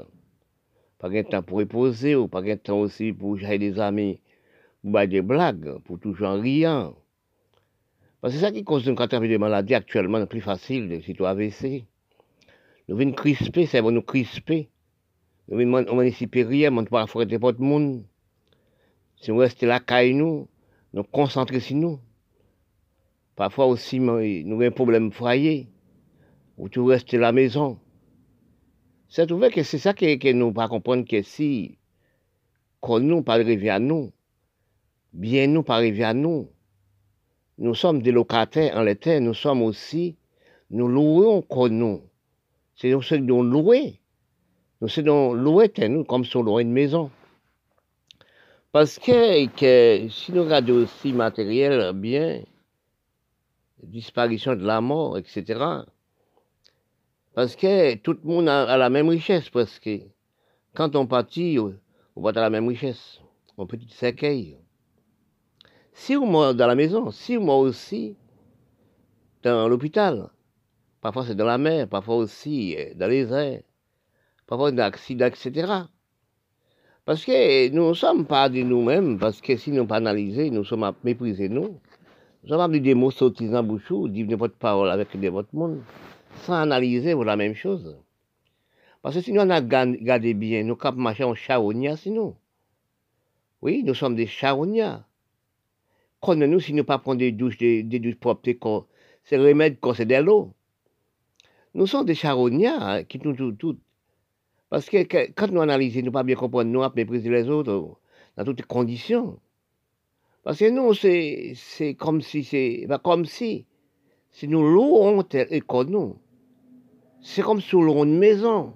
pas 0.97 1.09
de 1.09 1.21
temps 1.21 1.43
pour 1.43 1.59
reposer, 1.59 2.15
ou 2.15 2.27
pas 2.27 2.41
de 2.41 2.55
temps 2.55 2.79
aussi 2.79 3.13
pour 3.13 3.37
gérer 3.37 3.59
des 3.59 3.79
amis, 3.79 4.19
pour 4.83 5.07
des 5.07 5.21
blagues, 5.21 5.79
pour 5.83 5.99
toujours 5.99 6.27
en 6.27 6.39
riant. 6.39 6.95
Parce 8.21 8.33
que 8.33 8.39
c'est 8.39 8.45
ça 8.45 8.51
qui 8.51 8.63
cause 8.63 8.87
une 8.87 8.95
catégorie 8.95 9.29
de 9.29 9.37
maladies 9.37 9.75
actuellement, 9.75 10.19
c'est 10.19 10.29
plus 10.29 10.41
facile, 10.41 11.01
si 11.03 11.13
tu 11.13 11.23
AVC. 11.25 11.85
Nous 12.87 12.95
venons 12.95 13.13
crisper, 13.13 13.65
ça 13.65 13.81
va 13.81 13.91
nous 13.91 14.01
crisper. 14.01 14.69
Nous 15.47 15.57
venons, 15.57 15.85
on 15.89 16.01
ici 16.01 16.27
rien, 16.33 16.75
on 16.75 16.81
ne 16.81 16.87
pas 16.87 17.03
affronter 17.03 17.39
pas 17.39 17.51
le 17.51 17.57
monde. 17.57 18.05
Si 19.21 19.31
on 19.31 19.37
reste 19.37 19.63
là, 19.63 19.81
nous, 20.13 20.47
nous 20.93 21.03
concentrer 21.03 21.59
sur 21.59 21.77
nous. 21.77 21.99
Parfois 23.35 23.65
aussi, 23.65 23.99
nous 23.99 24.11
avons 24.11 24.61
un 24.61 24.71
problème 24.71 25.11
foyer, 25.11 25.67
où 26.57 26.69
tu 26.69 26.79
restes 26.79 27.13
à 27.13 27.17
la 27.17 27.31
maison. 27.31 27.79
C'est 29.09 29.29
vrai 29.31 29.51
que 29.51 29.63
c'est 29.63 29.77
ça 29.77 29.93
que, 29.93 30.15
que 30.15 30.31
nous 30.31 30.53
pas 30.53 30.67
comprendre 30.67 31.05
que 31.05 31.21
si, 31.21 31.77
quand 32.81 32.99
nous 32.99 33.23
pas 33.23 33.33
arriver 33.33 33.69
à 33.69 33.79
nous, 33.79 34.11
bien 35.13 35.47
nous 35.47 35.63
pas 35.63 35.75
arriver 35.75 36.03
à 36.03 36.13
nous, 36.13 36.49
nous 37.57 37.73
sommes 37.73 38.01
des 38.01 38.11
locataires 38.11 38.77
en 38.77 38.83
l'été, 38.83 39.19
nous 39.19 39.33
sommes 39.33 39.61
aussi, 39.61 40.17
nous 40.69 40.87
louons 40.87 41.41
comme 41.41 41.77
nous. 41.77 42.01
C'est 42.75 42.89
nous 42.91 42.99
qui 42.99 43.19
nous 43.19 43.43
louer. 43.43 43.99
Nous 44.81 44.89
sommes 44.89 45.35
louer, 45.35 45.71
nous, 45.89 46.03
comme 46.03 46.25
si 46.25 46.35
on 46.35 46.43
louait 46.43 46.63
une 46.63 46.73
maison. 46.73 47.09
Parce 48.71 48.99
que, 48.99 49.47
si 50.09 50.31
nous 50.33 50.43
regardons 50.43 50.83
aussi 50.83 51.13
matériel, 51.13 51.93
bien, 51.93 52.43
disparition 53.81 54.55
de 54.55 54.65
la 54.65 54.81
mort, 54.81 55.17
etc. 55.17 55.43
Parce 57.33 57.55
que 57.55 57.95
tout 57.95 58.13
le 58.13 58.29
monde 58.29 58.49
a, 58.49 58.77
la 58.77 58.89
même 58.89 59.07
richesse, 59.07 59.49
parce 59.49 59.79
que 59.79 60.01
quand 60.73 60.95
on 60.97 61.07
partit, 61.07 61.57
on 61.59 62.21
va 62.21 62.33
dans 62.33 62.41
la 62.41 62.49
même 62.49 62.67
richesse, 62.67 63.21
un 63.57 63.65
petit 63.65 63.89
cercueil. 63.89 64.57
Si 65.93 66.17
on 66.17 66.29
meurt 66.29 66.57
dans 66.57 66.67
la 66.67 66.75
maison, 66.75 67.11
si 67.11 67.37
on 67.37 67.45
meurt 67.45 67.59
aussi 67.59 68.17
dans 69.43 69.69
l'hôpital, 69.69 70.29
parfois 71.05 71.23
c'est 71.27 71.35
dans 71.35 71.45
la 71.45 71.59
mer, 71.59 71.87
parfois 71.87 72.15
aussi 72.15 72.75
euh, 72.79 72.95
dans 72.95 73.07
les 73.07 73.31
airs, 73.31 73.61
parfois 74.47 74.71
dans 74.71 74.77
l'accident, 74.81 75.27
etc. 75.27 75.51
Parce 77.05 77.23
que 77.23 77.69
nous 77.69 77.89
ne 77.89 77.93
sommes 77.93 78.25
pas 78.25 78.49
de 78.49 78.63
nous-mêmes, 78.63 79.19
parce 79.19 79.39
que 79.39 79.55
si 79.55 79.69
nous 79.69 79.83
ne 79.83 79.87
pas 79.87 79.97
analysés, 79.97 80.49
nous 80.49 80.63
sommes 80.63 80.83
à 80.83 80.95
mépriser 81.03 81.47
nous. 81.47 81.79
Nous 82.41 82.49
sommes 82.49 82.59
à 82.59 82.67
des 82.79 82.95
mots 82.95 83.11
sortis 83.11 83.55
en 83.55 83.61
bouchou, 83.61 84.07
dire 84.07 84.35
votre 84.35 84.55
parole 84.55 84.89
avec 84.89 85.19
de 85.19 85.29
votre 85.29 85.53
monde, 85.53 85.83
sans 86.41 86.55
analyser 86.55 87.13
pour 87.13 87.25
la 87.25 87.35
même 87.35 87.53
chose. 87.53 87.95
Parce 89.03 89.13
que 89.13 89.21
si 89.21 89.31
nous 89.31 89.41
on 89.41 89.49
a 89.51 89.61
gardé 89.61 90.33
bien, 90.33 90.63
nous 90.63 90.75
cap 90.75 90.95
marcher 90.95 91.23
en 91.23 91.35
charognat, 91.35 91.97
sinon. 91.97 92.35
Oui, 93.61 93.83
nous 93.85 93.93
sommes 93.93 94.15
des 94.15 94.25
charognats 94.25 95.05
nous 96.33 96.59
si 96.59 96.73
nous 96.73 96.83
pas 96.83 96.97
prendre 96.97 97.19
des 97.19 97.31
douches, 97.31 97.59
des, 97.59 97.83
douches 97.83 98.15
propres, 98.15 98.87
c'est 99.23 99.37
remède 99.37 99.77
quand 99.79 99.93
c'est 99.93 100.07
de 100.07 100.15
l'eau? 100.15 100.54
Nous 101.75 101.87
sommes 101.87 102.05
des 102.05 102.15
charognards 102.15 102.81
hein, 102.81 103.03
qui 103.03 103.19
nous 103.21 103.35
tout, 103.35 103.51
tout. 103.51 103.77
Parce 104.69 104.89
que, 104.89 105.03
quand 105.33 105.51
nous 105.51 105.59
analysons, 105.59 106.03
nous 106.03 106.11
pas 106.11 106.23
bien 106.23 106.35
comprendre, 106.35 106.71
nous 106.71 106.81
mépriser 106.95 107.29
les 107.29 107.49
autres 107.49 107.97
dans 108.37 108.45
toutes 108.45 108.61
les 108.61 108.65
conditions. 108.65 109.37
Parce 110.43 110.57
que 110.59 110.69
nous, 110.69 110.93
c'est 110.93 111.95
comme 111.95 112.21
si, 112.21 112.45
c'est 112.45 112.85
bah, 112.87 112.97
comme 113.03 113.25
si, 113.25 113.65
si 114.31 114.47
nous 114.47 114.63
louons 114.65 115.21
comme 115.67 115.89
nous, 115.89 116.17
c'est 117.21 117.41
comme 117.41 117.59
si 117.59 117.75
nous 117.75 117.83
louons 117.83 118.05
une 118.05 118.19
maison. 118.19 118.73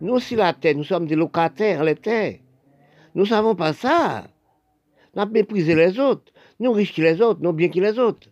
Nous, 0.00 0.20
si 0.20 0.36
la 0.36 0.54
terre, 0.54 0.76
nous 0.76 0.84
sommes 0.84 1.06
des 1.06 1.16
locataires, 1.16 1.84
les 1.84 1.96
terres. 1.96 2.38
Nous 3.14 3.24
ne 3.24 3.28
savons 3.28 3.54
pas 3.54 3.74
ça. 3.74 4.24
Nous 5.14 5.26
méprisé 5.26 5.74
les 5.74 5.98
autres. 5.98 6.32
Nous 6.60 6.72
riches 6.72 6.94
que 6.94 7.02
les 7.02 7.20
autres, 7.20 7.40
nous 7.42 7.52
bien 7.52 7.68
que 7.68 7.78
les 7.78 7.98
autres. 7.98 8.28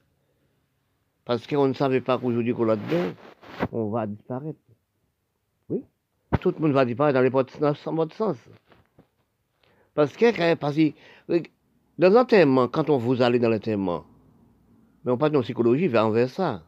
Parce 1.27 1.47
qu'on 1.47 1.69
ne 1.69 1.75
savait 1.75 2.01
pas 2.01 2.17
qu'aujourd'hui 2.17 2.55
qu'on 2.55 2.65
l'a 2.65 2.77
dedans, 2.77 3.13
on 3.73 3.91
va 3.91 4.07
disparaître. 4.07 4.59
Oui. 5.69 5.85
Tout 6.41 6.55
le 6.57 6.61
monde 6.61 6.73
va 6.73 6.85
disparaître 6.85 7.19
dans 7.19 7.23
les 7.23 7.31
votre 7.31 8.15
sens. 8.15 8.39
Parce 9.95 10.17
que, 10.17 10.55
parce 10.55 10.77
que 10.77 10.93
dans 11.99 12.13
l'enterrement, 12.13 12.69
quand 12.69 12.91
on 12.91 12.99
vous 12.99 13.23
allez 13.23 13.39
dans 13.39 13.49
l'enterrement, 13.49 14.05
mais 15.05 15.13
on 15.13 15.19
parle 15.19 15.33
de 15.33 15.41
psychologie 15.41 15.89
vers 15.89 16.07
envers 16.07 16.31
ça. 16.31 16.63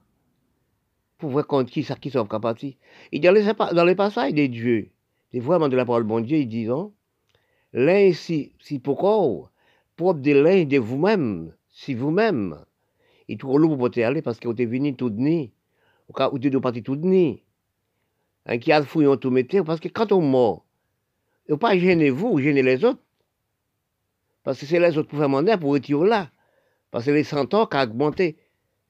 Pour 1.19 1.31
voir 1.31 1.47
contre 1.47 1.71
qui 1.71 1.83
ça 1.83 1.97
qui 1.97 2.11
sont 2.11 2.27
capables. 2.27 2.59
Et 3.13 3.21
dans 3.21 3.33
les, 3.33 3.45
dans 3.75 3.85
les 3.85 3.95
passages 3.95 4.33
des 4.33 4.49
dieux, 4.49 4.91
c'est 5.31 5.41
vraiment 5.41 5.69
de 5.69 5.77
la 5.77 5.85
parole 5.85 6.05
de 6.05 6.09
bon 6.09 6.21
Dieu, 6.21 6.39
ils 6.39 6.49
disent, 6.49 6.73
l'un 7.73 8.13
si, 8.13 8.53
si 8.59 8.79
pourquoi 8.79 9.51
propre 9.97 10.21
de 10.21 10.33
l'un 10.33 10.65
de 10.65 10.79
vous-même, 10.79 11.53
si 11.69 11.95
vous-même, 11.95 12.57
et 13.29 13.37
tout 13.37 13.57
le 13.57 13.69
monde 13.69 13.93
peut 13.93 14.03
aller 14.03 14.23
parce 14.23 14.41
que 14.41 14.49
vous 14.49 14.55
êtes 14.55 14.69
venu 14.69 14.97
tout 14.97 15.11
nuit, 15.11 15.53
ou 16.11 16.39
vous 16.39 16.47
êtes 16.47 16.59
parti 16.59 16.83
tout 16.83 16.97
nuit. 16.97 17.43
Un 18.47 18.59
qui 18.59 18.73
a 18.73 18.83
fouillé 18.83 19.17
tout 19.19 19.31
mettre, 19.31 19.63
parce 19.63 19.81
que 19.81 19.89
quand 19.89 20.13
on 20.13 20.21
mort, 20.21 20.65
ne 21.49 21.55
pas 21.55 21.79
gêner 21.79 22.11
vous, 22.11 22.39
gêner 22.41 22.63
les 22.63 22.85
autres. 22.85 23.01
Parce 24.43 24.59
que 24.59 24.67
c'est 24.67 24.81
les 24.81 24.97
autres 24.97 25.09
pour 25.09 25.19
faire 25.19 25.29
demander 25.29 25.57
pour 25.59 25.73
retirer 25.73 26.09
là. 26.09 26.31
Parce 26.91 27.05
que 27.05 27.11
les 27.11 27.25
centaures 27.25 27.69
qui 27.69 27.77
ont 27.77 27.83
augmenté, 27.83 28.37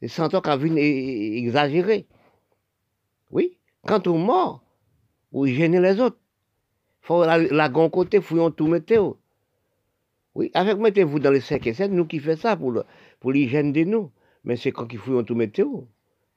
les 0.00 0.08
centaures 0.08 0.42
qui 0.42 0.50
ont 0.50 0.56
vu 0.56 0.76
exagérer. 0.78 2.06
Oui, 3.30 3.58
quand 3.86 4.06
on 4.06 4.18
mort, 4.18 4.62
vous 5.32 5.46
gênez 5.46 5.80
les 5.80 6.00
autres. 6.00 6.18
faut 7.00 7.24
la, 7.24 7.38
la 7.38 7.68
côté, 7.68 8.20
fouillons 8.20 8.50
tout 8.50 8.66
mettre. 8.66 9.16
Oui, 10.34 10.50
avec 10.54 10.78
mettez-vous 10.78 11.18
dans 11.18 11.32
les 11.32 11.40
5 11.40 11.66
et 11.66 11.74
7, 11.74 11.90
nous 11.90 12.06
qui 12.06 12.20
fait 12.20 12.36
ça 12.36 12.56
pour, 12.56 12.84
pour 13.18 13.32
l'hygiène 13.32 13.72
de 13.72 13.84
nous. 13.84 14.12
Mais 14.44 14.56
c'est 14.56 14.72
quand 14.72 14.90
il 14.92 14.98
faut 14.98 15.22
tout 15.22 15.34
météo, 15.34 15.82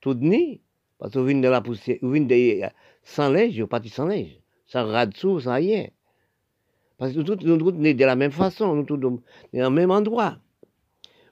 tout 0.02 0.16
nuit. 0.16 0.62
Parce 1.04 1.16
que 1.16 1.20
vous 1.20 1.26
venez 1.26 1.42
de 1.42 1.50
la 1.50 1.60
poussière, 1.60 1.98
vous 2.02 2.12
venez 2.12 2.62
de, 2.62 2.66
sans 3.04 3.30
neige, 3.30 3.60
vous 3.60 3.68
parti 3.68 3.90
sans 3.90 4.06
neige, 4.06 4.40
sans 4.66 4.86
radou, 4.86 5.38
sans 5.42 5.56
rien. 5.56 5.88
Parce 6.98 7.12
que 7.12 7.18
nous 7.18 7.26
tous, 7.26 7.46
nous 7.46 7.58
tous, 7.58 7.74
de 7.74 8.06
la 8.06 8.16
même 8.16 8.32
façon, 8.32 8.74
nous 8.74 8.86
tous, 8.86 8.96
dans 8.96 9.20
le 9.52 9.70
même 9.70 9.92
endroit. 9.92 10.38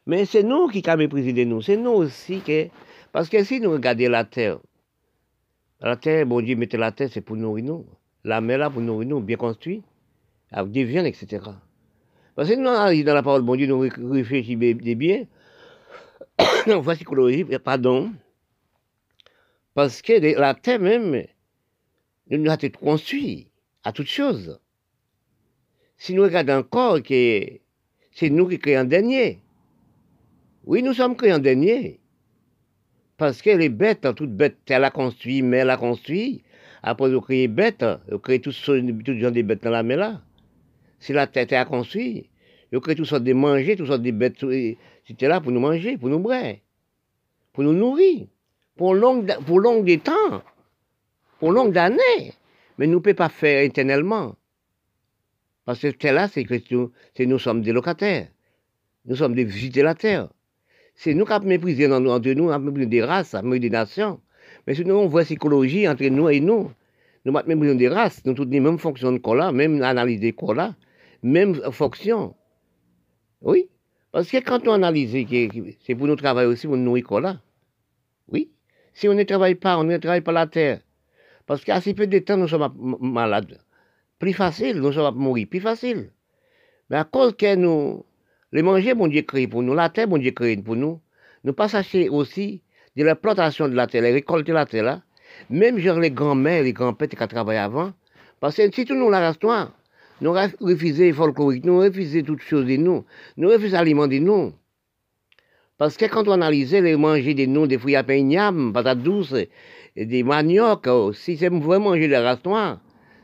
Mais 0.06 0.26
c'est 0.26 0.44
nous 0.44 0.68
qui 0.68 0.84
avons 0.90 0.98
méprisé 0.98 1.32
de 1.32 1.46
nous, 1.46 1.62
c'est 1.62 1.78
nous 1.78 1.92
aussi 1.92 2.42
que, 2.42 2.68
parce 3.14 3.30
que 3.30 3.42
si 3.46 3.62
nous 3.62 3.72
regardons 3.72 4.10
la 4.10 4.26
terre, 4.26 4.60
la 5.80 5.96
terre, 5.96 6.26
bon 6.26 6.42
Dieu, 6.42 6.58
mettez 6.58 6.76
la 6.76 6.92
terre, 6.92 7.08
c'est 7.10 7.22
pour 7.22 7.38
nourrir 7.38 7.64
nous. 7.64 7.86
La 8.26 8.42
mer 8.42 8.58
là, 8.58 8.70
pour 8.70 8.82
nourrir 8.82 9.08
nous, 9.08 9.22
bien 9.22 9.38
construit, 9.38 9.84
avec 10.52 10.74
des 10.74 10.84
viandes, 10.84 11.06
etc. 11.06 11.46
Parce 12.36 12.50
que 12.50 12.56
nous, 12.56 13.06
dans 13.06 13.14
la 13.14 13.24
parole 13.24 13.44
bon 13.44 13.56
Dieu, 13.56 13.68
nous 13.68 13.80
réfléchissons 13.80 14.98
bien. 14.98 15.24
non, 16.68 16.80
voici 16.82 17.06
psychologie, 17.06 17.46
pardon. 17.64 18.12
Parce 19.74 20.02
que 20.02 20.38
la 20.38 20.54
terre 20.54 20.80
même, 20.80 21.26
nous 22.30 22.50
a 22.50 22.56
été 22.56 22.70
construit 22.72 23.48
à 23.84 23.92
toutes 23.92 24.08
choses. 24.08 24.60
Si 25.98 26.14
nous 26.14 26.24
regardons 26.24 26.58
encore 26.60 27.02
que 27.02 27.60
c'est 28.12 28.30
nous 28.30 28.48
qui 28.48 28.60
créons 28.60 28.84
dernier. 28.84 29.40
Oui, 30.66 30.84
nous 30.84 30.94
sommes 30.94 31.16
créés 31.16 31.34
en 31.34 31.40
dernier. 31.40 32.00
Parce 33.18 33.42
que 33.42 33.52
les 33.52 33.70
bêtes, 33.70 34.08
toutes 34.16 34.36
bêtes, 34.36 34.58
elle 34.68 34.84
a 34.84 34.92
construit, 34.92 35.42
mais 35.42 35.58
elle 35.58 35.70
a 35.70 35.78
construit. 35.78 36.44
Après, 36.84 37.10
nous 37.10 37.22
créons 37.22 37.52
bêtes, 37.54 37.86
nous 38.10 38.20
créons 38.20 38.42
tous, 38.42 38.64
tous 38.64 39.20
gens 39.20 39.32
des 39.32 39.44
bêtes 39.44 39.64
dans 39.64 39.70
la 39.70 39.84
mer 39.84 39.98
là. 39.98 40.22
Si 41.00 41.14
la 41.14 41.28
tête 41.28 41.54
a 41.54 41.66
construit, 41.66 42.30
ils 42.72 42.78
ont 42.78 42.82
créé 42.82 42.96
tout 42.96 43.06
sortes 43.06 43.24
de 43.24 43.34
manger, 43.34 43.76
tout 43.76 43.86
sortes 43.86 44.02
de 44.02 44.12
bêtes. 44.12 44.44
C'était 45.08 45.28
là 45.28 45.40
pour 45.40 45.52
nous 45.52 45.60
manger, 45.60 45.98
pour 45.98 46.10
nous 46.10 46.20
boire, 46.20 46.56
pour 47.54 47.64
nous 47.64 47.74
nourrir, 47.74 48.28
pour 48.82 48.96
long, 48.96 49.24
pour 49.46 49.60
long 49.60 49.84
des 49.84 50.00
temps, 50.00 50.42
pour 51.38 51.52
longues 51.52 51.78
années. 51.78 52.34
Mais 52.80 52.88
nous 52.88 52.96
ne 52.96 53.00
pouvons 53.00 53.14
pas 53.14 53.30
faire 53.30 53.62
éternellement. 53.62 54.36
Parce 55.66 55.82
que 55.82 56.08
là, 56.08 56.28
c'est 56.28 56.46
que 56.46 56.56
nous, 56.72 56.92
nous 57.20 57.38
sommes 57.38 57.62
des 57.62 57.74
locataires. 57.74 58.30
Nous 59.06 59.16
sommes 59.18 59.36
des 59.36 59.44
visiteurs 59.44 59.84
de 59.84 59.86
la 59.86 59.94
terre. 59.94 60.30
C'est 60.96 61.14
nous 61.14 61.26
qui 61.26 61.32
avons 61.32 61.46
méprisé 61.46 61.86
entre 61.86 62.32
nous, 62.34 62.52
nous 62.52 62.58
méprisé 62.58 62.88
des 62.88 63.04
races, 63.04 63.36
des 63.36 63.70
nations. 63.70 64.20
Mais 64.66 64.74
sinon, 64.74 65.02
on 65.02 65.08
voit 65.08 65.26
psychologie 65.26 65.88
entre 65.88 66.06
nous 66.06 66.30
et 66.30 66.40
nous. 66.40 66.72
Nous 67.24 67.38
avons 67.38 67.48
méprisé 67.48 67.76
des 67.76 67.88
races, 67.88 68.26
nous 68.26 68.32
avons 68.32 68.38
toutes 68.38 68.50
les 68.50 68.60
mêmes 68.60 68.80
fonctions 68.80 69.12
de 69.12 69.20
corps 69.20 69.54
même 69.54 69.84
analyse 69.84 70.20
des 70.20 70.34
corps 70.34 70.74
même 71.22 71.54
fonction. 71.72 72.34
Oui. 73.42 73.70
Parce 74.12 74.32
que 74.32 74.38
quand 74.38 74.68
on 74.68 74.74
analyse, 74.74 75.16
c'est 75.86 75.94
pour 75.94 76.08
nous 76.08 76.16
travailler 76.16 76.48
aussi, 76.48 76.66
pour 76.66 76.78
nous 76.78 76.84
nourrir 76.84 77.20
là. 77.20 77.40
Oui. 78.28 78.50
Si 78.94 79.08
on 79.08 79.14
ne 79.14 79.24
travaille 79.24 79.56
pas, 79.56 79.78
on 79.78 79.84
ne 79.84 79.98
travaille 79.98 80.22
pas 80.22 80.32
la 80.32 80.48
terre. 80.48 80.80
Parce 81.46 81.64
qu'à 81.64 81.82
si 81.82 81.94
peu 81.94 82.08
de 82.08 82.20
temps, 82.20 82.38
nous 82.38 82.48
sommes 82.48 82.98
malades. 83.02 83.60
Plus 84.20 84.34
facile, 84.34 84.78
nous 84.78 84.92
sommes 84.92 85.16
mourir, 85.16 85.48
plus 85.50 85.60
facile. 85.60 86.12
Mais 86.90 86.98
à 86.98 87.04
cause 87.04 87.36
que 87.36 87.56
nous, 87.56 88.06
les 88.52 88.62
manger, 88.62 88.94
bon 88.94 89.08
Dieu 89.08 89.22
créé 89.22 89.48
pour 89.48 89.64
nous, 89.64 89.74
la 89.74 89.90
terre, 89.90 90.08
bon 90.08 90.18
Dieu 90.18 90.32
créé 90.32 90.58
pour 90.58 90.76
nous, 90.76 91.00
nous 91.44 91.54
pas 91.54 91.68
aussi 92.12 92.62
de 92.96 93.04
la 93.04 93.16
plantation 93.16 93.68
de 93.70 93.74
la 93.74 93.88
terre, 93.88 94.02
les 94.02 94.12
récolter 94.12 94.52
la 94.52 94.66
terre 94.66 94.84
là, 94.84 95.02
même 95.50 95.80
genre 95.80 96.00
les 96.00 96.12
grands-mères, 96.12 96.64
les 96.64 96.74
grands-pères 96.74 97.08
qui 97.08 97.16
travaillé 97.16 97.60
avant, 97.60 97.94
parce 98.40 98.58
que 98.58 98.70
si 98.72 98.86
tout 98.86 98.96
nous 98.96 99.10
la 99.10 99.20
race 99.22 99.40
nous 100.20 100.34
refusons 100.34 101.14
folklorique, 101.14 101.66
nous 101.66 101.80
refusons 101.80 102.24
toutes 102.24 102.42
choses 102.42 102.66
de 102.66 102.76
nous, 102.76 103.06
nous 103.38 103.50
refusons 103.50 103.78
l'aliment 103.78 104.08
de 104.08 104.20
nous. 104.20 104.54
Parce 105.82 105.98
que 105.98 106.06
quand 106.06 106.28
on 106.28 106.34
analysait 106.34 106.80
les 106.80 106.96
manger 106.96 107.34
des 107.34 107.48
noms, 107.48 107.66
des 107.66 107.80
fruits 107.80 107.96
à 107.96 108.04
igname, 108.16 108.72
patates 108.72 109.02
douces, 109.02 109.34
des 109.96 110.22
maniocs, 110.22 110.86
oh, 110.86 111.12
si 111.12 111.38
c'est 111.38 111.50
vraiment 111.50 111.90
manger 111.90 112.08
les 112.08 112.18
races 112.18 112.38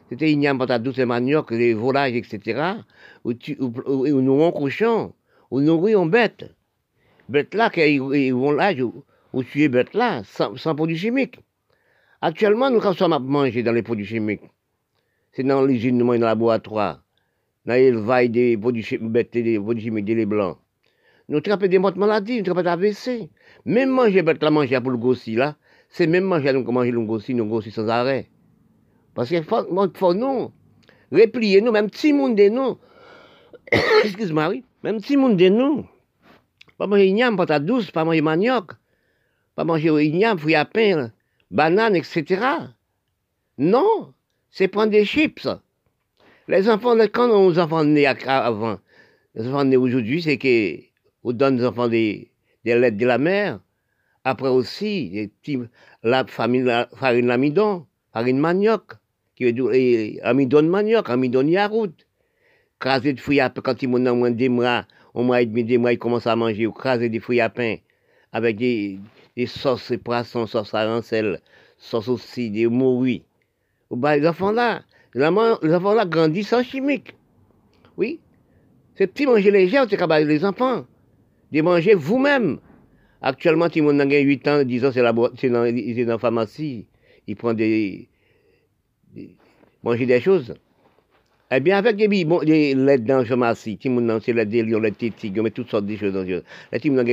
c'était 0.09 0.31
igname, 0.31 0.57
patates 0.57 0.81
douces, 0.81 0.97
manioc, 0.97 1.51
les 1.51 1.75
volailles, 1.75 2.17
etc., 2.17 2.77
ou, 3.23 3.33
nous 3.35 4.41
en 4.41 4.51
cochon, 4.51 5.13
ou 5.51 5.61
nous 5.61 5.95
en 5.95 6.07
bête. 6.07 6.45
Bête 7.29 7.53
là, 7.53 7.69
qui 7.69 7.99
vont 7.99 8.53
là, 8.53 8.73
ou 9.33 9.43
tuer 9.43 9.69
bête 9.69 9.93
là, 9.93 10.23
sans, 10.23 10.73
produits 10.73 10.97
chimiques. 10.97 11.39
Actuellement, 12.21 12.71
nous, 12.71 12.81
sommes 12.81 13.13
à 13.13 13.19
manger 13.19 13.61
dans 13.61 13.71
les 13.71 13.83
produits 13.83 14.07
chimiques, 14.07 14.49
c'est 15.31 15.43
dans 15.43 15.63
l'usine, 15.63 15.99
dans 15.99 16.11
le 16.11 16.17
laboratoire, 16.17 17.03
dans 17.67 17.75
l'élevage 17.75 18.31
des 18.31 18.57
produits 18.57 18.97
bêtes, 18.99 19.33
des 19.33 19.59
produits 19.59 19.83
chimiques, 19.83 20.05
des 20.05 20.25
blancs. 20.25 20.57
Nous 21.29 21.41
trappons 21.41 21.67
des 21.67 21.77
morts 21.77 21.97
maladies, 21.97 22.37
nous 22.37 22.43
trappons 22.43 22.61
des 22.61 22.69
AVC. 22.69 23.29
Même 23.65 23.89
manger 23.89 24.21
bête 24.21 24.41
là, 24.41 24.49
manger 24.49 24.79
pour 24.79 24.91
le 24.91 24.97
gossi 24.97 25.35
là, 25.35 25.55
c'est 25.89 26.07
même 26.07 26.23
manger, 26.23 26.53
nous 26.53 26.63
manger 26.71 26.91
le 26.91 27.01
gossi, 27.01 27.33
nous 27.33 27.45
gossi 27.45 27.71
sans 27.71 27.87
arrêt. 27.89 28.29
Parce 29.13 29.29
qu'il 29.29 29.43
faut, 29.43 29.65
faut 29.93 30.13
nous 30.13 30.51
replier 31.11 31.61
nous, 31.61 31.71
même 31.71 31.89
si 31.91 32.13
monde 32.13 32.35
de 32.35 32.49
nous, 32.49 32.77
excuse-moi, 34.03 34.49
oui, 34.49 34.63
même 34.83 34.99
si 34.99 35.17
monde 35.17 35.37
de 35.37 35.49
nous, 35.49 35.85
pas 36.77 36.87
manger 36.87 37.07
igname, 37.07 37.35
patate 37.35 37.65
douce, 37.65 37.91
pas 37.91 38.05
manger 38.05 38.21
manioc, 38.21 38.71
pas 39.55 39.63
manger 39.63 40.05
igname, 40.05 40.37
fruits 40.37 40.55
à 40.55 40.65
pain, 40.65 41.11
banane, 41.51 41.95
etc. 41.95 42.41
Non, 43.57 44.13
c'est 44.51 44.67
prendre 44.67 44.91
des 44.91 45.03
chips. 45.03 45.47
Les 46.47 46.69
enfants, 46.69 46.95
quand 47.11 47.27
nos 47.27 47.59
enfants 47.59 47.83
nés 47.83 48.05
avant, 48.05 48.77
les 49.35 49.47
enfants 49.47 49.65
nés 49.65 49.75
aujourd'hui, 49.75 50.21
c'est 50.21 50.37
qu'on 51.27 51.33
donne 51.33 51.59
aux 51.61 51.65
enfants 51.65 51.89
des, 51.89 52.31
des 52.63 52.79
lettres 52.79 52.97
de 52.97 53.05
la 53.05 53.17
mer. 53.17 53.59
Après 54.23 54.47
aussi, 54.47 55.09
des 55.09 55.27
petits, 55.27 55.59
la 56.03 56.25
famille, 56.25 56.63
la 56.63 56.87
farine 56.95 57.27
d'amidon, 57.27 57.85
farine 58.13 58.39
manioc, 58.39 58.93
qui 59.35 59.51
dire 59.51 60.19
amidon 60.23 60.61
de 60.61 60.67
manioc, 60.67 61.09
amidon 61.09 61.43
de. 61.43 61.91
Craser 62.79 63.13
de 63.13 63.19
fruits 63.19 63.39
à 63.39 63.49
pain, 63.49 63.61
quand 63.61 63.81
ils 63.81 63.89
ont 63.89 64.15
moins 64.15 64.31
des 64.31 64.49
mois, 64.49 64.85
au 65.13 65.23
mois 65.23 65.41
et 65.41 65.45
demi, 65.45 65.63
des 65.63 65.77
mois, 65.77 65.93
ils 65.93 65.99
commencent 65.99 66.27
à 66.27 66.35
manger, 66.35 66.67
ou 66.67 66.71
craser 66.71 67.09
des 67.09 67.19
fruits 67.19 67.41
à 67.41 67.49
pain, 67.49 67.77
avec 68.31 68.57
des, 68.57 68.99
des 69.35 69.47
sauces, 69.47 69.89
des 69.89 69.97
poissons, 69.97 70.45
sauces 70.45 70.73
à 70.75 71.01
sauces 71.79 72.07
aussi, 72.07 72.51
des 72.51 72.67
morues. 72.67 73.21
Bah, 73.89 74.15
les 74.15 74.27
enfants 74.27 74.51
là, 74.51 74.83
les 75.15 75.25
enfants 75.25 75.93
là 75.93 76.05
grandissent 76.05 76.49
sans 76.49 76.63
chimique. 76.63 77.15
Oui. 77.97 78.19
C'est 78.95 79.07
petit 79.07 79.25
manger 79.25 79.51
léger, 79.51 79.83
c'est 79.89 79.97
capable 79.97 80.27
les 80.27 80.45
enfants. 80.45 80.85
De 81.51 81.61
manger 81.61 81.93
vous-même. 81.93 82.59
Actuellement, 83.21 83.69
si 83.69 83.81
mon 83.81 83.99
a 83.99 84.05
8 84.05 84.47
ans, 84.47 84.63
10 84.63 84.85
ans, 84.85 84.91
c'est 84.91 85.01
dans, 85.01 85.13
dans 85.65 86.11
la 86.11 86.17
pharmacie. 86.17 86.85
Il 87.25 87.35
prend 87.35 87.53
des, 87.53 88.07
manger 89.83 90.05
des 90.05 90.21
choses. 90.21 90.53
Eh 91.49 91.59
bien, 91.61 91.77
avec 91.77 91.95
des, 91.95 92.25
bon, 92.25 92.39
des 92.43 92.75
lettres 92.75 93.05
dans 93.05 93.19
la 93.19 93.25
pharmacie, 93.25 93.79
si 93.81 93.89
mon 93.89 94.19
c'est 94.19 94.33
la 94.33 94.45
délire, 94.45 94.79
la 94.79 94.91
tétique, 94.91 95.37
met 95.37 95.51
toutes 95.51 95.69
sortes 95.69 95.85
de 95.85 95.95
choses 95.95 96.13
dans 96.13 96.23
le 96.23 96.43
La 96.71 96.79
team 96.79 96.99
a 96.99 97.03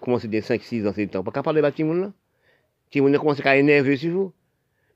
commencé 0.00 0.28
des 0.28 0.40
5-6 0.40 0.86
ans, 0.86 0.92
c'est 0.94 1.08
temps. 1.08 1.24
Pas 1.24 1.32
capable 1.32 1.56
de 1.56 1.62
battre 1.62 1.82
là. 1.82 2.12
Si 2.92 3.00
mon 3.00 3.12
a 3.12 3.18
commencé 3.18 3.42
à 3.44 3.56
énerver 3.56 3.96
sur 3.96 4.12
vous. 4.12 4.32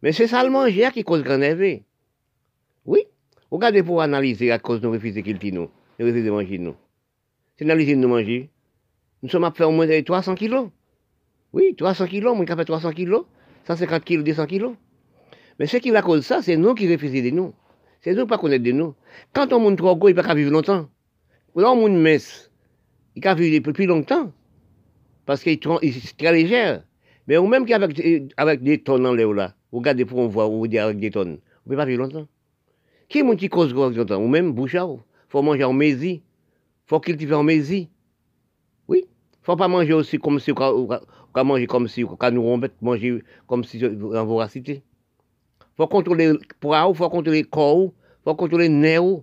Mais 0.02 0.12
c'est 0.12 0.28
ça 0.28 0.44
le 0.44 0.50
manger 0.50 0.88
qui 0.92 1.02
cause 1.02 1.22
grand 1.22 1.38
nerveux. 1.38 1.80
Oui. 2.84 3.00
Regardez 3.50 3.82
pour 3.82 4.02
analyser 4.02 4.52
à 4.52 4.58
cause 4.58 4.80
de 4.80 4.86
nos 4.86 4.92
refusés 4.92 5.22
qu'il 5.22 5.38
dit 5.38 5.52
nous. 5.52 5.68
Refusons 5.98 6.24
de 6.24 6.30
manger 6.30 6.58
nous. 6.58 6.74
C'est 7.56 7.64
analyser 7.64 7.96
de 7.96 8.00
nous 8.00 8.08
manger. 8.08 8.50
Nous 9.22 9.28
sommes 9.28 9.44
à 9.44 9.50
faire 9.50 9.68
au 9.68 9.72
moins 9.72 9.86
300 10.02 10.34
kilos. 10.34 10.68
Oui, 11.52 11.74
300 11.76 12.06
kilos, 12.06 12.36
moi 12.36 12.44
qui 12.44 12.54
fait 12.54 12.64
300 12.64 12.92
kilos. 12.92 13.24
150 13.66 14.04
kilos, 14.04 14.24
200 14.24 14.46
kilos. 14.46 14.74
Mais 15.58 15.66
ce 15.66 15.78
qui 15.78 15.90
va 15.90 16.02
cause 16.02 16.24
ça, 16.24 16.42
c'est 16.42 16.56
nous 16.56 16.74
qui 16.74 16.90
refusons 16.92 17.24
de 17.24 17.30
nous. 17.30 17.54
C'est 18.02 18.14
nous 18.14 18.26
pas 18.26 18.38
connaître 18.38 18.62
de 18.62 18.72
nous. 18.72 18.94
Quand 19.32 19.52
on 19.52 19.58
monte 19.58 19.78
trop 19.78 19.96
gros, 19.96 20.08
il 20.08 20.14
ne 20.14 20.20
peut 20.20 20.26
pas 20.26 20.34
vivre 20.34 20.50
longtemps. 20.50 20.88
Là, 21.56 21.70
on 21.72 21.76
monte 21.76 21.98
mince. 21.98 22.50
Il 23.14 23.22
peut 23.22 23.34
vivre 23.34 23.72
plus 23.72 23.86
longtemps. 23.86 24.32
Parce 25.24 25.42
qu'il 25.42 25.52
est 25.54 26.16
très 26.18 26.32
léger. 26.32 26.78
Mais 27.26 27.38
ou 27.38 27.46
même 27.46 27.66
qu'avec 27.66 28.32
avec 28.36 28.62
des 28.62 28.82
tonnes 28.82 29.06
en 29.06 29.14
l'air 29.14 29.32
là. 29.32 29.54
Regardez 29.72 30.04
pour 30.04 30.18
on 30.18 30.28
voit, 30.28 30.46
ou 30.46 30.66
dire 30.68 30.84
avec 30.84 31.00
des 31.00 31.10
tonnes. 31.10 31.38
On 31.66 31.70
ne 31.70 31.74
peut 31.74 31.76
pas 31.76 31.86
vivre 31.86 32.02
longtemps. 32.02 32.28
Qui 33.08 33.18
est 33.20 33.22
mon 33.22 33.34
petit 33.34 33.48
cause 33.48 33.74
longtemps? 33.74 34.22
Ou 34.22 34.28
même 34.28 34.52
bouchard. 34.52 34.90
Il 34.92 35.30
faut 35.30 35.42
manger 35.42 35.64
en 35.64 35.72
mésie. 35.72 36.22
Il 36.22 36.88
faut 36.88 37.00
cultiver 37.00 37.34
en 37.34 37.42
mésie. 37.42 37.88
Ne 39.46 39.52
faut 39.52 39.56
pas 39.56 39.68
manger 39.68 39.92
aussi 39.92 40.18
comme 40.18 40.40
si 40.40 40.50
on 40.50 40.88
manger 41.44 41.66
comme 41.68 41.86
si 41.86 42.02
on 42.02 42.30
nous 42.32 42.60
manger 42.82 43.22
comme 43.46 43.62
si 43.62 43.80
en 43.86 44.24
voracité. 44.26 44.82
Faut 45.76 45.86
contrôler 45.86 46.32
le 46.32 46.40
poids, 46.58 46.92
faut 46.92 47.08
contrôler 47.08 47.42
le 47.42 47.46
corps, 47.46 47.92
faut 48.24 48.34
contrôler 48.34 48.66
le 48.66 48.74
nerf. 48.74 49.04
Il 49.04 49.22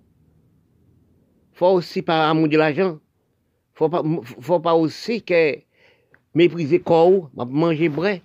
faut 1.52 1.72
aussi 1.72 2.02
pas 2.02 2.34
de 2.34 2.58
l'argent. 2.58 3.00
Il 3.82 3.90
ne 3.90 4.22
faut 4.40 4.60
pas 4.62 4.76
aussi 4.76 5.22
que 5.22 5.58
mépriser 6.34 6.80
corps, 6.80 7.30
manger 7.36 7.90
vrai. 7.90 8.22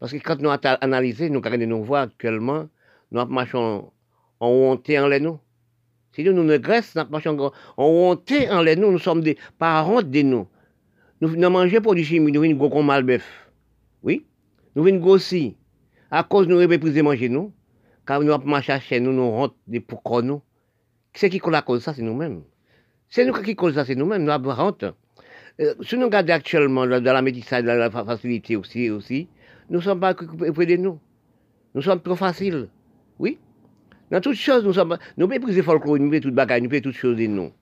Parce 0.00 0.10
que 0.10 0.18
quand 0.18 0.40
nous 0.40 0.50
analysons, 0.80 1.28
nous 1.28 1.40
regardons 1.40 1.66
nous 1.66 1.84
voir 1.84 2.02
actuellement, 2.02 2.66
nous 3.12 3.24
marchons 3.26 3.92
en 4.40 4.48
honte 4.48 4.90
en 4.90 5.06
l'air 5.06 5.20
nous. 5.20 5.38
Si 6.10 6.24
nous 6.24 6.32
nous 6.32 6.58
graissons, 6.58 7.04
nous 7.04 7.08
marchons 7.08 7.52
en 7.76 7.84
honte 7.84 8.32
en 8.50 8.62
l'air 8.62 8.76
nous, 8.76 8.90
nous 8.90 8.98
sommes 8.98 9.20
des 9.20 9.38
parents 9.60 10.02
de 10.02 10.22
nous. 10.22 10.48
Nous 11.20 11.36
ne 11.36 11.48
mangeons 11.48 11.82
pas 11.82 11.94
du 11.94 12.02
chimie, 12.02 12.32
nous 12.32 12.40
venons 12.40 12.56
gros 12.56 12.70
comme 12.70 12.86
malbœuf. 12.86 13.50
Oui? 14.02 14.24
Nous 14.74 14.82
venons 14.82 15.00
grossir. 15.00 15.52
À 16.10 16.24
cause 16.24 16.48
nous 16.48 16.66
mépriser 16.66 17.02
manger 17.02 17.28
nous, 17.28 17.52
quand 18.06 18.22
nous 18.22 18.36
marchons 18.46 18.80
chez 18.80 19.00
nous, 19.00 19.12
nous 19.12 19.30
rentrons 19.30 19.54
des 19.66 19.80
pourquoi 19.80 20.22
nous. 20.22 20.40
C'est 21.12 21.28
qui 21.28 21.38
cause 21.38 21.82
ça, 21.82 21.92
c'est 21.92 22.02
nous-mêmes. 22.02 22.42
C'est 23.08 23.26
nous 23.26 23.34
qui 23.34 23.54
cause 23.54 23.74
ça, 23.74 23.84
c'est 23.84 23.94
nous-mêmes, 23.94 24.24
nous 24.24 24.30
avons 24.30 24.50
honte. 24.50 24.84
Euh, 25.60 25.74
si 25.82 25.98
nous 25.98 26.06
regardons 26.06 26.32
actuellement 26.32 26.86
dans 26.86 27.12
la 27.12 27.22
médecine, 27.22 27.62
dans 27.62 27.78
la 27.78 27.90
facilité 27.90 28.56
aussi, 28.56 28.88
aussi, 28.88 29.28
nous 29.68 29.78
ne 29.78 29.82
sommes 29.82 30.00
pas 30.00 30.14
près 30.14 30.66
de 30.66 30.76
nous. 30.76 30.98
Nous 31.74 31.82
sommes 31.82 32.00
trop 32.00 32.16
faciles. 32.16 32.68
Oui? 33.18 33.38
Dans 34.10 34.22
toutes 34.22 34.36
choses, 34.36 34.64
nous 34.64 34.72
sommes. 34.72 34.96
Nous 35.18 35.26
méprisons 35.26 35.62
folklore, 35.62 35.98
nous 35.98 36.10
faisons 36.10 36.22
toutes 36.22 36.34
bagages, 36.34 36.62
nous 36.62 36.70
faisons 36.70 36.82
toutes 36.82 36.96
choses 36.96 37.16
de 37.16 37.26
nous. 37.26 37.52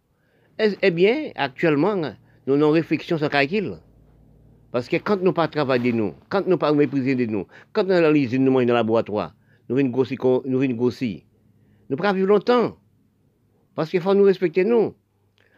Eh 0.59 0.91
bien, 0.91 1.33
actuellement, 1.35 2.15
nous 2.57 2.65
avons 2.65 2.73
réflexion 2.73 3.19
sur 3.19 3.29
calcul. 3.29 3.77
Parce 4.71 4.89
que 4.89 4.97
quand 4.97 5.21
nous 5.23 5.33
pas 5.33 5.49
travailler 5.49 5.93
nous, 5.93 6.15
quand 6.29 6.47
nous 6.47 6.59
pas 6.59 6.73
mépriser 6.73 7.15
de 7.15 7.27
nous, 7.27 7.47
quand 7.73 7.85
nous 7.85 7.93
analysons 7.93 8.39
nous 8.39 8.53
dans 8.53 8.61
le 8.61 8.73
laboratoire, 8.73 9.35
nous 9.69 9.77
venons 9.77 9.91
grossir, 9.91 10.19
nous 10.45 10.59
venons 10.59 10.75
grossir. 10.75 11.21
Nous 11.91 11.97
pas 11.97 12.13
vivre 12.13 12.29
longtemps. 12.29 12.77
Parce 13.75 13.91
qu'il 13.91 14.01
faut 14.01 14.15
nous 14.15 14.25
respecter 14.25 14.65
nous. 14.65 14.95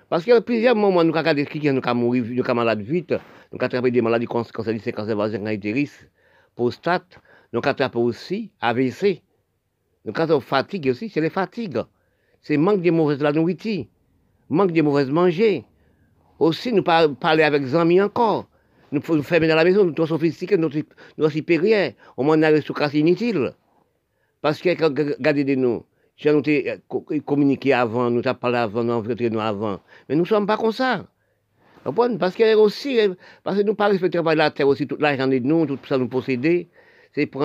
Parce 0.09 0.25
qu'il 0.25 0.33
y 0.33 0.37
a 0.37 0.41
plusieurs 0.41 0.77
moments, 0.77 1.05
nous 1.05 1.17
avons 1.17 1.45
qui 1.45 1.71
nous 1.71 1.81
avons 1.83 2.01
mourir, 2.01 2.25
nous 2.29 2.43
avons 2.43 2.55
malades 2.55 2.81
vite, 2.81 3.11
nous 3.11 3.59
avons 3.59 3.67
attrapé 3.67 3.91
des 3.91 4.03
maladies 4.03 4.27
comme 4.27 4.45
cancer 4.45 4.75
du 4.75 4.93
cancer 4.93 5.17
vascular, 5.17 5.87
prostate, 6.57 7.21
nous 7.53 7.61
attrape 7.63 7.97
aussi 7.97 8.51
AVC. 8.61 9.23
Nous 10.05 10.13
avons 10.17 10.41
fatigue 10.41 10.89
aussi, 10.91 11.09
c'est 11.09 11.21
les 11.21 11.31
fatigues. 11.31 11.83
C'est 12.43 12.57
manque 12.57 12.83
de 12.83 12.91
mauvaise 12.91 13.21
la 13.21 13.33
nourriture, 13.33 13.85
manque 14.49 14.73
de 14.73 14.83
mauvaise 14.83 15.11
manger. 15.11 15.65
Aussi, 16.41 16.73
nous 16.73 16.83
parler 16.83 17.43
avec 17.43 17.63
amis 17.75 18.01
encore. 18.01 18.49
Nous 18.93 19.03
nous 19.07 19.23
fermer 19.23 19.47
dans 19.47 19.57
la 19.57 19.63
maison, 19.63 19.85
nous 19.85 19.95
sommes 19.95 20.07
sophistiqués, 20.07 20.57
nous 20.57 20.71
sommes 20.71 21.31
supérieurs. 21.31 21.93
On 22.17 22.43
a 22.43 22.61
sous 22.63 22.73
casse 22.73 22.95
inutile. 22.95 23.53
Parce 24.41 24.59
que, 24.59 24.71
regardez 24.71 25.45
de 25.45 25.55
nous, 25.55 25.85
j'ai 26.17 26.33
nous 26.33 26.43
communiqué 27.21 27.75
avant, 27.75 28.11
nous 28.11 28.23
avons 28.27 28.39
parlé 28.39 28.57
avant, 28.57 28.83
nous 28.83 28.93
avons 28.95 29.15
nous 29.31 29.39
avant. 29.41 29.81
Mais 30.09 30.17
nous 30.17 30.23
ne 30.23 30.27
sommes 30.27 30.47
pas 30.47 30.57
comme 30.57 30.73
ça. 30.73 31.07
Parce 31.85 32.35
que 32.35 32.55
aussi, 32.55 32.99
parce 33.45 33.59
que 33.59 33.63
nous 33.63 33.75
pas 33.75 33.89
respecter 33.89 34.19
la 34.23 34.51
terre 34.51 34.67
aussi, 34.67 34.87
toute 34.87 35.01
l'argent 35.03 35.29
de 35.29 35.39
nous, 35.41 35.67
tout 35.67 35.79
ça 35.87 35.99
nous 35.99 36.09
posséder, 36.09 36.69
c'est 37.15 37.27
pour, 37.27 37.43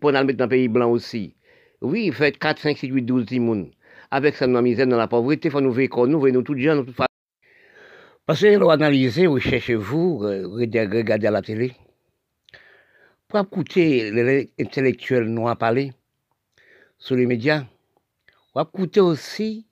pour 0.00 0.12
nous 0.12 0.24
mettre 0.24 0.38
dans 0.38 0.46
le 0.46 0.48
pays 0.48 0.68
blanc 0.68 0.90
aussi. 0.90 1.36
Oui, 1.80 2.10
faites 2.12 2.38
4, 2.38 2.60
5, 2.60 2.78
6, 2.78 2.88
8, 2.88 3.02
12 3.02 3.26
timounes. 3.26 3.70
Avec 4.10 4.34
ça, 4.34 4.48
dans 4.48 4.54
la 4.54 4.62
misère, 4.62 4.88
dans 4.88 4.96
la 4.96 5.06
pauvreté, 5.06 5.48
il 5.48 5.52
faut 5.52 5.60
nous 5.60 5.72
vivre 5.72 6.08
nous, 6.08 6.28
nous, 6.28 6.42
tous 6.42 6.58
gens, 6.58 6.74
nous, 6.74 6.82
toutes 6.84 6.96
Parce 8.26 8.40
que 8.40 8.56
vous 8.56 8.70
analysez, 8.70 9.26
vous 9.26 9.38
cherchez-vous, 9.38 10.18
regardez 10.18 11.26
à 11.26 11.30
la 11.30 11.42
télé. 11.42 11.74
Pour 13.28 13.40
écouter 13.40 14.10
les 14.10 14.50
intellectuels 14.58 15.26
noirs 15.26 15.58
parler 15.58 15.92
sur 16.96 17.16
les 17.16 17.26
médias, 17.26 17.66
vous 18.54 18.62
écouter 18.62 19.00
aussi 19.00 19.66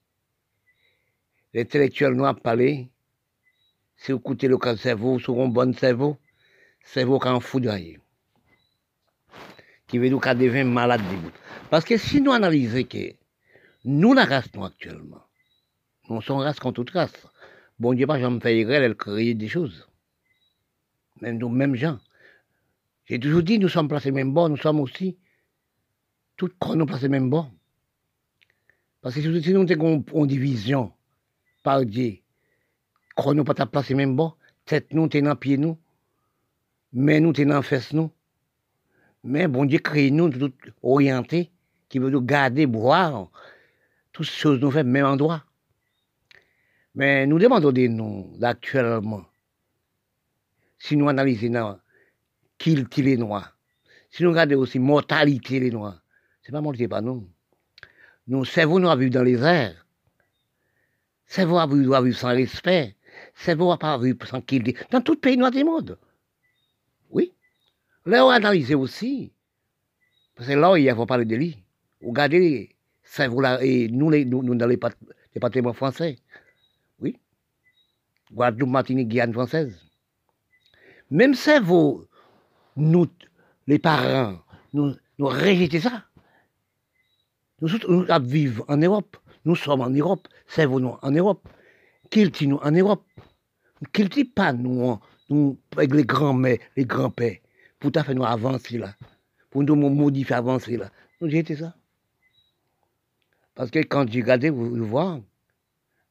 les 1.55 1.63
intellectuels 1.63 2.13
noirs 2.13 2.39
parler 2.39 2.91
si 3.97 4.13
vous 4.13 4.19
écoutez 4.19 4.49
le 4.49 4.59
cerveau, 4.77 5.19
sur 5.19 5.41
un 5.41 5.49
bon 5.49 5.73
cerveau, 5.75 6.19
cerveau 6.85 7.19
qui 7.19 7.29
en 7.29 7.41
foudroyé. 7.41 8.01
Qui 9.87 9.97
veut 9.97 10.11
nous 10.11 10.21
qu'à 10.21 10.35
devenir 10.35 10.67
malade. 10.67 11.01
Parce 11.71 11.87
que 11.87 11.97
si 11.97 12.21
nous 12.21 12.33
analysons 12.33 12.85
que 12.85 13.15
nous, 13.87 14.13
la 14.13 14.27
race, 14.27 14.49
actuellement, 14.63 15.23
nous 16.11 16.21
sommes 16.21 16.39
race 16.39 16.61
contre 16.61 16.83
toute 16.83 16.91
race. 16.91 17.27
Bon 17.79 17.95
Dieu, 17.95 18.07
pas 18.07 18.21
j'en 18.21 18.39
fais 18.41 18.61
elle 18.61 18.95
crée 18.95 19.35
des 19.35 19.49
choses. 19.49 19.89
Même 21.21 21.39
nous, 21.39 21.49
même 21.49 21.75
gens. 21.75 21.99
J'ai 23.07 23.19
toujours 23.19 23.43
dit, 23.43 23.59
nous 23.59 23.69
sommes 23.69 23.89
placés 23.89 24.11
même 24.11 24.33
bon, 24.33 24.49
nous 24.49 24.57
sommes 24.57 24.81
aussi, 24.81 25.19
tout 26.37 26.51
corps 26.59 26.77
nous 26.77 26.87
placés 26.87 27.09
même 27.09 27.31
bon. 27.31 27.51
Parce 29.01 29.17
que 29.17 29.21
si 29.21 29.53
nous 29.53 29.73
avons 29.73 30.05
une 30.15 30.27
division 30.27 30.93
par 31.63 31.85
Dieu, 31.85 32.19
Croix 33.15 33.35
nous 33.35 33.45
pas 33.45 33.55
place 33.67 33.91
même 33.91 34.17
bon, 34.17 34.33
tête 34.65 34.93
nous 34.95 35.09
t'es 35.09 35.21
dans 35.21 35.37
pied 35.37 35.59
nous, 35.59 35.77
mais 36.93 37.21
nous 37.21 37.33
t'es 37.33 37.45
dans 37.45 37.63
fesse 37.63 37.93
nous. 37.93 38.11
Mais 39.25 39.49
bon 39.49 39.65
Dieu 39.65 39.81
crée 39.81 40.11
nous 40.11 40.31
tout 40.31 40.53
orienté, 40.83 41.51
qui 41.89 41.99
veut 41.99 42.11
nous 42.11 42.23
garder, 42.23 42.67
boire, 42.67 43.29
toutes 44.13 44.27
choses 44.27 44.61
nous 44.61 44.71
fait 44.71 44.85
même 44.85 45.05
endroit. 45.05 45.45
Mais 46.95 47.27
nous 47.27 47.39
demandons 47.39 47.73
de 47.73 47.87
nous, 47.87 48.37
actuellement, 48.43 49.25
si 50.79 50.97
nous 50.97 51.09
analysons 51.09 51.79
qui 52.59 52.77
les 52.77 53.17
noirs, 53.17 53.57
si 54.11 54.23
nous 54.23 54.31
regardons 54.31 54.59
aussi 54.59 54.79
mortalité 54.79 55.59
les 55.59 55.71
noirs, 55.71 56.03
c'est 56.43 56.53
pas 56.53 56.61
mortalité 56.61 56.89
pas 56.89 57.01
nous. 57.01 57.29
Nous, 58.27 58.45
cerveau 58.45 58.79
nous 58.79 58.89
à 58.89 58.97
vivre 58.97 59.13
dans 59.13 59.23
les 59.23 59.41
airs. 59.43 59.87
Cerveau 61.27 61.59
à 61.59 61.67
vivre 61.67 62.13
sans 62.13 62.29
respect. 62.29 62.95
C'est 63.35 63.55
vous 63.55 63.77
pas 63.77 63.99
vu 63.99 64.17
tranquille 64.17 64.75
dans 64.91 65.01
tout 65.01 65.17
pays 65.17 65.37
noir 65.37 65.51
du 65.51 65.65
monde. 65.65 65.99
Oui. 67.11 67.33
Là, 68.07 68.25
on 68.27 68.31
analyse 68.31 68.73
aussi. 68.75 69.33
Parce 70.35 70.49
que 70.49 70.55
là, 70.55 70.77
il 70.77 70.95
faut 70.95 71.07
parler 71.07 71.25
de 71.25 71.37
lui. 71.37 71.63
Regardez, 72.03 72.75
vous 73.29 73.41
là, 73.41 73.63
et 73.63 73.89
nous, 73.89 74.11
les, 74.11 74.25
nous, 74.25 74.43
nous 74.43 74.55
dans 74.55 74.67
les 74.67 74.79
départements 75.35 75.73
français. 75.73 76.19
Guadeloupe, 78.33 78.71
Martinique, 78.71 79.09
Guyane 79.09 79.33
française. 79.33 79.79
Même 81.11 81.35
c'est 81.35 81.61
vous, 81.61 82.05
nous, 82.77 83.07
les 83.67 83.79
parents, 83.79 84.39
nous, 84.73 84.95
nous 85.19 85.31
ça. 85.81 86.05
Nous, 87.61 87.69
vivons 88.23 88.65
en 88.69 88.77
Europe. 88.77 89.17
Nous 89.45 89.57
sommes 89.57 89.83
en 89.83 89.91
Europe. 89.91 90.27
C'est 90.47 90.67
vous, 90.67 90.81
nous, 90.81 90.97
en 91.03 91.11
Europe 91.11 91.47
qu'il 92.13 92.49
nous 92.49 92.57
en 92.57 92.71
Europe. 92.71 93.05
Qu'il 93.93 94.09
dit 94.09 94.25
pas 94.25 94.53
nous, 94.53 95.01
avec 95.77 95.93
les 95.95 96.05
grands-mères, 96.05 96.59
les 96.77 96.85
grands-pères, 96.85 97.39
pour 97.81 97.91
faire 97.91 98.15
nous 98.15 98.25
avancer 98.25 98.79
là, 98.79 98.95
pour 99.51 99.65
nous 99.65 99.75
modifier 99.75 100.37
avancer 100.37 100.77
là. 100.77 100.91
Nous 101.21 101.29
j'ai 101.29 101.45
ça. 101.57 101.75
Parce 103.55 103.71
que 103.71 103.81
quand 103.81 104.09
j'ai 104.11 104.21
regardé, 104.21 104.51
vous, 104.51 104.87
voyez, 104.87 105.23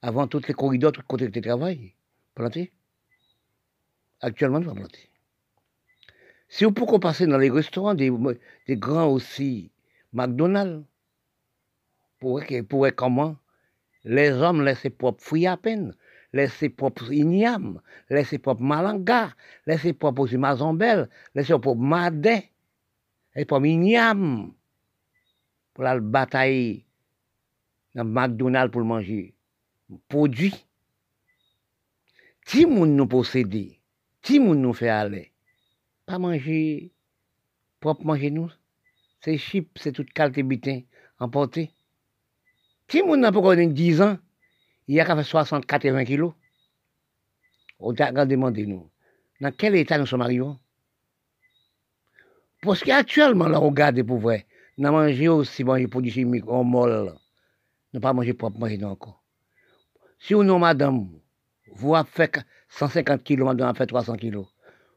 avant 0.01 0.27
tous 0.27 0.45
les 0.47 0.53
corridors, 0.53 0.91
tous 0.91 0.99
les 0.99 1.07
côtés 1.07 1.27
de 1.29 1.39
travail, 1.39 1.93
plantés. 2.35 2.71
Actuellement, 4.21 4.59
nous 4.59 4.69
sommes 4.69 4.79
planter. 4.79 5.09
Si 6.49 6.65
vous 6.65 6.71
pouvez 6.73 6.99
passer 6.99 7.27
dans 7.27 7.37
les 7.37 7.49
restaurants 7.49 7.93
des, 7.93 8.11
grands 8.71 9.07
aussi, 9.07 9.71
McDonald's, 10.11 10.85
pour, 12.19 12.41
pour 12.67 12.87
comment? 12.95 13.37
Les 14.03 14.31
hommes 14.31 14.63
laissent 14.63 14.81
ses 14.81 14.89
propres 14.89 15.23
fruits 15.23 15.47
à 15.47 15.57
peine, 15.57 15.95
laissent 16.33 16.55
ses 16.55 16.69
propres 16.69 17.11
ignames, 17.11 17.81
laissent 18.09 18.29
ses 18.29 18.37
propres 18.37 18.63
malangas, 18.63 19.33
laissent 19.65 19.81
ses 19.81 19.93
propres 19.93 20.27
mazambelles, 20.35 21.09
laissent 21.35 21.47
ses 21.47 21.59
propres 21.59 21.75
madets, 21.75 22.51
ses 23.33 23.45
propres 23.45 23.67
ignames, 23.67 24.51
pour 25.73 25.83
la 25.83 25.99
bataille 25.99 26.85
dans 27.95 28.05
McDonald's 28.05 28.71
pour 28.71 28.83
manger. 28.83 29.33
Produit. 30.07 30.65
Si 32.45 32.65
moun 32.65 32.95
nous 32.95 33.07
posséder, 33.07 33.79
si 34.23 34.39
moun 34.39 34.61
nous 34.61 34.73
fait 34.73 34.89
aller, 34.89 35.31
pas 36.05 36.19
manger, 36.19 36.91
propre 37.79 38.05
manger 38.05 38.31
nous, 38.31 38.51
c'est 39.21 39.37
chip, 39.37 39.77
c'est 39.77 39.91
toute 39.91 40.11
qualité 40.11 40.43
bitin 40.43 40.81
emporté. 41.19 41.71
Si 42.87 43.01
moun 43.03 43.21
n'a 43.21 43.31
pas 43.31 43.55
10 43.55 44.01
ans, 44.01 44.17
il 44.87 44.95
y 44.95 44.99
a 44.99 45.05
qu'à 45.05 45.15
faire 45.15 45.25
60, 45.25 45.65
80 45.65 46.03
kilos. 46.03 46.33
On 47.79 47.93
t'a 47.93 48.11
demandé 48.25 48.65
nous, 48.65 48.89
dans 49.39 49.51
quel 49.55 49.75
état 49.75 49.97
nous 49.97 50.05
sommes 50.05 50.21
arrivés? 50.21 50.45
Parce 52.61 52.83
qu'actuellement, 52.83 53.47
là, 53.47 53.61
on 53.61 53.69
regarde 53.69 54.03
pour 54.03 54.19
vrai, 54.19 54.45
nous 54.77 54.91
mangeons 54.91 55.37
aussi 55.37 55.63
bon, 55.63 55.75
les 55.75 55.87
produits 55.87 56.11
chimiques, 56.11 56.47
on 56.47 56.63
molle. 56.63 57.15
Nous 57.93 57.99
pas 57.99 58.13
manger 58.13 58.33
propre 58.33 58.59
manger 58.59 58.83
encore. 58.83 59.23
Si 60.19 60.35
on 60.35 60.59
madame, 60.59 61.20
avez 61.79 62.09
fait 62.09 62.39
150 62.69 63.23
kilos, 63.23 63.47
madame 63.47 63.69
a 63.69 63.73
fait 63.73 63.87
300 63.87 64.15
kilos. 64.17 64.47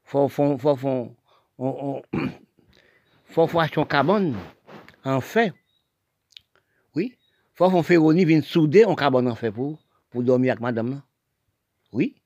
Faut, 0.04 0.28
faut, 0.28 0.58
faut, 0.58 1.14
on, 1.58 2.02
faut 3.26 3.58
acheter 3.58 3.80
un 3.80 3.84
carbone, 3.84 4.36
en 5.04 5.20
fait. 5.20 5.52
Oui, 6.94 7.16
faut 7.54 7.70
qu'on 7.70 7.82
fait 7.82 7.96
Roni 7.96 8.24
vienne 8.24 8.42
souder 8.42 8.84
en 8.84 8.94
carbone 8.94 9.28
en 9.28 9.34
fait 9.34 9.50
pour, 9.50 9.78
pour 10.10 10.22
dormir 10.22 10.52
avec 10.52 10.60
madame. 10.60 11.02
Oui. 11.92 12.16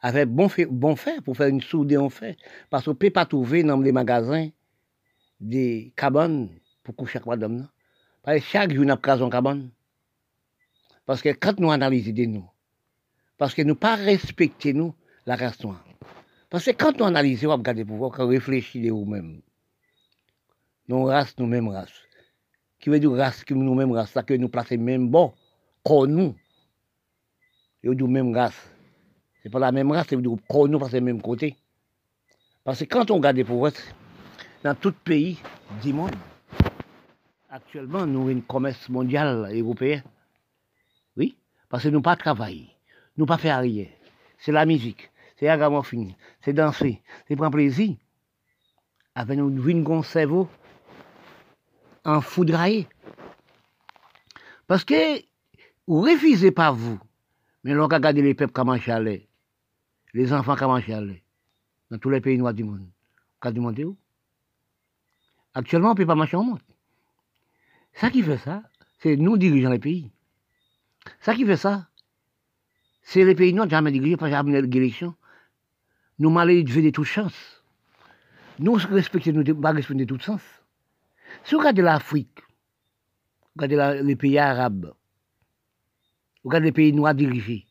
Avec 0.00 0.28
bon 0.28 0.48
fait, 0.48 0.66
bon 0.66 0.96
fait 0.96 1.20
pour 1.20 1.36
faire 1.36 1.46
une 1.46 1.60
soudée 1.60 1.96
en 1.96 2.08
fait. 2.08 2.36
Parce 2.70 2.84
qu'on 2.84 2.94
peut 2.94 3.10
pas 3.10 3.24
trouver 3.24 3.62
dans 3.62 3.80
les 3.80 3.92
magasins 3.92 4.48
des 5.40 5.92
cabanes 5.96 6.48
pour 6.82 6.96
coucher 6.96 7.18
avec 7.18 7.26
madame. 7.26 7.68
Parce 8.22 8.38
que 8.38 8.44
chaque 8.44 8.72
jour, 8.72 8.84
on 8.84 8.88
a 8.88 8.94
un 8.94 9.30
cabane. 9.30 9.70
Parce 11.06 11.22
que 11.22 11.30
quand 11.30 11.58
nous 11.60 11.70
analysons 11.70 12.12
de 12.12 12.24
nous, 12.24 12.48
parce 13.42 13.54
que 13.54 13.62
nous 13.62 13.74
pas 13.74 13.96
respecter 13.96 14.72
nous, 14.72 14.94
la 15.26 15.34
race 15.34 15.60
noire. 15.64 15.84
Parce 16.48 16.64
que 16.64 16.70
quand 16.70 16.96
nous 16.96 17.06
analysons, 17.06 17.50
on 17.50 17.56
regarde 17.56 17.82
pour 17.82 17.96
voir, 17.96 18.12
on 18.20 18.28
réfléchit 18.28 18.80
de 18.80 18.90
nous-mêmes. 18.90 19.42
Nous 20.86 21.02
race, 21.02 21.36
nous-mêmes 21.38 21.66
race 21.66 21.90
qui 22.78 22.88
veut 22.88 23.00
dire 23.00 23.10
race, 23.10 23.42
que 23.42 23.52
nous-mêmes 23.52 23.90
race, 23.90 24.12
ça 24.12 24.22
que 24.22 24.34
nous 24.34 24.48
plaçons 24.48 24.78
même 24.78 25.08
bon, 25.08 25.34
comme 25.84 26.12
nous. 26.12 26.36
Et 27.82 27.88
nous 27.88 28.06
même 28.06 28.32
race. 28.32 28.70
C'est 29.42 29.50
pas 29.50 29.58
la 29.58 29.72
même 29.72 29.90
race, 29.90 30.06
c'est 30.08 30.16
qu'on 30.46 30.68
nous 30.68 30.78
place 30.78 30.92
même 30.92 31.20
côté. 31.20 31.56
Parce 32.62 32.78
que 32.78 32.84
quand 32.84 33.10
on 33.10 33.16
regarde 33.16 33.38
les 33.38 33.42
pauvres, 33.42 33.72
dans 34.62 34.76
tout 34.76 34.92
pays 34.92 35.36
du 35.82 35.92
monde, 35.92 36.14
actuellement, 37.50 38.06
nous 38.06 38.20
avons 38.20 38.28
une 38.28 38.42
commerce 38.42 38.88
mondial 38.88 39.52
européen. 39.52 40.00
Oui, 41.16 41.36
parce 41.68 41.82
que 41.82 41.88
nous 41.88 42.02
pas 42.02 42.14
travailler, 42.14 42.71
nous 43.16 43.26
pas 43.26 43.38
faire 43.38 43.60
rien. 43.60 43.86
C'est 44.38 44.52
la 44.52 44.66
musique, 44.66 45.10
c'est 45.36 45.46
la 45.46 45.82
c'est 46.44 46.52
danser, 46.52 47.02
c'est 47.26 47.36
prendre 47.36 47.52
plaisir. 47.52 47.96
Avec 49.14 49.38
nous, 49.38 49.68
une 49.68 50.02
cerveau 50.02 50.48
en 52.04 52.20
foudraillé. 52.20 52.88
Parce 54.66 54.84
que 54.84 55.20
vous 55.86 56.00
refusez 56.00 56.50
pas 56.50 56.72
vous, 56.72 56.98
mais 57.64 57.72
l'on 57.74 57.84
regarde 57.84 58.16
les 58.16 58.34
peuples 58.34 58.52
comment 58.52 58.78
chalet, 58.78 59.28
les 60.14 60.32
enfants 60.32 60.56
comment 60.56 60.80
chalet, 60.80 61.22
dans 61.90 61.98
tous 61.98 62.10
les 62.10 62.20
pays 62.20 62.38
noirs 62.38 62.54
du 62.54 62.64
monde. 62.64 62.88
Vous 63.42 63.50
demandé 63.50 63.84
où 63.84 63.96
Actuellement, 65.54 65.88
on 65.88 65.92
ne 65.92 65.96
peut 65.96 66.06
pas 66.06 66.14
marcher 66.14 66.36
en 66.36 66.44
monde. 66.44 66.60
Ça 67.94 68.10
qui 68.10 68.22
fait 68.22 68.38
ça, 68.38 68.62
c'est 68.98 69.16
nous 69.16 69.36
dirigeants 69.36 69.70
les 69.70 69.78
pays. 69.78 70.10
Ça 71.20 71.34
qui 71.34 71.44
fait 71.44 71.56
ça, 71.56 71.88
c'est 73.02 73.24
les 73.24 73.34
pays 73.34 73.52
noirs 73.52 73.68
jamais 73.68 73.92
dirigés, 73.92 74.16
pas 74.16 74.30
jamais 74.30 74.62
d'élection. 74.62 75.14
Nous 76.18 76.30
mal 76.30 76.48
de 76.48 76.90
toutes 76.90 77.04
chances. 77.04 77.62
Nous 78.58 78.74
respectons, 78.74 79.32
nous 79.32 79.60
pas 79.60 79.72
respecter 79.72 80.04
de 80.04 80.14
tout 80.14 80.22
sens. 80.22 80.42
Si 81.44 81.54
vous 81.54 81.60
regardez 81.60 81.82
l'Afrique, 81.82 82.40
vous 83.54 83.62
regardez 83.62 84.02
les 84.04 84.16
pays 84.16 84.38
arabes, 84.38 84.94
vous 86.42 86.50
regardez 86.50 86.66
les 86.66 86.72
pays 86.72 86.92
noirs 86.92 87.14
dirigés, 87.14 87.66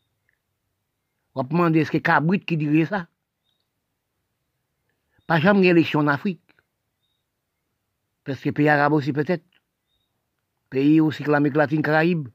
On 1.34 1.42
va 1.42 1.48
demander 1.48 1.80
est-ce 1.80 1.90
que 1.90 1.98
Cabrit 1.98 2.40
qui 2.40 2.56
dirait 2.56 2.84
ça? 2.84 3.06
Pas 5.26 5.40
jamais 5.40 5.68
élection 5.68 6.00
en 6.00 6.08
Afrique. 6.08 6.42
Parce 8.24 8.40
que 8.40 8.50
pays 8.50 8.68
arabe 8.68 8.92
aussi 8.92 9.12
peut-être. 9.12 9.44
Pays 10.68 11.00
aussi 11.00 11.22
que 11.22 11.30
l'Amérique 11.30 11.56
latine, 11.56 11.82
Caraïbe. 11.82 12.28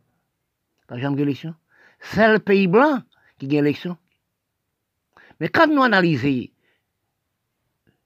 Pas 0.88 0.98
jamais 0.98 1.22
élection. 1.22 1.54
C'est 2.00 2.32
le 2.32 2.40
pays 2.40 2.68
blanc 2.68 3.02
qui 3.38 3.48
gagne 3.48 3.64
l'élection. 3.64 3.98
Mais 5.40 5.50
quand 5.50 5.68
nous 5.68 5.84
analysons, 5.84 6.48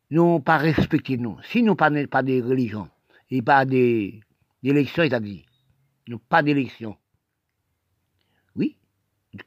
nous 0.10 0.40
pas 0.42 0.58
respecter 0.58 1.18
nous. 1.18 1.38
Si 1.44 1.64
nous 1.64 1.76
pas 1.76 1.90
pas 2.08 2.24
de 2.24 2.42
religion 2.42 2.90
et 3.30 3.42
pas 3.42 3.66
d'élection, 3.66 5.04
c'est-à-dire, 5.04 5.44
nous 6.08 6.20
pas 6.20 6.44
d'élection. 6.44 6.98
Oui, 8.56 8.78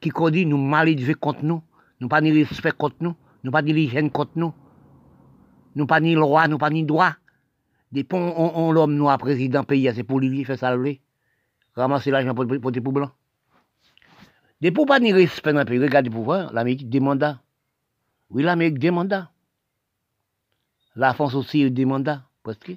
qui 0.01 0.11
dit 0.31 0.45
nous 0.45 0.57
mal 0.57 0.89
contre 1.19 1.43
nous, 1.43 1.61
nous 1.99 2.07
pas 2.07 2.21
ni 2.21 2.31
respect 2.31 2.71
contre 2.71 2.97
nous, 3.01 3.15
nous 3.43 3.51
pas 3.51 3.61
ni 3.61 3.71
hygiène 3.71 4.09
contre 4.09 4.31
nous, 4.35 4.53
nous 5.75 5.85
pas 5.85 5.99
ni 5.99 6.15
loi, 6.15 6.47
nous 6.47 6.57
pas 6.57 6.71
ni 6.71 6.83
droit. 6.83 7.15
Depuis 7.91 8.17
on, 8.17 8.57
on, 8.57 8.71
l'homme 8.71 8.95
noir 8.95 9.17
président 9.19 9.63
pays, 9.63 9.89
c'est 9.93 10.03
pour 10.03 10.19
lui 10.19 10.43
faire 10.43 10.57
salver, 10.57 11.01
ramasser 11.75 12.09
l'argent 12.09 12.33
pour, 12.33 12.47
pour, 12.47 12.71
pour. 12.71 13.15
Depuis 14.61 14.85
pas 14.85 14.99
ni 14.99 15.11
respect 15.11 15.53
dans 15.53 15.59
le 15.59 15.65
pays, 15.65 15.79
regardez 15.79 16.09
le 16.09 16.15
pouvoir, 16.15 16.53
l'Amérique 16.53 16.89
demanda. 16.89 17.41
Oui, 18.29 18.43
l'Amérique 18.43 18.79
demanda. 18.79 19.31
La 20.95 21.13
France 21.13 21.35
aussi 21.35 21.69
demanda, 21.71 22.23
presque. 22.41 22.71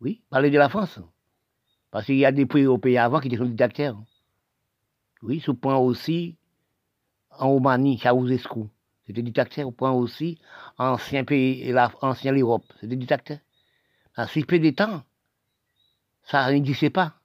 Oui, 0.00 0.22
parlez 0.28 0.50
de 0.50 0.58
la 0.58 0.68
France. 0.68 0.98
Parce 1.90 2.06
qu'il 2.06 2.16
y 2.16 2.24
a 2.24 2.32
des 2.32 2.46
pays 2.46 2.66
pays 2.78 2.98
avant 2.98 3.20
qui 3.20 3.28
étaient 3.28 3.44
dictateurs. 3.44 4.02
Oui, 5.22 5.40
ce 5.40 5.50
point 5.50 5.76
aussi 5.76 6.36
en 7.30 7.50
Roumanie, 7.50 7.98
Ceausescu, 7.98 8.68
c'était 9.06 9.22
dictateur. 9.22 9.68
Au 9.68 9.70
point 9.70 9.92
aussi 9.92 10.38
ancien 10.78 11.24
pays, 11.24 11.62
et 11.62 11.74
ancien 12.02 12.32
l'Europe, 12.32 12.64
c'était 12.80 12.96
dictateur. 12.96 13.38
À 14.16 14.26
si 14.26 14.44
peu 14.44 14.58
de 14.58 14.70
temps, 14.70 15.02
ça 16.24 16.50
n'existait 16.50 16.90
pas. 16.90 17.19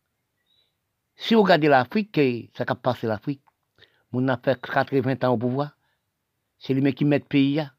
Si 1.16 1.34
vous 1.34 1.44
regardez 1.44 1.68
l'Afrique, 1.68 2.20
ça 2.56 2.66
a 2.68 2.76
passé 2.76 3.08
l'Afrique. 3.08 3.42
On 4.12 4.28
a 4.28 4.38
fait 4.38 4.60
80 4.60 5.16
ans 5.24 5.34
au 5.34 5.38
pouvoir. 5.38 5.76
C'est 6.60 6.74
lui 6.74 6.94
qui 6.94 7.06
met 7.06 7.20
le 7.20 7.26
pays 7.26 7.56
là. 7.56 7.72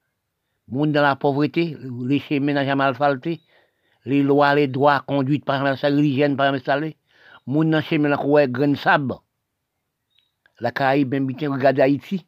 Monde 0.68 0.92
dans 0.92 1.02
la 1.02 1.14
pauvreté, 1.14 1.76
les 2.04 2.18
chemins 2.18 2.52
n'ont 2.52 2.64
jamais 2.64 2.84
asphalté, 2.84 3.40
les 4.04 4.22
lois, 4.22 4.54
les 4.56 4.66
droits 4.66 5.00
conduites 5.00 5.44
par 5.44 5.62
la 5.62 5.90
l'hygiène 5.90 6.36
par 6.36 6.52
installé. 6.52 6.96
Monde 7.46 7.70
dans 7.70 7.78
le 7.78 7.84
chemin 7.84 8.08
là, 8.08 8.20
ouais, 8.24 8.48
grain 8.48 8.74
sable. 8.74 9.14
La 10.58 10.72
Caraïbe, 10.72 11.10
même 11.10 11.26
bien, 11.26 11.52
regarde 11.52 11.78
Haïti. 11.78 12.26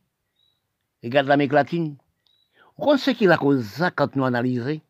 Regarde 1.03 1.27
l'Amérique 1.27 1.53
latine. 1.53 1.97
On 2.77 2.97
sait 2.97 3.15
qu'il 3.15 3.33
a 3.33 3.37
cause 3.37 3.65
ça 3.65 3.91
quand 3.91 4.15
nous 4.15 4.25
analysons. 4.25 4.81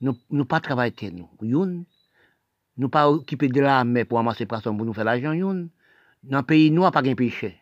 Nous 0.00 0.16
ne 0.30 0.42
pas 0.42 0.60
travailler, 0.60 1.10
nous. 1.10 1.86
Nous 2.76 2.88
pas 2.88 3.10
occuper 3.10 3.48
de 3.48 3.60
l'armée 3.60 4.04
pour 4.04 4.18
amasser 4.18 4.46
personne 4.46 4.76
pour 4.76 4.86
nous 4.86 4.94
faire 4.94 5.04
l'argent. 5.04 5.34
Dans 5.34 6.38
le 6.38 6.42
pays 6.42 6.70
noir, 6.70 6.92
pas 6.92 7.02
de 7.02 7.12
péché. 7.14 7.60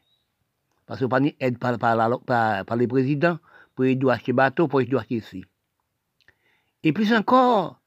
Parce 0.86 1.00
que 1.00 1.06
pas 1.06 1.20
aide 1.40 1.58
par, 1.58 1.78
par, 1.78 2.20
par, 2.24 2.64
par 2.64 2.76
les 2.76 2.86
présidents 2.86 3.38
pour 3.74 3.84
aider 3.84 4.08
acheter 4.08 4.32
bateau, 4.32 4.68
pour 4.68 4.80
aider 4.80 4.96
acheter 4.96 5.16
ici. 5.16 5.44
Et 6.82 6.92
plus 6.92 7.12
encore, 7.12 7.80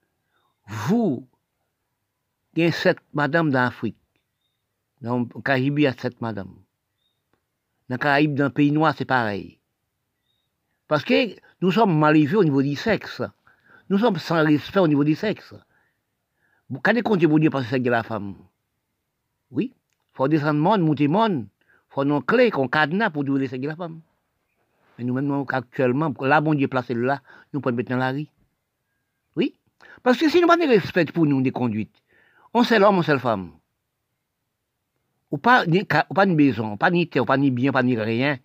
vous, 0.67 1.27
il 2.55 2.63
y 2.63 2.65
a 2.65 2.71
sept 2.71 2.97
madames 3.13 3.51
d'Afrique. 3.51 3.97
Dans 5.01 5.19
le 5.19 5.41
Caraïbe, 5.41 5.79
il 5.79 5.83
y 5.83 5.87
a 5.87 5.93
sept. 5.93 6.19
Dans 6.19 6.45
le 7.89 7.97
Caraïbe, 7.97 8.35
dans 8.35 8.45
le 8.45 8.49
pays 8.51 8.71
noir, 8.71 8.93
c'est 8.97 9.05
pareil. 9.05 9.59
Parce 10.87 11.03
que 11.03 11.35
nous 11.61 11.71
sommes 11.71 11.97
mal 11.97 12.15
élevés 12.17 12.37
au 12.37 12.43
niveau 12.43 12.61
du 12.61 12.75
sexe. 12.75 13.21
Nous 13.89 13.97
sommes 13.97 14.17
sans 14.17 14.43
respect 14.43 14.79
au 14.79 14.87
niveau 14.87 15.03
du 15.03 15.15
sexe. 15.15 15.53
Quand 16.81 16.91
est-ce 16.91 17.03
qu'on 17.03 17.17
dit 17.17 17.49
parce 17.49 17.65
que 17.65 17.69
c'est 17.69 17.79
la 17.79 18.03
femme 18.03 18.35
Oui. 19.51 19.73
Faut 20.13 20.27
descendre 20.27 20.59
monde, 20.59 20.81
monter 20.81 21.07
monde. 21.07 21.47
Faut 21.89 22.03
une 22.03 22.23
clé, 22.23 22.51
qu'on 22.51 22.67
cadenas 22.67 23.09
pour 23.09 23.23
dire 23.23 23.49
c'est 23.49 23.57
la 23.57 23.75
femme. 23.75 24.01
Mais 24.97 25.03
nous-mêmes, 25.03 25.45
actuellement, 25.49 26.13
là, 26.21 26.41
bon 26.41 26.53
Dieu 26.53 26.67
placé 26.67 26.93
là, 26.93 27.21
nous 27.51 27.61
pouvons 27.61 27.75
mettre 27.75 27.89
dans 27.89 27.97
la. 27.97 28.13
Oui. 29.35 29.55
Parce 30.03 30.17
que 30.17 30.29
si 30.29 30.41
nous 30.41 30.47
n'avons 30.47 30.67
respect 30.67 31.05
pour 31.05 31.25
nous, 31.25 31.41
des 31.41 31.51
conduites, 31.51 31.95
on 32.53 32.63
sait 32.63 32.79
l'homme, 32.79 32.97
on 32.97 33.01
sait 33.01 33.13
la 33.13 33.19
femme. 33.19 33.51
Ou 35.31 35.37
pas, 35.37 35.65
ni, 35.65 35.83
ou 36.09 36.35
maison, 36.35 36.77
pas 36.77 36.91
ni 36.91 37.07
terre, 37.07 37.25
pas 37.25 37.37
ni 37.37 37.49
bien, 37.49 37.71
pas 37.71 37.81
ni 37.81 37.97
rien. 37.97 38.37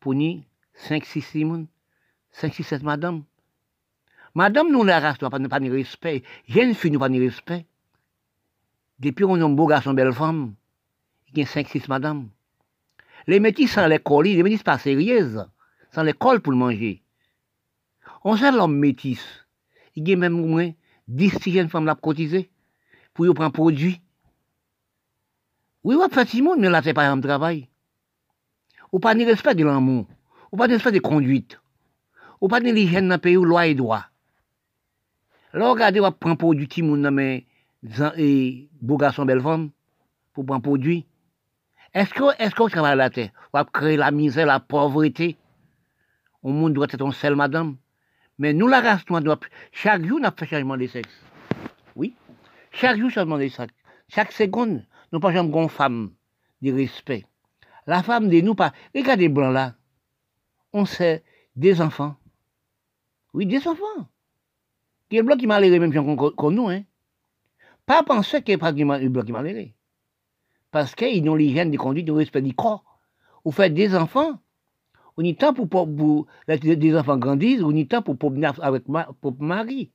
Pour 0.00 0.14
ni 0.14 0.44
5, 0.74 1.04
6, 1.04 1.22
6 1.22 1.46
5, 2.32 2.54
6, 2.54 2.62
7 2.64 2.82
madame. 2.82 3.22
Madame, 4.38 4.70
nous, 4.70 4.84
la 4.84 5.00
race, 5.00 5.18
pas, 5.18 5.30
pas 5.30 5.58
ni 5.58 5.68
respect. 5.68 6.22
Jeune 6.46 6.72
fille, 6.72 6.92
nous 6.92 7.00
pas 7.00 7.08
ni 7.08 7.18
respect. 7.18 7.66
Depuis 9.00 9.24
on 9.24 9.34
a 9.34 9.44
un 9.44 9.48
beau 9.48 9.66
garçon, 9.66 9.94
belle 9.94 10.12
femme, 10.12 10.54
il 11.32 11.40
y 11.40 11.42
a 11.42 11.46
5, 11.46 11.66
6 11.66 11.88
madame. 11.88 12.28
Les 13.26 13.40
métis 13.40 13.72
sans 13.72 13.88
l'école, 13.88 14.26
les 14.26 14.44
métis 14.44 14.62
pas 14.62 14.78
sérieuses 14.78 15.44
sans 15.90 16.04
l'école 16.04 16.38
pour 16.38 16.52
le 16.52 16.58
manger. 16.58 17.02
On 18.22 18.36
sait 18.36 18.52
l'homme 18.52 18.78
métis. 18.78 19.18
Il 19.96 20.08
y 20.08 20.12
a 20.12 20.16
même 20.16 20.38
au 20.38 20.46
moins 20.46 20.70
10 21.08 21.50
jeunes 21.50 21.68
femmes 21.68 21.86
la 21.86 21.96
cotiser 21.96 22.48
pour 23.14 23.26
y 23.26 23.34
prendre 23.34 23.50
produit. 23.50 24.00
Oui, 25.82 25.96
on 26.00 26.08
fait 26.08 26.32
mais 26.56 26.70
là, 26.70 26.80
c'est 26.80 26.94
pas 26.94 27.08
un 27.08 27.20
travail. 27.20 27.68
Ou 28.92 29.00
pas 29.00 29.16
ni 29.16 29.24
respect 29.24 29.56
de 29.56 29.64
l'amour. 29.64 30.06
Ou 30.52 30.56
pas 30.56 30.68
de 30.68 30.74
respect 30.74 30.92
de 30.92 31.00
conduite. 31.00 31.60
Ou 32.40 32.46
pas 32.46 32.60
de 32.60 32.70
l'hygiène 32.70 33.08
dans 33.08 33.16
le 33.16 33.20
pays 33.20 33.36
où 33.36 33.44
loi 33.44 33.66
et 33.66 33.74
droit. 33.74 34.04
Là, 35.52 35.70
regardez, 35.70 36.00
on 36.00 36.12
prend 36.12 36.36
produit, 36.36 36.82
monde, 36.82 37.10
mais, 37.10 37.46
et 38.16 38.68
beau 38.80 38.96
garçon, 38.96 39.24
belle 39.24 39.40
femme, 39.40 39.70
pour 40.32 40.44
prendre 40.44 40.62
produit. 40.62 41.06
Est-ce 41.94 42.12
qu'on 42.12 42.30
est 42.32 42.50
travaille 42.50 42.96
la 42.96 43.10
terre? 43.10 43.30
On 43.52 43.58
va 43.58 43.64
créer 43.64 43.96
la 43.96 44.10
misère, 44.10 44.46
la 44.46 44.60
pauvreté. 44.60 45.36
Au 46.42 46.50
monde 46.50 46.74
doit 46.74 46.86
être 46.90 47.04
un 47.04 47.12
seul 47.12 47.34
madame. 47.34 47.76
Mais 48.38 48.52
nous, 48.52 48.68
la 48.68 48.80
race 48.80 49.08
noire, 49.08 49.22
doit, 49.22 49.40
chaque 49.72 50.04
jour, 50.04 50.20
on 50.22 50.30
fait 50.30 50.46
changement 50.46 50.76
de 50.76 50.86
sexe. 50.86 51.22
Oui. 51.96 52.14
Chaque 52.70 52.98
jour, 52.98 53.10
changement 53.10 53.38
de 53.38 53.48
sexe. 53.48 53.74
Chaque 54.08 54.32
seconde, 54.32 54.84
nous 55.12 55.20
pas 55.20 55.32
jamais 55.32 55.50
une 55.50 55.68
femme 55.68 56.10
de 56.62 56.72
respect. 56.72 57.24
La 57.86 58.02
femme 58.02 58.28
de 58.28 58.40
nous 58.40 58.54
pas. 58.54 58.72
Regardez 58.94 59.22
les 59.22 59.28
blancs 59.28 59.52
là. 59.52 59.74
On 60.72 60.84
sait 60.84 61.24
des 61.56 61.80
enfants. 61.80 62.16
Oui, 63.32 63.46
des 63.46 63.66
enfants. 63.66 64.08
Qui 65.08 65.16
est 65.16 65.22
blanc 65.22 65.36
qui 65.36 65.46
m'a 65.46 65.60
l'air 65.60 65.80
même 65.80 65.92
comme 65.92 66.54
nous, 66.54 66.68
hein. 66.68 66.82
Pas 67.86 68.02
penser 68.02 68.42
qu'il 68.42 68.54
n'y 68.54 68.60
a 68.60 68.64
pas 68.64 68.72
de 68.72 69.08
blanc 69.08 69.22
qui 69.24 69.32
m'a 69.32 69.42
l'air. 69.42 69.68
Parce 70.70 70.94
qu'ils 70.94 71.28
ont 71.28 71.34
l'hygiène 71.34 71.70
de 71.70 71.76
conduite, 71.78 72.06
le 72.06 72.12
respect 72.12 72.42
du 72.42 72.54
corps. 72.54 72.84
Vous 73.44 73.52
faites 73.52 73.72
des 73.72 73.94
enfants 73.94 74.38
temps 75.34 75.54
pour, 75.54 75.68
pour, 75.68 75.96
pour 75.96 76.26
des 76.46 76.96
enfants 76.96 77.18
grandissent, 77.18 77.62
on 77.62 77.74
y 77.74 77.86
temps 77.86 78.02
pour 78.02 78.30
venir 78.30 78.52
avec 78.62 78.84
pour 78.84 79.42
mari, 79.42 79.90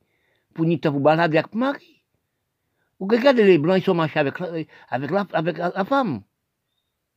pour 0.54 0.66
y 0.66 0.78
temps 0.78 0.92
pour 0.92 1.00
balader 1.00 1.38
avec 1.38 1.54
mari. 1.54 2.02
Vous 3.00 3.06
regardez 3.06 3.44
les 3.44 3.58
blancs, 3.58 3.78
ils 3.78 3.84
sont 3.84 3.94
marchés 3.94 4.20
avec, 4.20 4.34
avec, 4.88 5.10
la, 5.58 5.84
femme, 5.84 6.22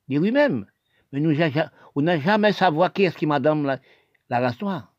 de 0.08 0.20
lui-même. 0.20 0.66
Mais 1.12 1.20
nous, 1.20 1.36
on 1.96 2.02
n'a 2.02 2.20
jamais 2.20 2.52
savoir 2.52 2.92
qui 2.94 3.04
est-ce 3.04 3.18
qui 3.18 3.26
madame 3.26 3.66
la, 3.66 3.80
la 4.30 4.40
race 4.40 4.60
noire. 4.62 4.94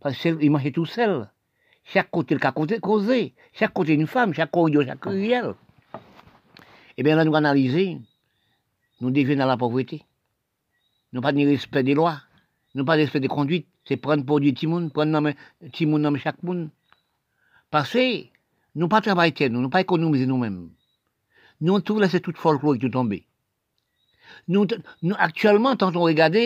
Parce 0.00 0.16
qu'il 0.16 0.50
marchait 0.50 0.72
tout 0.72 0.86
seul. 0.86 1.28
Chaque 1.84 2.10
côté, 2.10 2.34
le 2.34 2.40
cas 2.40 2.52
causé. 2.52 3.34
Chaque 3.52 3.72
côté, 3.72 3.94
une 3.94 4.06
femme, 4.06 4.34
chaque 4.34 4.50
côté, 4.50 4.84
chaque 4.86 5.04
riel. 5.04 5.54
Eh 6.96 7.02
bien, 7.02 7.16
là, 7.16 7.24
nous 7.24 7.34
analyser, 7.34 7.98
nous 9.00 9.10
devenons 9.10 9.40
dans 9.40 9.46
la 9.46 9.56
pauvreté 9.56 10.04
nous 11.14 11.20
pas 11.20 11.32
de 11.32 11.46
respect 11.46 11.84
des 11.84 11.94
lois, 11.94 12.20
nous 12.74 12.84
pas 12.84 12.96
de 12.96 13.02
respect 13.02 13.20
des 13.20 13.28
conduites, 13.28 13.68
c'est 13.84 13.96
prendre 13.96 14.26
pour 14.26 14.40
du 14.40 14.52
timoun, 14.52 14.90
prendre 14.90 15.32
timoun 15.72 16.02
dans 16.02 16.16
chaque 16.16 16.42
monde. 16.42 16.70
Parce 17.70 17.92
que 17.92 18.24
nous 18.74 18.88
pas 18.88 19.00
travailler, 19.00 19.48
nous, 19.48 19.60
nous 19.60 19.70
pas 19.70 19.80
économiser 19.80 20.26
nous-mêmes. 20.26 20.70
Nous 21.60 21.80
tout 21.80 22.00
laisser 22.00 22.20
toute 22.20 22.36
folklore 22.36 22.76
qui 22.78 22.90
tomber. 22.90 23.26
Nous, 24.48 24.66
nous, 25.02 25.14
actuellement, 25.16 25.76
quand 25.76 25.94
on 25.94 26.02
regarde, 26.02 26.36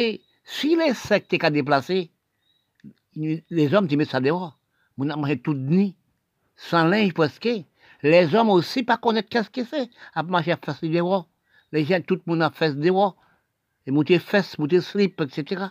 si 0.45 0.77
les 0.77 0.93
sectes 0.93 1.35
sont 1.41 1.51
déplacés, 1.51 2.11
les 3.17 3.75
hommes, 3.75 3.89
ils 3.91 3.97
mettent 3.97 4.11
ça 4.11 4.21
dehors. 4.21 4.58
Nous 4.99 5.09
avons 5.11 5.21
mangé 5.21 5.39
tout 5.39 5.55
nuit, 5.55 5.95
sans 6.57 6.85
linge 6.85 7.15
presque. 7.15 7.49
Les 8.03 8.35
hommes 8.35 8.51
aussi 8.51 8.83
pas 8.83 8.97
connaître 8.97 9.29
qu'est-ce 9.29 9.51
que 9.51 9.65
c'est, 9.65 9.91
à 10.15 10.23
marcher 10.25 10.53
à 10.53 10.57
faire 10.57 10.77
dehors. 10.83 11.29
Les 11.73 11.85
gens, 11.85 12.01
tout 12.01 12.17
le 12.17 12.23
monde 12.27 12.43
a 12.43 12.51
fait 12.51 12.75
dehors 12.75 13.17
et 13.87 13.91
monter 13.91 14.19
fesses, 14.19 14.59
monter 14.59 14.81
slip, 14.81 15.21
etc. 15.21 15.67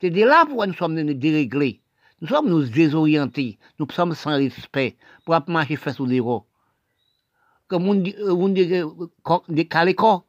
C'est 0.00 0.10
de 0.10 0.22
là 0.22 0.44
pourquoi 0.46 0.66
nous 0.66 0.74
sommes 0.74 0.94
déréglés. 0.94 1.80
Nous 2.20 2.28
sommes 2.28 2.48
nous 2.48 2.64
désorientés. 2.64 3.58
Nous 3.78 3.88
sommes 3.90 4.14
sans 4.14 4.36
respect 4.36 4.96
pour 5.24 5.36
marcher 5.48 5.76
fesses 5.76 5.98
ou 5.98 6.06
des 6.06 6.20
Comme 7.68 7.88
on 7.88 7.94
dit, 7.94 8.14
on 8.20 8.48
dit, 8.48 8.82
des 9.48 9.68
calécos. 9.68 10.24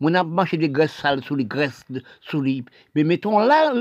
On 0.00 0.14
a 0.14 0.24
mangé 0.24 0.56
des 0.56 0.68
graisses 0.68 0.94
sales 0.94 1.22
sous 1.22 1.36
les 1.36 1.44
graisses 1.44 1.84
sous 2.20 2.40
les. 2.40 2.64
Mais 2.94 3.04
mettons 3.04 3.38
là, 3.38 3.72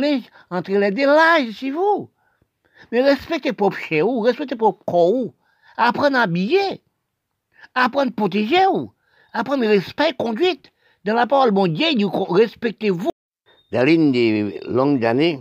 entre 0.49 0.71
les 0.71 0.91
deux 0.91 1.05
là, 1.05 1.39
si 1.51 1.71
vous. 1.71 2.09
Mais 2.91 3.01
respectez 3.01 3.53
propre 3.53 3.77
chez 3.77 4.01
vous, 4.01 4.19
respectez 4.19 4.55
propre 4.55 4.83
corps. 4.85 5.33
Apprenez 5.77 6.17
à 6.17 6.21
habiller. 6.21 6.81
Apprenez 7.75 8.09
à 8.09 8.13
protéger 8.13 8.65
vous. 8.65 8.93
Apprenez 9.33 9.67
respect, 9.67 10.13
conduite. 10.17 10.71
Dans 11.05 11.13
la 11.13 11.25
parole, 11.25 11.51
mon 11.51 11.67
Dieu, 11.67 11.87
respectez-vous. 12.29 13.09
Dans 13.71 13.85
l'une 13.85 14.11
des 14.11 14.59
longues 14.65 15.05
années, 15.05 15.39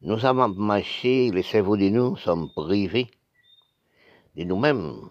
nous 0.00 0.24
avons 0.26 0.48
marché, 0.48 1.30
les 1.30 1.44
cerveaux 1.44 1.76
de 1.76 1.88
nous 1.88 2.16
sommes 2.16 2.50
privés 2.54 3.08
de 4.34 4.44
nous-mêmes. 4.44 5.08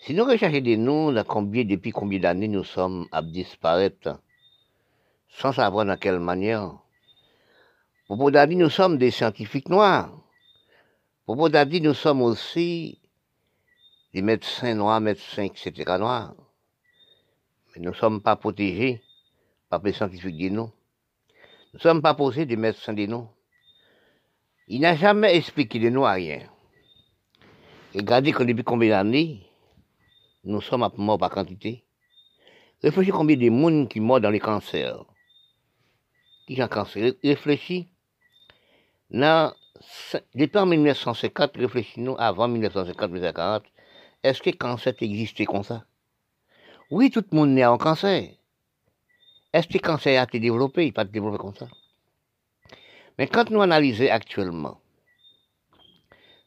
Si 0.00 0.14
nous 0.14 0.24
recherchons 0.24 0.60
de 0.60 0.76
nous, 0.76 1.12
combien, 1.24 1.64
depuis 1.64 1.90
combien 1.90 2.20
d'années 2.20 2.48
nous 2.48 2.64
sommes 2.64 3.06
à 3.12 3.20
disparaître, 3.20 4.18
sans 5.28 5.52
savoir 5.52 5.84
dans 5.84 5.98
quelle 5.98 6.20
manière. 6.20 6.78
Pour 8.08 8.32
dire 8.32 8.46
nous 8.48 8.70
sommes 8.70 8.96
des 8.96 9.10
scientifiques 9.10 9.68
noirs. 9.68 10.10
Pour 11.26 11.50
dire 11.50 11.66
nous 11.82 11.92
sommes 11.92 12.22
aussi 12.22 12.98
des 14.14 14.22
médecins 14.22 14.74
noirs, 14.74 15.00
médecins, 15.02 15.44
etc. 15.44 15.72
noirs. 15.98 16.34
Mais 17.74 17.82
nous 17.82 17.90
ne 17.90 17.94
sommes 17.94 18.22
pas 18.22 18.34
protégés 18.36 19.02
par 19.68 19.82
les 19.82 19.92
scientifiques 19.92 20.38
de 20.38 20.48
nous. 20.48 20.72
Nous 21.72 21.74
ne 21.74 21.78
sommes 21.80 22.00
pas 22.00 22.14
posés 22.14 22.46
des 22.46 22.56
médecins 22.56 22.94
de 22.94 23.04
nous. 23.04 23.28
Il 24.68 24.80
n'a 24.80 24.96
jamais 24.96 25.36
expliqué 25.36 25.78
de 25.78 25.90
nous 25.90 26.06
à 26.06 26.12
rien. 26.12 26.48
Regardez 27.94 28.32
que 28.32 28.42
depuis 28.42 28.64
combien 28.64 28.90
d'années, 28.90 29.46
nous 30.44 30.62
sommes 30.62 30.82
à 30.82 30.90
mort 30.96 31.18
par 31.18 31.30
quantité. 31.30 31.84
Réfléchissez 32.82 33.12
combien 33.12 33.36
de 33.36 33.50
monde 33.50 33.88
qui 33.88 34.00
meurent 34.00 34.20
dans 34.20 34.30
les 34.30 34.40
cancers. 34.40 35.04
Qui 36.46 36.62
ont 36.62 36.68
cancer 36.68 37.12
Réfléchis. 37.22 37.88
Depuis 39.10 40.58
en 40.58 40.66
1950, 40.66 41.56
réfléchis-nous 41.56 42.16
avant 42.18 42.48
1950-1940, 42.48 43.62
est-ce 44.22 44.42
que 44.42 44.50
le 44.50 44.56
cancer 44.56 44.94
existait 45.00 45.44
comme 45.44 45.62
ça? 45.62 45.84
Oui, 46.90 47.10
tout 47.10 47.24
le 47.30 47.36
monde 47.36 47.58
est 47.58 47.64
en 47.64 47.78
cancer. 47.78 48.30
Est-ce 49.52 49.68
que 49.68 49.74
le 49.74 49.78
cancer 49.80 50.20
a 50.20 50.24
été 50.24 50.40
développé? 50.40 50.86
Il 50.86 50.92
pas 50.92 51.04
développé 51.04 51.38
comme 51.38 51.54
ça. 51.54 51.68
Mais 53.16 53.26
quand 53.26 53.50
nous 53.50 53.62
analysons 53.62 54.08
actuellement, 54.10 54.80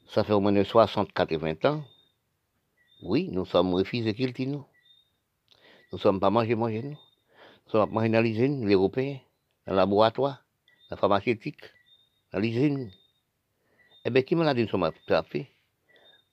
ça 0.07 0.23
fait 0.23 0.33
au 0.33 0.39
moins 0.39 0.51
60-80 0.51 1.67
ans, 1.67 1.83
oui, 3.03 3.29
nous 3.31 3.45
sommes 3.45 3.73
refusés 3.73 4.13
qu'il 4.13 4.51
nous. 4.51 4.65
Nous 5.91 5.97
ne 5.97 6.01
sommes 6.01 6.19
pas 6.19 6.29
mangés, 6.29 6.55
mangés, 6.55 6.83
nous. 6.83 6.89
Nous 6.91 7.71
sommes 7.71 8.21
l'usine, 8.21 8.67
les 8.67 8.73
Européens, 8.75 9.19
dans 9.65 9.73
le 9.73 9.77
laboratoire, 9.77 10.43
dans 10.89 10.95
la 10.95 10.97
pharmaceutique, 10.97 11.63
dans 12.31 12.39
l'usine. 12.39 12.91
Eh 14.05 14.09
bien, 14.09 14.21
qui 14.23 14.35
nous 14.35 14.67
sommes 14.67 14.83
attrapés 14.83 15.47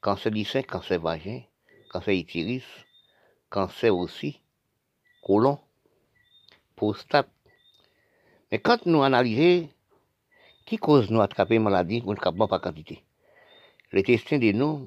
Cancer 0.01 0.31
du 0.31 0.45
sein, 0.45 0.63
cancer 0.63 1.01
vagin, 1.01 1.43
cancer 1.91 2.15
utérus, 2.15 2.65
cancer 3.51 3.95
aussi, 3.95 4.41
colon, 5.27 5.59
prostate. 6.77 7.29
Mais 8.51 8.61
quand 8.61 8.87
nous 8.87 9.03
analysons, 9.03 9.69
qui 10.65 10.77
cause 10.77 11.11
nous 11.11 11.21
attraper 11.21 11.59
maladie, 11.59 12.01
nous 12.03 12.13
ne 12.13 12.47
pas 12.47 12.61
quantité? 12.61 13.03
Les 13.91 14.05
testins 14.05 14.39
de 14.39 14.53
nous, 14.53 14.87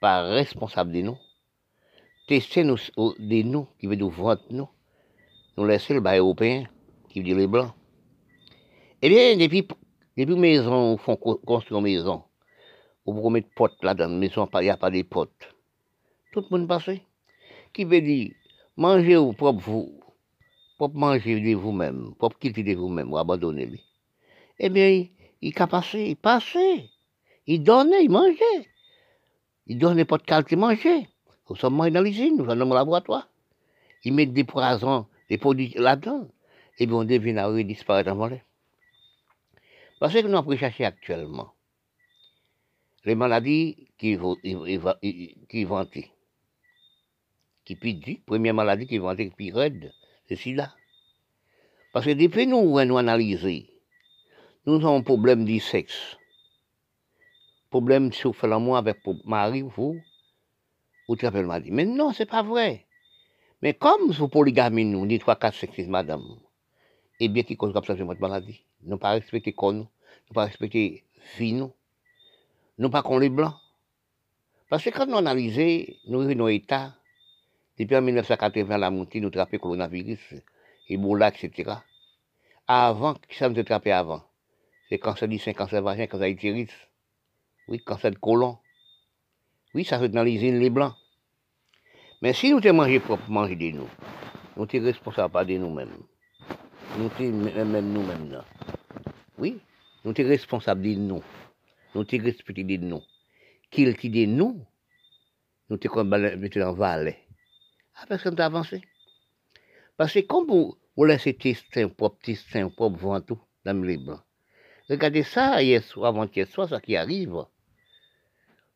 pas 0.00 0.22
responsable 0.22 0.92
de 0.92 1.02
nous. 1.02 1.18
Tester 2.26 2.64
nous, 2.64 2.78
de 2.96 3.42
nous, 3.42 3.66
qui 3.78 3.88
veut 3.88 3.96
nous 3.96 4.08
vendre 4.08 4.40
nous, 4.50 4.68
nous 5.58 5.66
laisser 5.66 5.92
le 5.92 6.00
bas 6.00 6.16
européen, 6.16 6.66
qui 7.10 7.18
veut 7.18 7.24
dire 7.26 7.36
les 7.36 7.46
blancs. 7.46 7.74
Eh 9.02 9.08
bien, 9.08 9.36
depuis, 9.36 9.66
depuis 10.16 10.34
maison, 10.34 10.96
font 10.96 11.16
construire 11.16 11.78
une 11.78 11.84
maison, 11.84 12.24
ou 13.06 13.14
pour 13.14 13.30
mettre 13.30 13.48
potes 13.54 13.82
là 13.82 13.94
dans 13.94 14.10
la 14.10 14.16
maison, 14.16 14.48
il 14.54 14.60
n'y 14.60 14.70
a 14.70 14.76
pas 14.76 14.90
de 14.90 15.02
potes. 15.02 15.54
Tout 16.32 16.44
le 16.50 16.58
monde 16.58 16.68
passe. 16.68 16.90
Qui 17.72 17.84
veut 17.84 18.00
dire, 18.00 18.32
mangez 18.76 19.16
vous 19.16 19.32
propre 19.32 19.60
vous, 19.60 20.00
propre 20.76 20.96
manger 20.96 21.40
de 21.40 21.54
vous-même, 21.54 22.14
propre 22.18 22.38
quitter 22.38 22.62
de 22.62 22.74
vous-même, 22.74 23.12
ou 23.12 23.18
abandonner-les. 23.18 23.80
Eh 24.58 24.68
bien, 24.68 25.06
il 25.40 25.52
a 25.56 25.66
passé, 25.66 26.06
il 26.08 26.16
passait, 26.16 26.90
il 27.46 27.62
donnait, 27.62 28.04
il 28.04 28.10
mangeait. 28.10 28.68
Ils 29.66 29.78
donnent 29.78 29.96
n'importe 29.96 30.24
quel 30.26 30.58
manger. 30.58 31.08
Nous 31.48 31.56
sommes 31.56 31.90
dans 31.90 32.00
l'usine, 32.00 32.36
nous 32.36 32.46
sommes 32.46 32.58
dans 32.58 32.64
le 32.64 32.74
laboratoire. 32.74 33.28
Ils 34.04 34.12
mettent 34.12 34.32
des 34.32 34.44
poisons, 34.44 35.06
des 35.28 35.38
produits 35.38 35.72
là-dedans. 35.76 36.28
Et 36.78 36.86
bien 36.86 36.96
on 36.96 37.04
devine 37.04 37.38
à 37.38 37.62
disparaître 37.62 38.10
en 38.10 38.16
volet. 38.16 38.42
Parce 40.00 40.14
que 40.14 40.26
nous 40.26 40.36
avons 40.36 40.56
cherché 40.56 40.84
actuellement 40.84 41.54
les 43.04 43.14
maladies 43.14 43.92
qui, 43.96 44.18
qui 45.48 45.64
vantent. 45.64 46.10
Qui 47.64 47.76
dit, 47.76 48.20
première 48.26 48.54
maladie 48.54 48.88
qui 48.88 48.98
vantent, 48.98 49.36
qui 49.36 49.52
raide, 49.52 49.92
c'est 50.28 50.34
celle-là. 50.34 50.74
Parce 51.92 52.06
que 52.06 52.10
depuis 52.10 52.48
nous, 52.48 52.84
nous 52.84 52.98
analysons, 52.98 53.64
nous 54.66 54.74
avons 54.74 54.96
un 54.96 55.02
problème 55.02 55.44
du 55.44 55.60
sexe 55.60 56.16
problème 57.70 58.12
faites 58.12 58.42
l'amour 58.42 58.76
avec 58.76 58.98
mari, 59.24 59.62
vous, 59.62 59.96
vous 61.08 61.16
trappez 61.16 61.40
le 61.40 61.46
mari. 61.46 61.70
Mais 61.70 61.86
non, 61.86 62.12
c'est 62.12 62.26
pas 62.26 62.42
vrai. 62.42 62.86
Mais 63.62 63.74
comme 63.74 64.10
vous 64.10 64.28
polygamie, 64.28 64.84
nous, 64.84 65.06
ni 65.06 65.18
trois, 65.18 65.36
quatre, 65.36 65.56
cinq, 65.56 65.74
six, 65.74 65.86
madame, 65.86 66.24
et 67.20 67.26
eh 67.26 67.28
bien, 67.28 67.42
qui 67.42 67.56
cause 67.56 67.72
comme 67.72 67.84
ça, 67.84 67.96
c'est 67.96 68.02
votre 68.02 68.20
maladie. 68.20 68.64
Nous 68.82 68.98
pas 68.98 69.10
respecter 69.10 69.52
qu'on 69.52 69.72
nous, 69.72 69.88
nous 70.28 70.34
pas 70.34 70.44
respecter 70.44 71.04
vie, 71.38 71.52
nous, 71.52 71.72
nous 72.78 72.90
pas 72.90 73.02
les 73.18 73.28
blancs. 73.28 73.54
Parce 74.68 74.84
que 74.84 74.90
quand 74.90 75.06
nous 75.06 75.16
analysons, 75.16 75.84
nous 76.06 76.48
états, 76.48 76.94
depuis 77.78 77.96
en 77.96 78.02
1980, 78.02 78.78
la 78.78 78.90
montée, 78.90 79.20
nous 79.20 79.30
trappons 79.30 79.58
coronavirus, 79.58 80.34
Ebola, 80.88 81.28
etc. 81.28 81.72
Avant, 82.66 83.14
qui 83.14 83.36
ça 83.36 83.48
nous 83.48 83.62
avant? 83.68 84.22
C'est 84.88 84.98
cancer 84.98 85.28
du 85.28 85.38
sein, 85.38 85.52
cancer 85.52 85.82
vagin, 85.82 86.06
cancer 86.06 86.28
utérus. 86.28 86.70
Oui, 87.68 87.80
cancer 87.80 88.10
de 88.10 88.16
colon. 88.16 88.58
Oui, 89.74 89.84
ça 89.84 89.98
fait 89.98 90.08
dans 90.08 90.22
les 90.22 90.38
les 90.38 90.70
blancs. 90.70 90.94
Mais 92.22 92.32
si 92.32 92.50
nous 92.50 92.60
te 92.60 92.68
mangé 92.68 93.00
propre, 93.00 93.30
manger 93.30 93.56
de 93.56 93.70
nous, 93.70 93.88
nous 94.56 94.68
sommes 94.68 94.84
responsables 94.84 95.46
de 95.46 95.56
nous-mêmes. 95.56 96.02
Nous 96.98 97.10
sommes 97.10 97.70
même 97.70 97.92
nous-mêmes. 97.92 98.42
Oui, 99.38 99.60
nous 100.04 100.14
sommes 100.14 100.26
responsables 100.26 100.82
de 100.82 100.94
nous. 100.94 101.22
Nous 101.94 102.04
sommes 102.04 102.20
respectés 102.20 102.64
de 102.64 102.76
nous. 102.76 103.02
Qu'il 103.70 103.96
qui 103.96 104.10
de 104.10 104.26
nous, 104.26 104.64
nous 105.68 105.78
sommes 105.82 105.92
comme 105.92 106.12
en 106.12 106.72
valet. 106.72 107.18
Ah, 107.96 108.06
parce 108.08 108.22
que 108.22 108.28
nous 108.28 108.42
avancé. 108.42 108.82
Parce 109.96 110.12
que 110.12 110.20
comme 110.20 110.46
vous, 110.46 110.76
vous 110.96 111.04
laissez 111.04 111.34
tes 111.34 111.56
propre 111.88 112.18
testin, 112.22 112.68
propre 112.68 112.98
ventre 112.98 113.36
dans. 113.64 114.20
Regardez 114.88 115.22
ça 115.22 115.62
hier 115.62 115.82
soir, 115.82 116.08
avant-hier 116.08 116.48
soir, 116.48 116.68
ça 116.68 116.80
qui 116.80 116.96
arrive 116.96 117.44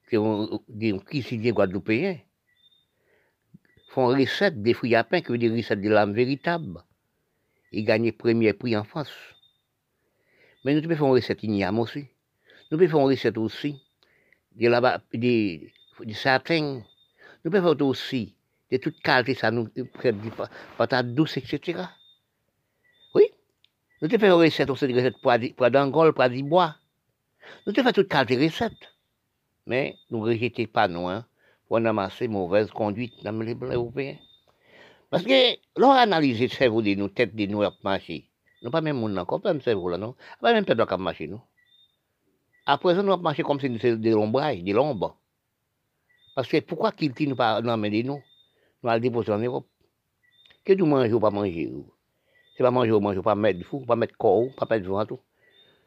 qui 0.09 0.17
ont 0.19 0.62
des 0.69 0.97
cuisiniers 1.01 1.53
guadeloupéens 1.53 2.19
font 3.89 4.09
recette 4.09 4.62
des 4.62 4.75
fruits 4.75 4.95
à 4.95 5.05
pain, 5.05 5.21
qui 5.21 5.33
veut 5.33 5.39
dire 5.39 5.53
recette 5.53 5.81
de 5.81 5.89
l'âme 5.89 6.12
véritable. 6.12 6.83
Ils 7.75 7.85
gagnent 7.85 8.12
premier 8.12 8.53
prix 8.53 8.77
en 8.77 8.85
France. 8.85 9.11
Mais 10.64 10.75
nous 10.75 10.83
pouvons 10.83 10.97
faire 10.97 11.07
une 11.07 11.12
recette 11.12 11.43
igname 11.43 11.79
aussi. 11.79 12.07
Nous 12.70 12.79
pouvons 12.79 12.91
faire 12.91 13.01
une 13.01 13.07
recette 13.07 13.39
aussi 13.39 13.83
de, 14.53 14.68
la, 14.68 15.03
de, 15.12 15.61
de 16.05 16.12
satin. 16.12 16.83
Nous 17.45 17.51
pouvons 17.51 17.77
faire 17.77 17.87
aussi 17.87 18.35
de 18.70 18.77
toute 18.79 19.01
qualité, 19.03 19.35
ça 19.35 19.51
nous 19.51 19.68
prête 19.93 20.20
du 20.20 20.31
patate 20.79 21.14
douce, 21.14 21.37
etc. 21.37 21.85
Oui. 23.14 23.25
Nous 24.01 24.09
pouvons 24.09 24.20
faire 24.20 24.35
une 24.35 24.41
recette 24.41 24.70
aussi 24.70 24.87
de 24.87 24.95
recette 24.95 25.18
poids 25.20 25.70
d'angole, 25.70 26.12
poids 26.14 26.29
bois. 26.29 26.77
Nous 27.66 27.72
pouvons 27.72 27.85
faire 27.85 27.93
toute 27.93 28.09
qualité 28.09 28.37
de 28.37 28.45
recette. 28.45 28.72
Mais 29.66 29.97
nous 30.11 30.18
ne 30.18 30.31
rejetons 30.31 30.66
pas, 30.66 30.89
nous, 30.89 31.09
hein, 31.09 31.27
pour 31.66 31.79
amasser 31.79 32.29
mauvaise 32.29 32.70
conduite 32.70 33.14
dans 33.25 33.39
les 33.41 33.55
blancs 33.55 33.75
européens. 33.75 34.16
Parce 35.15 35.27
que, 35.27 35.57
l'on 35.77 35.93
analyse 35.93 36.41
le 36.41 36.49
cerveau 36.49 36.83
de 36.83 36.93
nous, 36.97 37.09
tête 37.09 37.37
de 37.37 37.47
nous, 37.47 37.62
à 37.62 37.73
marcher. 37.85 38.29
Nous 38.62 38.71
pas 38.73 38.81
même 38.81 38.97
monde 38.97 39.17
encore, 39.17 39.41
pas 39.41 39.53
même 39.53 39.62
cerveau 39.62 39.89
là, 39.89 39.97
non? 39.97 40.17
Pas 40.41 40.53
même 40.53 40.65
tête 40.65 40.77
de 40.77 40.97
marcher, 40.97 41.29
nous. 41.29 41.41
À 42.67 42.79
présent, 42.79 43.05
nous 43.05 43.17
marcher 43.19 43.45
comme 43.45 43.61
si 43.61 43.71
nous 43.71 43.77
étions 43.77 43.95
des 43.95 44.11
lombrailles, 44.11 44.65
des 44.65 44.73
lombres. 44.73 45.17
Parce 46.35 46.49
que 46.49 46.59
pourquoi 46.59 46.91
qu'il 46.91 47.12
nous 47.29 47.37
pas 47.37 47.62
dans 47.62 47.79
de 47.79 48.03
nous? 48.03 48.21
Nous 48.83 48.91
allons 48.91 49.01
déposer 49.01 49.31
en 49.31 49.39
Europe. 49.39 49.69
Que 50.65 50.73
nous 50.73 50.87
mangeons 50.87 51.19
ou 51.19 51.21
pas 51.21 51.31
manger? 51.31 51.73
C'est 52.57 52.65
pas 52.65 52.73
manger 52.73 52.91
ou 52.91 52.99
manger, 52.99 53.23
pas 53.23 53.37
mettre 53.37 53.61
du 53.61 53.65
fou, 53.65 53.87
pas 53.87 53.95
mettre 53.95 54.17
corps, 54.17 54.49
pas 54.57 54.67
mettre 54.69 54.89
ventre. 54.89 55.19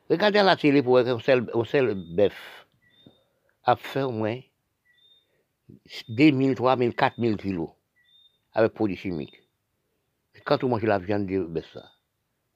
Regardez 0.09 0.41
la 0.41 0.55
télé 0.55 0.81
pour 0.81 1.01
seul, 1.19 1.51
un 1.53 1.65
seul 1.65 1.95
bœuf 1.95 2.65
a 3.65 3.75
fait 3.75 4.03
au 4.03 4.11
moins 4.11 4.39
2 6.07 6.31
000, 6.31 6.53
3 6.53 6.77
000, 6.77 6.93
4 6.93 7.15
000 7.19 7.35
kilos. 7.35 7.71
Avec 8.57 8.73
produits 8.73 8.97
chimiques. 8.97 9.39
Quand 10.43 10.59
vous 10.61 10.67
mangez 10.67 10.87
la 10.87 10.97
viande 10.97 11.27
de 11.27 11.61
ça, 11.73 11.91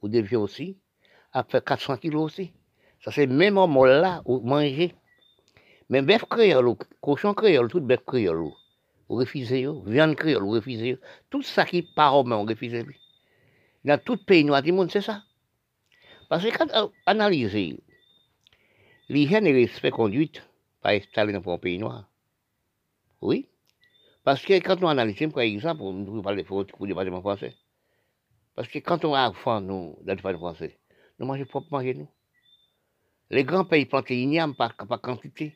vous 0.01 0.09
devez 0.09 0.35
aussi, 0.35 0.79
faire 1.47 1.63
400 1.63 1.97
kilos 1.97 2.23
aussi. 2.23 2.51
Ça, 3.03 3.11
c'est 3.11 3.27
même 3.27 3.57
homme 3.57 3.85
là, 3.85 4.23
vous 4.25 4.41
mangez. 4.41 4.95
Mais 5.89 6.01
bœuf 6.01 6.25
créole, 6.25 6.75
cochon 7.01 7.35
créole, 7.35 7.69
tout 7.69 7.81
bœuf 7.81 8.03
créole, 8.03 8.49
vous 9.09 9.15
refusez, 9.15 9.67
viande 9.85 10.15
créole, 10.15 10.41
vous 10.41 10.51
refusez. 10.51 10.97
Tout 11.29 11.43
ça 11.43 11.65
qui 11.65 11.83
part 11.83 12.15
au 12.17 12.23
vous 12.23 12.45
refusez. 12.45 12.83
Dans 13.85 13.99
tout 13.99 14.17
pays 14.17 14.43
noir 14.43 14.63
du 14.63 14.71
monde, 14.71 14.91
c'est 14.91 15.01
ça. 15.01 15.21
Parce 16.29 16.43
que 16.43 16.57
quand 16.57 16.71
euh, 16.73 16.87
analysez 17.05 17.77
l'hygiène 19.07 19.45
et 19.45 19.53
le 19.53 19.59
respect 19.59 19.91
conduite, 19.91 20.41
pas 20.81 20.93
installé 20.93 21.33
dans 21.33 21.51
un 21.51 21.57
pays 21.59 21.77
noir. 21.77 22.09
Oui. 23.21 23.50
Parce 24.23 24.43
que 24.45 24.53
quand 24.59 24.83
on 24.83 24.87
analyse, 24.87 25.17
par 25.33 25.41
exemple, 25.41 25.81
on 25.81 26.21
parle 26.21 26.37
de 26.37 26.43
pour 26.43 26.63
le 26.63 26.87
département 26.87 27.21
français. 27.21 27.55
Parce 28.55 28.67
que 28.67 28.79
quand 28.79 29.03
on 29.05 29.13
a 29.13 29.31
faim, 29.33 29.61
nous, 29.61 29.97
dans 30.01 30.11
le 30.11 30.15
département 30.15 30.53
français, 30.53 30.79
nous 31.17 31.25
mangeons 31.25 31.45
propre 31.45 31.67
manger, 31.71 31.95
nous. 31.95 32.09
Les 33.29 33.43
grands 33.43 33.65
pays 33.65 33.85
plantent 33.85 34.09
ignames 34.09 34.55
par, 34.55 34.75
par 34.75 35.01
quantité. 35.01 35.55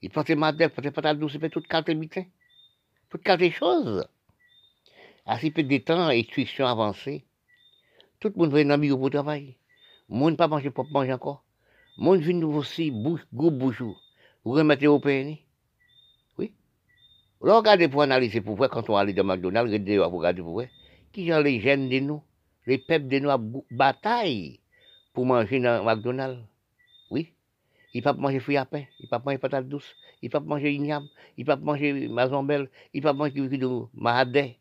Ils 0.00 0.10
plantent 0.10 0.30
madère, 0.30 0.70
plantent 0.70 0.94
patates 0.94 1.18
douces, 1.18 1.34
ils 1.34 1.50
toute 1.50 1.66
qualité 1.66 1.94
de 1.94 2.24
Toute 3.10 3.22
qualité 3.22 3.50
de 3.50 3.54
choses. 3.54 4.08
À 5.26 5.38
si 5.38 5.50
peu 5.50 5.62
de 5.62 5.78
temps, 5.78 6.08
instruction 6.08 6.66
avancée, 6.66 7.26
tout 8.20 8.32
le 8.34 8.34
monde 8.36 8.52
veut 8.52 8.70
un 8.70 8.96
pour 8.96 9.10
travailler. 9.10 9.58
Le 10.08 10.16
monde 10.16 10.36
pas 10.38 10.48
manger 10.48 10.70
propre 10.70 10.92
manger 10.92 11.12
encore. 11.12 11.44
Le 11.98 12.04
monde 12.04 12.20
vient 12.20 12.42
aussi, 12.44 12.90
bouche, 12.90 13.26
gros 13.34 13.50
bouche, 13.50 13.82
vous 13.82 14.52
remettez 14.52 14.86
au 14.86 15.00
pays. 15.00 15.47
Regardez 17.40 17.88
pour 17.88 18.02
analyser 18.02 18.40
pour 18.40 18.56
voir 18.56 18.68
quand 18.68 18.88
on 18.90 18.96
allait 18.96 19.12
dans 19.12 19.24
McDonald's, 19.24 19.70
regardez 19.70 19.96
pour 19.98 20.44
pour 20.44 20.52
voir. 20.52 20.66
Qui 21.12 21.28
sont 21.28 21.40
les 21.40 21.60
jeunes 21.60 21.88
de 21.88 22.00
nous, 22.00 22.22
les 22.66 22.78
peuples 22.78 23.06
de 23.06 23.18
nous 23.20 23.30
à 23.30 23.38
bataille 23.70 24.60
pour 25.12 25.24
manger 25.24 25.60
dans 25.60 25.84
McDonald's. 25.84 26.42
Oui. 27.10 27.32
Ils 27.94 27.98
ne 27.98 28.02
peuvent 28.02 28.16
pas 28.16 28.22
manger 28.22 28.40
fruits 28.40 28.56
à 28.56 28.64
pain, 28.64 28.84
ils 28.98 29.04
ne 29.04 29.08
peuvent 29.08 29.20
pas 29.20 29.30
manger 29.30 29.38
patates 29.38 29.68
douces, 29.68 29.94
ils 30.20 30.26
ne 30.26 30.30
peuvent 30.32 30.42
pas 30.42 30.48
manger 30.48 30.72
igname, 30.72 31.08
ils 31.36 31.42
ne 31.42 31.46
peuvent 31.46 31.58
pas 31.60 31.64
manger 31.64 32.08
mazombelle, 32.08 32.68
ils 32.92 32.98
ne 32.98 33.02
peuvent 33.02 33.16
pas 33.16 33.24
manger 33.24 33.58
de 33.58 33.68
mahadé. 33.94 34.58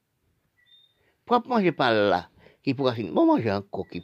Pourquoi 1.26 1.58
manger 1.58 1.72
pas 1.72 1.92
là 1.92 2.30
qui 2.68 2.74
pourra 2.74 2.94
finir. 2.94 3.14
Bon, 3.14 3.26
manger 3.26 3.52
encore 3.54 3.88
qui 3.88 4.04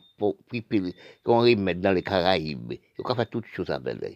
qu'on 1.23 1.39
remet 1.39 1.75
dans 1.75 1.91
les 1.91 2.01
Caraïbes. 2.01 2.71
Il 2.71 2.79
faut 2.95 3.13
faire 3.13 3.29
toutes 3.29 3.45
choses 3.47 3.69
à 3.69 3.77
belle. 3.77 4.15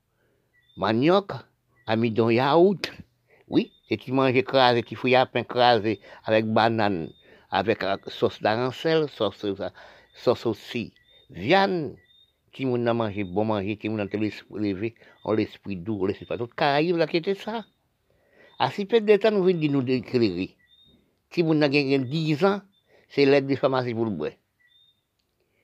Manioc, 0.77 1.31
amidon 1.85 2.29
yaourt. 2.29 2.91
Oui, 3.47 3.71
c'est 3.87 3.97
qui 3.97 4.11
mange 4.11 4.35
écrasé, 4.35 4.83
qui 4.83 4.95
fouille 4.95 5.15
à 5.15 5.25
pain 5.25 5.41
écrasé 5.41 5.99
avec 6.23 6.45
banane, 6.45 7.09
avec 7.49 7.83
sauce 8.07 8.41
d'arancelle, 8.41 9.09
sauce, 9.09 9.45
sauce 10.15 10.45
aussi. 10.45 10.93
Viande, 11.29 11.95
qui 12.51 12.65
moun 12.65 12.87
a 12.87 12.93
mangé 12.93 13.23
bon 13.23 13.45
manger, 13.45 13.77
qui 13.77 13.89
moun 13.89 13.99
a 13.99 14.05
levé, 14.05 14.95
on 15.25 15.33
l'esprit 15.33 15.75
doux, 15.75 15.99
on 16.01 16.05
l'esprit 16.05 16.25
pas. 16.25 16.37
Tout 16.37 16.47
Caraïbes 16.47 16.97
là 16.97 17.07
qui 17.07 17.17
était 17.17 17.35
ça. 17.35 17.65
À 18.59 18.69
si 18.69 18.85
peu 18.85 19.01
de 19.01 19.15
temps, 19.17 19.31
nous 19.31 19.43
venons 19.43 19.59
de 19.59 19.67
nous 19.67 19.81
déclarer. 19.81 20.55
Si 21.31 21.43
moun 21.43 21.63
a 21.63 21.69
gagné 21.69 21.99
10 21.99 22.45
ans, 22.45 22.61
c'est 23.09 23.25
l'aide 23.25 23.47
des 23.47 23.55
pharmacies 23.55 23.93
pour 23.93 24.05
le 24.05 24.11
bois. 24.11 24.29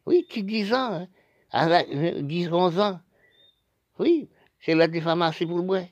Oui, 0.05 0.25
qui 0.29 0.43
10 0.43 0.73
ans, 0.73 0.93
hein? 0.93 1.07
à 1.51 1.83
10, 1.83 2.49
11 2.51 2.79
ans. 2.79 2.99
Oui, 3.99 4.29
c'est 4.59 4.87
des 4.87 5.01
pharmacies 5.01 5.45
pour 5.45 5.57
le 5.57 5.63
bois. 5.63 5.83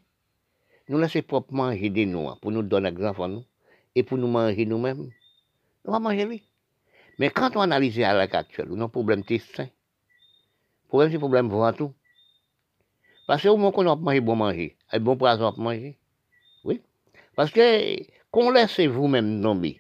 Nous 0.87 0.99
laissons 0.99 1.21
propre 1.21 1.53
manger 1.53 1.89
des 1.89 2.05
noix 2.05 2.37
pour 2.41 2.51
nous 2.51 2.61
donner 2.61 2.91
des 2.91 3.05
enfants 3.05 3.27
nous, 3.27 3.43
et 3.95 4.03
pour 4.03 4.17
nous 4.17 4.27
manger 4.27 4.65
nous-mêmes. 4.65 5.09
Nous 5.83 5.93
allons 5.93 5.99
manger 5.99 6.25
lui. 6.25 6.43
Mais 7.17 7.29
quand 7.29 7.55
on 7.55 7.61
analyse 7.61 7.99
à 8.01 8.13
l'heure 8.13 8.35
actuelle, 8.35 8.67
on 8.69 8.81
a 8.81 8.83
un 8.83 8.89
problème 8.89 9.23
testin. 9.23 9.63
Le 9.63 10.87
problème, 10.87 11.09
c'est 11.09 11.17
un 11.17 11.19
problème 11.19 11.75
tout. 11.75 11.93
Parce 13.27 13.41
que 13.41 13.47
au 13.47 13.57
moins 13.57 13.71
qu'on 13.71 13.89
a 13.89 13.95
manger 13.95 14.21
bon 14.21 14.35
manger, 14.35 14.77
un 14.91 14.99
bon 14.99 15.17
poison 15.17 15.51
pour 15.51 15.63
manger. 15.63 15.97
Oui. 16.63 16.81
Parce 17.35 17.51
que 17.51 17.95
qu'on 18.29 18.51
laisse 18.51 18.79
vous-même 18.79 19.41
tomber, 19.41 19.79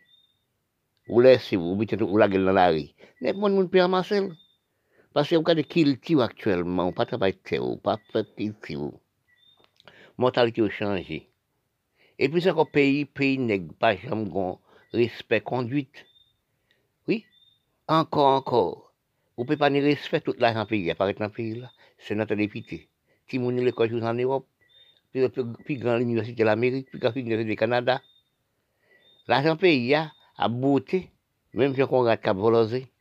vous 1.07 1.19
laissez 1.19 1.55
vous, 1.55 1.75
vous 1.75 2.17
la 2.17 2.27
gueule 2.27 2.45
dans 2.45 2.51
la 2.51 2.69
rue, 2.69 2.89
les 3.21 3.33
gens. 3.33 4.29
Parce 5.15 5.29
que 5.29 5.35
vous 5.37 5.49
avez 5.49 5.63
culture 5.63 6.21
actuellement, 6.21 6.91
pas 6.91 7.05
travail 7.05 7.37
de 7.49 7.75
pas 7.77 7.97
faire 8.11 8.25
culture. 8.35 8.91
Mortalité 10.17 10.61
a 10.61 10.69
changé. 10.69 11.29
Et 12.19 12.27
puis, 12.27 12.41
c'est 12.41 12.51
pays, 12.73 13.05
pays 13.05 13.37
n'est 13.37 13.61
pas 13.61 13.95
jamais 13.95 14.29
respect, 14.91 15.39
conduite. 15.39 16.05
Oui, 17.07 17.25
encore, 17.87 18.27
encore. 18.27 18.93
Vous 19.37 19.43
ne 19.43 19.45
pouvez 19.45 19.55
pas 19.55 19.69
respecter 19.69 20.33
tout 20.33 20.37
l'argent 20.37 20.65
pays, 20.65 20.91
apparaître 20.91 21.19
dans 21.19 21.27
le 21.27 21.31
pays 21.31 21.61
là. 21.61 21.71
C'est 21.97 22.15
notre 22.15 22.35
député. 22.35 22.89
Avez 23.33 23.61
l'école 23.63 24.03
en 24.03 24.13
Europe, 24.15 24.47
puis 25.13 25.29
plus 25.29 25.77
grande 25.77 26.01
université 26.01 26.35
de 26.35 26.43
l'Amérique, 26.43 26.89
puis 26.89 26.99
grande 26.99 27.15
université 27.15 27.51
du 27.51 27.55
Canada. 27.55 28.01
L'argent 29.29 29.55
pays 29.55 29.95
a, 29.95 30.11
a 30.35 30.49
même 30.49 31.73
si 31.73 31.83
on 31.83 31.87
regarde 31.87 32.19
Cap 32.19 32.35
Volosé. 32.35 32.91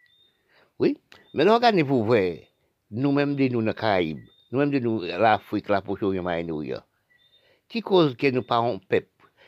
Oui, 0.80 0.98
mais 1.34 1.44
regardez 1.44 1.84
vous 1.84 2.04
voir, 2.04 2.32
nous-mêmes 2.90 3.36
de 3.36 3.46
nous 3.46 3.60
dans 3.60 3.68
les 3.68 3.74
Caraïbes, 3.74 4.24
nous-mêmes 4.50 4.72
de 4.72 4.80
nous 4.80 5.02
l'Afrique, 5.02 5.68
la 5.68 5.80
Proche-Orient, 5.80 6.24
qui 7.68 7.80
cause 7.80 8.16
que 8.16 8.28
nous 8.32 8.42
parlons 8.42 8.80
peuple, 8.80 9.06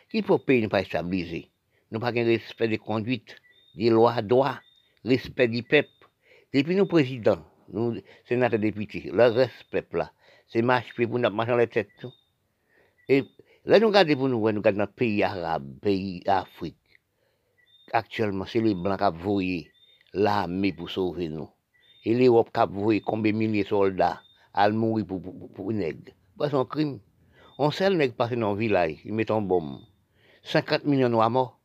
qui 0.09 0.23
pour 0.23 0.45
pays 0.45 0.63
ne 0.63 0.69
pas 0.69 0.85
stabiliser. 0.85 1.51
Nous 1.91 1.99
pas 1.99 2.13
respect 2.13 2.69
des 2.69 2.79
conduites, 2.79 3.35
des 3.75 3.91
lois, 3.91 4.23
droits, 4.23 4.61
respect 5.05 5.49
du 5.49 5.65
peuple. 5.65 5.89
Depuis 6.55 6.77
nos 6.77 6.87
présidents, 6.87 7.45
nous, 7.71 8.01
sénateurs 8.29 8.61
députés, 8.61 9.11
le 9.13 9.27
respect 9.27 9.85
là, 9.95 10.13
c'est 10.47 10.63
marche 10.63 10.95
pour 10.95 11.19
nous 11.19 11.31
marcher 11.31 11.57
les 11.57 11.67
têtes. 11.67 12.07
Et 13.09 13.25
là, 13.65 13.81
nous 13.81 13.89
regardons 13.89 14.15
pour 14.15 14.29
nous, 14.29 14.39
nous 14.39 14.45
regardons 14.45 14.79
notre 14.79 14.95
pays 14.95 15.25
arabe, 15.25 15.81
pays 15.81 16.23
Afrique. 16.27 16.77
Actuellement, 17.93 18.47
c'est 18.47 18.61
les 18.61 18.77
Blancs 18.77 19.01
qui 19.01 19.19
voyé 19.19 19.71
l'armée 20.17 20.73
pour 20.73 20.91
sauver 20.91 21.29
nous. 21.29 21.49
Et 22.05 22.15
l'Europe 22.15 22.51
qui 22.53 22.61
a 22.61 22.67
voyé 22.67 23.01
combien 23.01 23.33
de 23.33 23.37
milliers 23.39 23.65
de 23.65 23.69
soldats 23.69 24.21
à 24.55 24.71
mourir 24.71 25.07
pour, 25.07 25.21
pour, 25.21 25.53
pour, 25.53 25.73
nègre. 25.73 26.13
C'est 26.41 26.55
un 26.55 26.65
crime. 26.65 27.01
On 27.59 27.71
sait 27.71 27.91
le 27.91 27.97
nègre 27.97 28.15
passer 28.15 28.37
dans 28.37 28.53
le 28.53 28.59
village, 28.59 28.97
il 29.05 29.13
met 29.13 29.31
un 29.31 29.41
bombe. 29.41 29.81
50 30.45 30.85
millions 30.85 31.11
de 31.11 31.29
morts. 31.29 31.59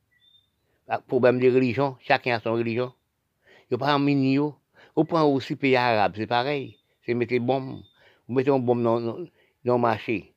Ah, 0.88 1.00
problème 1.00 1.40
de 1.40 1.50
religion, 1.50 1.96
chacun 2.02 2.36
a 2.36 2.40
son 2.42 2.54
religion. 2.54 2.92
Il 3.70 3.78
pas 3.78 3.94
un 3.94 4.00
mini. 4.00 4.38
Vous 4.38 5.06
prenez 5.06 5.24
aussi 5.24 5.56
pays 5.56 5.78
arabe, 5.78 6.14
c'est 6.18 6.28
pareil. 6.28 6.78
C'est 7.06 7.14
mettre 7.14 7.34
une 7.34 7.46
bombe. 7.46 7.82
Vous 8.28 8.36
mettez 8.36 8.50
une 8.50 8.66
bombe 8.66 8.84
dans, 8.84 9.00
dans, 9.00 9.26
le 9.64 9.78
marché. 9.78 10.34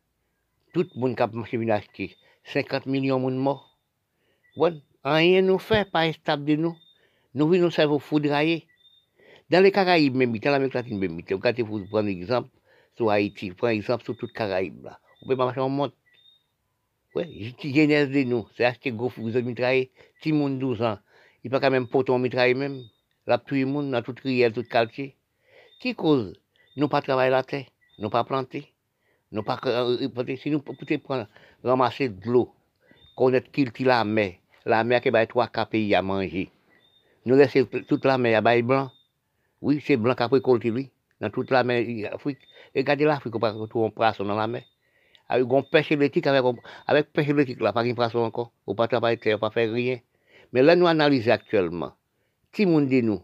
Tout 0.73 0.87
le 0.95 1.01
monde 1.01 1.17
qui 1.17 1.23
a 1.23 1.27
marché 1.27 1.57
vient 1.57 1.75
acheter. 1.75 2.17
50 2.45 2.87
millions 2.87 3.19
de 3.29 3.37
morts. 3.37 3.79
Bon, 4.57 4.81
rien 5.03 5.43
nous 5.43 5.59
fait, 5.59 5.91
pas 5.91 6.13
stable 6.13 6.45
de 6.45 6.57
nous. 6.57 6.77
Nous 7.35 7.49
venons 7.49 7.65
nous 7.65 7.71
cerveau 7.71 7.99
foudrailler. 7.99 8.67
Dans 9.51 9.63
les 9.63 9.73
Caraïbes, 9.73 10.15
même, 10.15 10.39
dans 10.39 10.51
l'Amérique 10.53 10.75
latine, 10.75 10.99
même, 10.99 11.21
vous 11.21 11.79
vous 11.79 11.87
prenez 11.87 12.13
exemple 12.13 12.49
sur 12.97 13.11
Haïti, 13.11 13.51
prenez 13.51 13.75
exemple 13.75 14.05
sur 14.05 14.17
toute 14.17 14.33
Caraïbes, 14.33 14.85
là. 14.85 15.01
Vous 15.21 15.27
pouvez 15.27 15.37
pas 15.37 15.45
marcher 15.45 15.61
en 15.61 15.69
monte. 15.69 15.95
Oui, 17.15 17.55
jeunesse 17.63 18.09
de 18.11 18.23
nous, 18.23 18.47
c'est 18.57 18.65
acheter 18.65 18.93
gros 18.93 19.13
vous 19.17 19.37
avez 19.37 19.43
mitraillé, 19.43 19.91
si 20.23 20.33
monde 20.33 20.59
12 20.59 20.83
ans, 20.83 20.99
il 21.43 21.51
pas 21.51 21.61
quand 21.61 21.71
même 21.71 21.87
poton 21.87 22.19
mitrailler 22.19 22.55
même, 22.55 22.83
la 23.27 23.41
le 23.51 23.67
monde, 23.67 23.91
dans 23.91 24.03
toute 24.03 24.21
rivière, 24.21 24.53
tout 24.53 24.63
quartier. 24.63 25.17
Qui 25.81 25.95
cause? 25.95 26.35
Nous 26.77 26.89
pas 26.89 27.03
travailler 27.03 27.31
la 27.31 27.43
terre, 27.43 27.67
nous 27.99 28.11
pas 28.11 28.25
planter, 28.25 28.73
nous 29.31 29.43
pas, 29.43 29.61
si 30.41 30.51
nous 30.51 30.61
pouvons 30.61 30.99
prendre, 30.99 31.29
ramasser 31.63 32.09
de 32.09 32.31
l'eau, 32.31 32.53
connaître 33.17 33.51
qui 33.51 33.85
la 33.85 34.05
mer, 34.05 34.35
la 34.65 34.85
mer 34.85 35.01
qui 35.01 35.11
va 35.11 35.27
trois 35.27 35.49
quatre 35.49 35.71
pays 35.71 35.95
à 35.95 36.03
manger. 36.03 36.51
Nous 37.27 37.37
laisser 37.37 37.67
toute 37.67 38.05
la 38.05 38.19
mer 38.19 38.45
à 38.45 38.63
blanc. 38.63 38.91
Oui, 39.63 39.83
c'est 39.85 39.97
blanc 39.97 40.15
qui 40.15 40.23
a 40.23 40.29
pris 40.29 40.43
cultiver, 40.43 40.91
dans 41.21 41.31
toute 41.31 41.51
la 41.51 41.65
mer 41.65 42.13
Afrique. 42.13 42.39
Regardez 42.77 43.05
l'Afrique, 43.05 43.35
on 43.35 43.87
un 43.87 43.91
poisson 43.91 44.25
dans 44.25 44.37
la 44.37 44.47
mer. 44.47 44.65
avec 45.29 45.51
une 45.51 45.63
pêche 45.63 45.93
électrique, 45.93 46.27
avec, 46.27 46.43
avec 46.87 47.13
pêche 47.13 47.29
électrique, 47.29 47.61
là, 47.61 47.73
pas 47.73 47.85
une 47.85 47.97
façon 47.97 48.19
encore, 48.19 48.53
ou 48.67 48.75
pas 48.75 48.89
travailler 48.89 49.37
pas 49.39 49.51
faire 49.51 49.73
rien. 49.73 49.99
Mais 50.53 50.63
là, 50.63 50.77
nous 50.77 50.87
analysons 50.87 51.31
actuellement, 51.31 51.93
qui 52.53 52.67
monde 52.67 52.89
de 52.89 53.01
nous, 53.01 53.23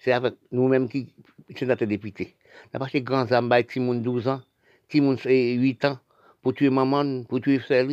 c'est 0.00 0.12
avec 0.12 0.34
nous-mêmes 0.50 0.88
qui 0.88 1.12
sommes 1.56 1.68
notre 1.68 1.84
député. 1.86 2.36
N'a 2.72 2.80
pas 2.80 2.88
ces 2.88 3.02
grands 3.02 3.30
hommes, 3.32 3.52
qui 3.64 3.80
monde 3.80 4.02
12 4.02 4.28
ans, 4.28 4.42
qui 4.88 5.00
monde 5.00 5.18
8 5.24 5.84
ans, 5.86 5.98
pour 6.42 6.54
tuer 6.54 6.70
maman, 6.70 7.24
pour 7.24 7.40
tuer 7.40 7.58
frère. 7.58 7.88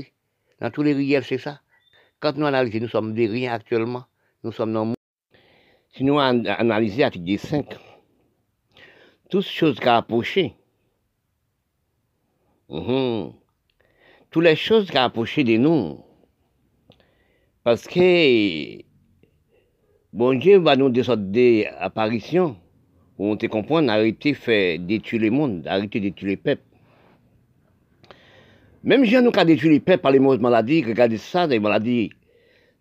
Dans 0.60 0.70
tous 0.70 0.84
les 0.84 0.94
riels, 0.94 1.24
c'est 1.24 1.38
ça. 1.38 1.62
Quand 2.20 2.36
nous 2.36 2.46
analysons, 2.46 2.80
nous 2.82 2.90
sommes 2.90 3.14
des 3.14 3.28
rien 3.28 3.54
actuellement, 3.54 4.04
nous 4.44 4.52
sommes 4.52 4.74
dans 4.74 4.94
le 6.04 6.12
monde. 6.12 6.44
Si 6.44 6.48
nous 6.48 6.50
analysons 6.58 7.00
l'article 7.00 7.38
5, 7.40 7.66
toutes 9.30 9.46
choses 9.46 9.80
qui 9.80 9.88
approché, 9.88 10.56
Mhm. 12.70 13.34
Toutes 14.30 14.44
les 14.44 14.56
choses 14.56 14.92
qui 14.92 14.98
approché 14.98 15.44
de 15.44 15.58
nous. 15.58 16.04
Parce 17.64 17.88
que 17.88 18.84
bon 20.14 20.38
Dieu 20.38 20.60
va 20.60 20.76
nous 20.76 20.90
des 20.90 21.04
sortes 21.04 21.32
d'apparitions 21.32 22.56
où 23.18 23.26
on 23.32 23.38
te 23.38 23.48
comprend, 23.48 23.88
arrêter 23.88 24.32
de 24.32 24.38
faire 24.38 24.80
détruire 24.80 25.24
le 25.24 25.32
monde, 25.32 25.68
arrêter 25.68 26.00
de 26.00 26.10
détruire 26.10 26.30
les 26.30 26.38
peuples. 26.38 26.64
Même 28.84 29.04
si 29.04 29.12
nous 29.14 29.18
avons 29.18 29.46
détruit 29.46 29.72
les 29.72 29.80
peuples 29.80 30.02
par 30.02 30.12
les 30.12 30.20
mauvaises 30.20 30.40
maladies, 30.40 30.84
regardez 30.86 31.18
ça, 31.18 31.48
des 31.48 31.60
maladies, 31.60 32.12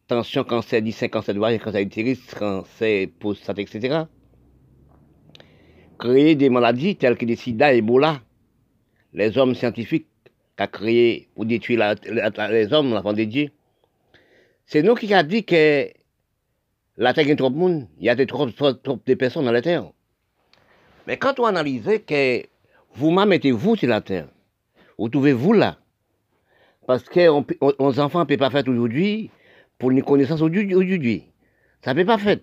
tension, 0.09 0.43
cancer 0.43 0.83
10, 0.83 1.09
cancer 1.11 1.35
de 1.35 1.39
voie, 1.39 1.57
cancer 1.59 1.83
utérus, 1.83 2.19
cancer 2.35 3.09
prostate, 3.21 3.59
etc. 3.59 4.05
Créer 5.99 6.35
des 6.35 6.49
maladies 6.49 6.97
telles 6.97 7.17
que 7.17 7.27
le 7.27 7.37
sida, 7.37 7.75
Ebola, 7.75 8.21
les 9.13 9.37
hommes 9.37 9.55
scientifiques 9.55 10.07
qui 10.57 10.63
ont 10.63 10.67
créé 10.67 11.29
pour 11.35 11.45
détruire 11.45 11.95
les 12.51 12.73
hommes, 12.73 12.95
l'enfant 12.95 13.13
de 13.13 13.25
Dieu. 13.25 13.51
C'est 14.67 14.83
nous 14.83 14.95
qui 14.95 15.13
avons 15.13 15.29
dit 15.29 15.45
que 15.45 15.91
la 16.97 17.15
terre 17.15 17.29
est 17.29 17.37
trop 17.37 17.51
de 17.51 17.57
monde, 17.57 17.87
il 17.99 18.07
y 18.07 18.09
a 18.09 18.27
trop, 18.27 18.51
trop, 18.51 18.99
de 19.07 19.15
personnes 19.15 19.45
dans 19.45 19.53
la 19.53 19.63
terre. 19.63 19.85
Mais 21.07 21.17
quand 21.17 21.39
on 21.39 21.45
analyse 21.45 21.89
que 22.07 22.43
vous-même 22.95 23.29
mettez-vous 23.29 23.77
sur 23.77 23.89
la 23.89 24.01
terre, 24.01 24.29
vous 24.99 25.09
trouvez-vous 25.09 25.53
là? 25.53 25.79
Parce 26.87 27.05
que 27.05 27.29
nos 27.81 28.01
enfants 28.01 28.21
ne 28.21 28.25
peuvent 28.25 28.39
pas 28.39 28.51
faire 28.51 28.67
aujourd'hui 28.67 29.31
pour 29.79 29.91
une 29.91 30.03
connaissance 30.03 30.43
aujourd'hui. 30.43 31.25
Ça 31.83 31.95
peut 31.95 32.05
pas 32.05 32.19
faire. 32.19 32.39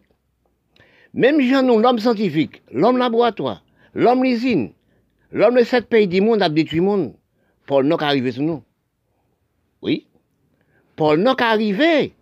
Même 1.14 1.38
nous, 1.38 1.80
l'homme 1.80 2.00
scientifique, 2.00 2.62
l'homme 2.72 2.98
laboratoire, 2.98 3.64
l'homme 3.94 4.26
usine, 4.26 4.72
L'homme 5.36 5.58
de 5.58 5.66
sept 5.66 5.88
pays 5.90 6.08
du 6.08 6.22
monde 6.22 6.42
a 6.42 6.48
détruit 6.48 6.80
le 6.80 6.86
monde. 6.86 7.14
Paul 7.68 7.88
n'a 7.88 7.98
arrivé 8.00 8.32
sur 8.32 8.44
nous. 8.44 8.64
Oui. 9.82 10.08
Paul 10.96 11.20
n'a 11.20 11.36
arrivé. 11.40 12.14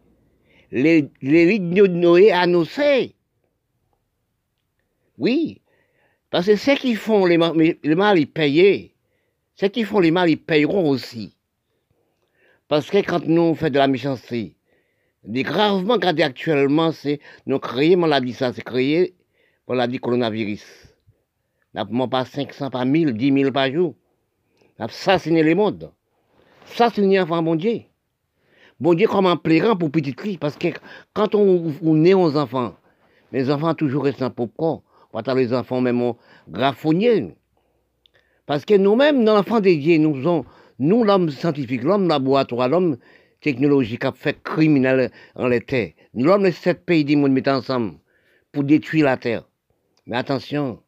Les 0.71 1.03
de 1.03 1.87
Noé 1.87 2.31
annoncé. 2.31 3.13
Oui. 5.19 5.61
Parce 6.31 6.47
que 6.47 6.55
ceux 6.55 6.73
qui 6.73 6.95
font 6.95 7.27
les, 7.27 7.37
mal, 7.37 8.17
ils 8.17 8.25
payent. 8.25 8.93
Ceux 9.53 9.67
qui 9.67 9.83
font 9.83 9.99
les 9.99 10.09
mal, 10.09 10.31
ils 10.31 10.41
payeront 10.41 10.89
aussi. 10.89 11.37
Parce 12.67 12.89
que 12.89 12.97
quand 12.97 13.27
nous 13.27 13.53
faisons 13.53 13.73
de 13.73 13.77
la 13.77 13.87
méchanceté, 13.87 14.55
des 15.23 15.43
gravement 15.43 15.97
gardés 15.97 16.23
actuellement, 16.23 16.91
c'est 16.91 17.19
nous 17.45 17.59
créer 17.59 17.95
maladie, 17.95 18.33
ça, 18.33 18.51
c'est 18.53 18.63
créer 18.63 19.15
maladie 19.67 19.99
coronavirus. 19.99 20.63
N'a 21.73 21.85
pas 22.07 22.25
500, 22.25 22.69
pas 22.69 22.85
1000, 22.85 23.13
10 23.13 23.33
000 23.33 23.51
par 23.51 23.71
jour. 23.71 23.95
N'a 24.77 24.85
assassiné 24.85 25.41
le 25.43 25.55
monde. 25.55 25.91
Assassiné 26.65 27.19
enfant 27.19 27.41
bon 27.41 27.55
Dieu. 27.55 27.81
Bon 28.79 28.93
Dieu 28.93 29.07
comme 29.07 29.25
un 29.25 29.37
plairant 29.37 29.75
pour 29.75 29.91
petit 29.91 30.13
cri. 30.13 30.37
Parce 30.37 30.57
que 30.57 30.67
quand 31.13 31.35
on, 31.35 31.73
on 31.81 32.05
est 32.05 32.13
aux 32.13 32.35
enfants, 32.37 32.75
les 33.31 33.49
enfants 33.49 33.73
toujours 33.73 34.03
restent 34.03 34.21
en 34.21 34.29
pauvre 34.29 34.83
Pas 35.11 35.33
les 35.33 35.53
enfants 35.53 35.81
même 35.81 36.13
graffonniers. 36.49 37.35
Parce 38.45 38.65
que 38.65 38.75
nous-mêmes, 38.75 39.23
dans 39.23 39.35
l'enfant 39.35 39.61
de 39.61 39.69
Dieu, 39.69 39.97
nous 39.97 40.21
sommes, 40.21 40.43
nous 40.77 41.03
l'homme 41.03 41.29
scientifique, 41.29 41.83
l'homme 41.83 42.09
laboratoire, 42.09 42.67
l'homme 42.67 42.97
technologique 43.43 44.05
a 44.05 44.11
fait 44.11 44.41
criminel 44.41 45.11
en 45.35 45.47
la 45.47 45.59
terre. 45.59 45.91
Nous 46.15 46.25
l'homme 46.25 46.43
de 46.43 46.51
sept 46.51 46.85
pays 46.85 47.05
du 47.05 47.15
monde 47.15 47.33
mettent 47.33 47.47
ensemble 47.49 47.97
pour 48.51 48.63
détruire 48.63 49.05
la 49.05 49.17
terre. 49.17 49.43
Mais 50.07 50.17
attention, 50.17 50.79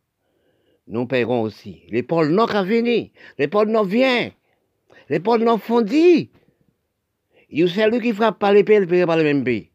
nous 0.87 1.05
paierons 1.05 1.41
aussi. 1.41 1.83
Les 1.89 2.01
pôles 2.01 2.29
Nord 2.29 2.55
a 2.55 2.63
venu, 2.63 3.11
les 3.37 3.47
pôles 3.47 3.69
Nord 3.69 3.85
vient, 3.85 4.31
les 5.09 5.19
pôles 5.19 5.43
Nord 5.43 5.61
fondit. 5.61 6.31
Il 7.49 7.59
y 7.59 7.63
a 7.63 7.67
celui 7.67 8.01
qui 8.01 8.13
frappe 8.13 8.39
par 8.39 8.53
les 8.53 8.63
pays, 8.63 8.77
il 8.77 8.81
ne 8.81 9.05
par 9.05 9.17
le 9.17 9.23
même 9.23 9.43
pays. 9.43 9.69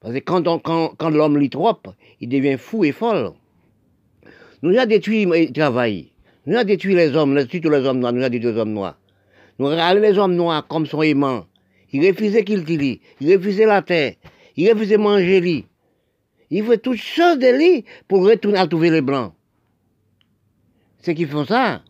Parce 0.00 0.14
que 0.14 0.20
quand, 0.20 0.42
quand, 0.60 0.94
quand 0.98 1.10
l'homme 1.10 1.38
lit 1.38 1.48
trop, 1.48 1.78
il 2.20 2.28
devient 2.28 2.58
fou 2.58 2.84
et 2.84 2.92
folle. 2.92 3.32
Nous 4.62 4.76
avons 4.76 4.86
détruit 4.86 5.24
le 5.24 5.52
travail. 5.52 6.10
Nous 6.46 6.56
avons 6.56 6.66
détruit 6.66 6.94
les 6.94 7.16
hommes, 7.16 7.38
surtout 7.48 7.70
les 7.70 7.86
hommes 7.86 8.00
noirs, 8.00 8.12
nous 8.12 8.20
avons 8.20 8.30
détruit 8.30 8.52
les 8.52 8.58
hommes 8.58 8.72
noirs. 8.72 8.98
Nous 9.58 9.68
avons 9.68 10.00
les 10.00 10.18
hommes 10.18 10.34
noirs 10.34 10.66
comme 10.66 10.86
son 10.86 11.02
aimant. 11.02 11.46
Ils 11.94 12.08
refusaient 12.08 12.42
qu'il 12.42 12.64
tire, 12.64 12.98
ils 13.20 13.36
refusaient 13.36 13.66
la 13.66 13.80
terre, 13.80 14.14
ils 14.56 14.68
refusaient 14.68 14.96
manger 14.96 15.40
lui. 15.40 15.64
Il 16.50 16.64
fait 16.64 16.78
toutes 16.78 16.96
choses 16.96 17.38
de 17.38 17.46
lui 17.56 17.84
pour 18.08 18.26
retourner 18.26 18.58
à 18.58 18.66
trouver 18.66 18.90
les 18.90 19.00
blancs. 19.00 19.32
Ceux 21.02 21.12
qui 21.12 21.24
font 21.24 21.44
ça, 21.44 21.82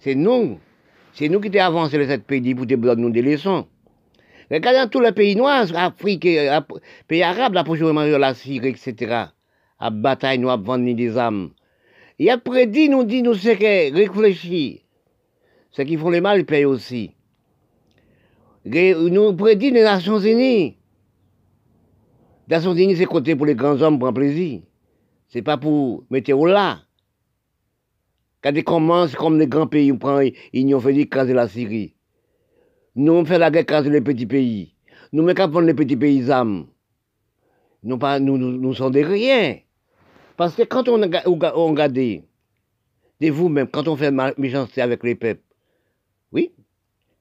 c'est 0.00 0.14
nous. 0.14 0.58
C'est 1.14 1.30
nous 1.30 1.40
qui 1.40 1.58
avons 1.58 1.78
avancé 1.78 1.96
les 1.96 2.08
sept 2.08 2.24
pays 2.24 2.54
pour 2.54 2.66
donner 2.66 2.94
nous 2.96 3.08
des 3.08 3.22
leçons. 3.22 3.66
Regardez 4.50 4.80
dans 4.80 4.90
tous 4.90 5.00
les 5.00 5.12
pays 5.12 5.34
noirs, 5.34 5.66
Afrique, 5.74 6.28
pays 7.08 7.22
arabes, 7.22 7.54
la 7.54 7.64
prochainement 7.64 8.02
la 8.02 8.34
Syrie, 8.34 8.68
etc. 8.68 9.28
À 9.78 9.88
bataille, 9.88 10.38
nous 10.38 10.50
avons 10.50 10.62
vendu 10.62 10.92
des 10.92 11.16
âmes. 11.16 11.52
Il 12.18 12.28
a 12.28 12.36
prédit, 12.36 12.90
nous 12.90 13.04
dit, 13.04 13.22
nous 13.22 13.34
c'est 13.34 13.56
que. 13.56 14.78
Ceux 15.70 15.84
qui 15.84 15.96
font 15.96 16.10
le 16.10 16.20
mal, 16.20 16.40
ils 16.40 16.44
payent 16.44 16.66
aussi. 16.66 17.12
Nous 18.68 19.32
prédit 19.34 19.70
les 19.70 19.82
Nations 19.82 20.18
Unies. 20.18 20.76
Les 22.48 22.56
Nations 22.56 22.74
Unies, 22.74 22.96
c'est 22.96 23.06
côté 23.06 23.34
pour 23.34 23.46
les 23.46 23.54
grands 23.54 23.80
hommes 23.80 23.98
pour 23.98 24.08
un 24.08 24.12
plaisir. 24.12 24.60
C'est 25.28 25.42
pas 25.42 25.56
pour 25.56 26.04
mettre 26.10 26.32
au 26.32 26.46
là. 26.46 26.80
Quand 28.42 28.52
ils 28.54 28.64
commencent 28.64 29.14
comme 29.14 29.38
les 29.38 29.46
grands 29.46 29.66
pays, 29.66 29.90
on 29.90 29.98
prend, 29.98 30.20
ils 30.52 30.74
ont 30.74 30.80
fait 30.80 30.94
écraser 30.96 31.32
la 31.32 31.48
Syrie. 31.48 31.94
Nous, 32.94 33.12
on 33.12 33.24
fait 33.24 33.38
la 33.38 33.50
guerre 33.50 33.62
écraser 33.62 33.90
les 33.90 34.00
petits 34.00 34.26
pays. 34.26 34.74
Nous, 35.12 35.22
mais 35.22 35.34
quand 35.34 35.58
les 35.60 35.74
petits 35.74 35.96
paysans, 35.96 36.66
nous, 37.82 37.98
pas, 37.98 38.18
nous, 38.20 38.36
nous, 38.36 38.52
nous 38.52 38.74
sommes 38.74 38.92
des 38.92 39.04
rien. 39.04 39.58
Parce 40.36 40.54
que 40.54 40.62
quand 40.62 40.88
on, 40.88 41.02
on 41.02 41.68
regarde, 41.70 41.92
de 41.92 43.30
vous-même, 43.30 43.68
quand 43.68 43.88
on 43.88 43.96
fait 43.96 44.12
méchanceté 44.36 44.82
avec 44.82 45.02
les 45.02 45.14
peuples, 45.14 45.42
oui, 46.32 46.52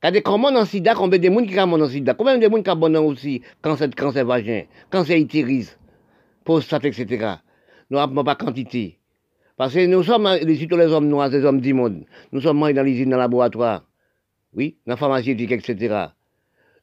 quand 0.01 0.11
des 0.11 0.21
commandes 0.21 0.57
en 0.57 0.65
sida, 0.65 0.93
combien 0.93 1.17
de 1.17 1.25
gens 1.25 1.43
qui 1.43 1.55
commandent 1.55 1.81
en 1.81 1.87
sida, 1.87 2.13
combien 2.13 2.37
de 2.37 2.43
gens 2.43 2.61
qui 2.61 2.69
abonnent 2.69 2.97
aussi 2.97 3.41
cancer, 3.61 3.89
cancer 3.95 4.25
vagin, 4.25 4.63
cancer 4.91 5.17
utérus, 5.17 5.77
prostate, 6.43 6.85
etc. 6.85 7.35
Nous 7.89 7.97
n'avons 7.97 8.23
pas 8.23 8.35
quantité. 8.35 8.99
Parce 9.55 9.73
que 9.73 9.85
nous 9.87 10.03
sommes, 10.03 10.27
surtout 10.55 10.77
les 10.77 10.85
hommes 10.85 11.07
noirs, 11.07 11.29
les 11.29 11.43
hommes 11.43 11.61
du 11.61 11.73
monde, 11.73 12.05
nous 12.31 12.41
sommes 12.41 12.59
dans 12.59 12.83
les 12.83 12.91
usines, 12.91 13.09
dans 13.09 13.17
le 13.17 13.23
laboratoire, 13.23 13.85
oui, 14.53 14.77
dans 14.85 14.93
la 14.93 14.97
pharmaceutique, 14.97 15.51
etc. 15.51 16.09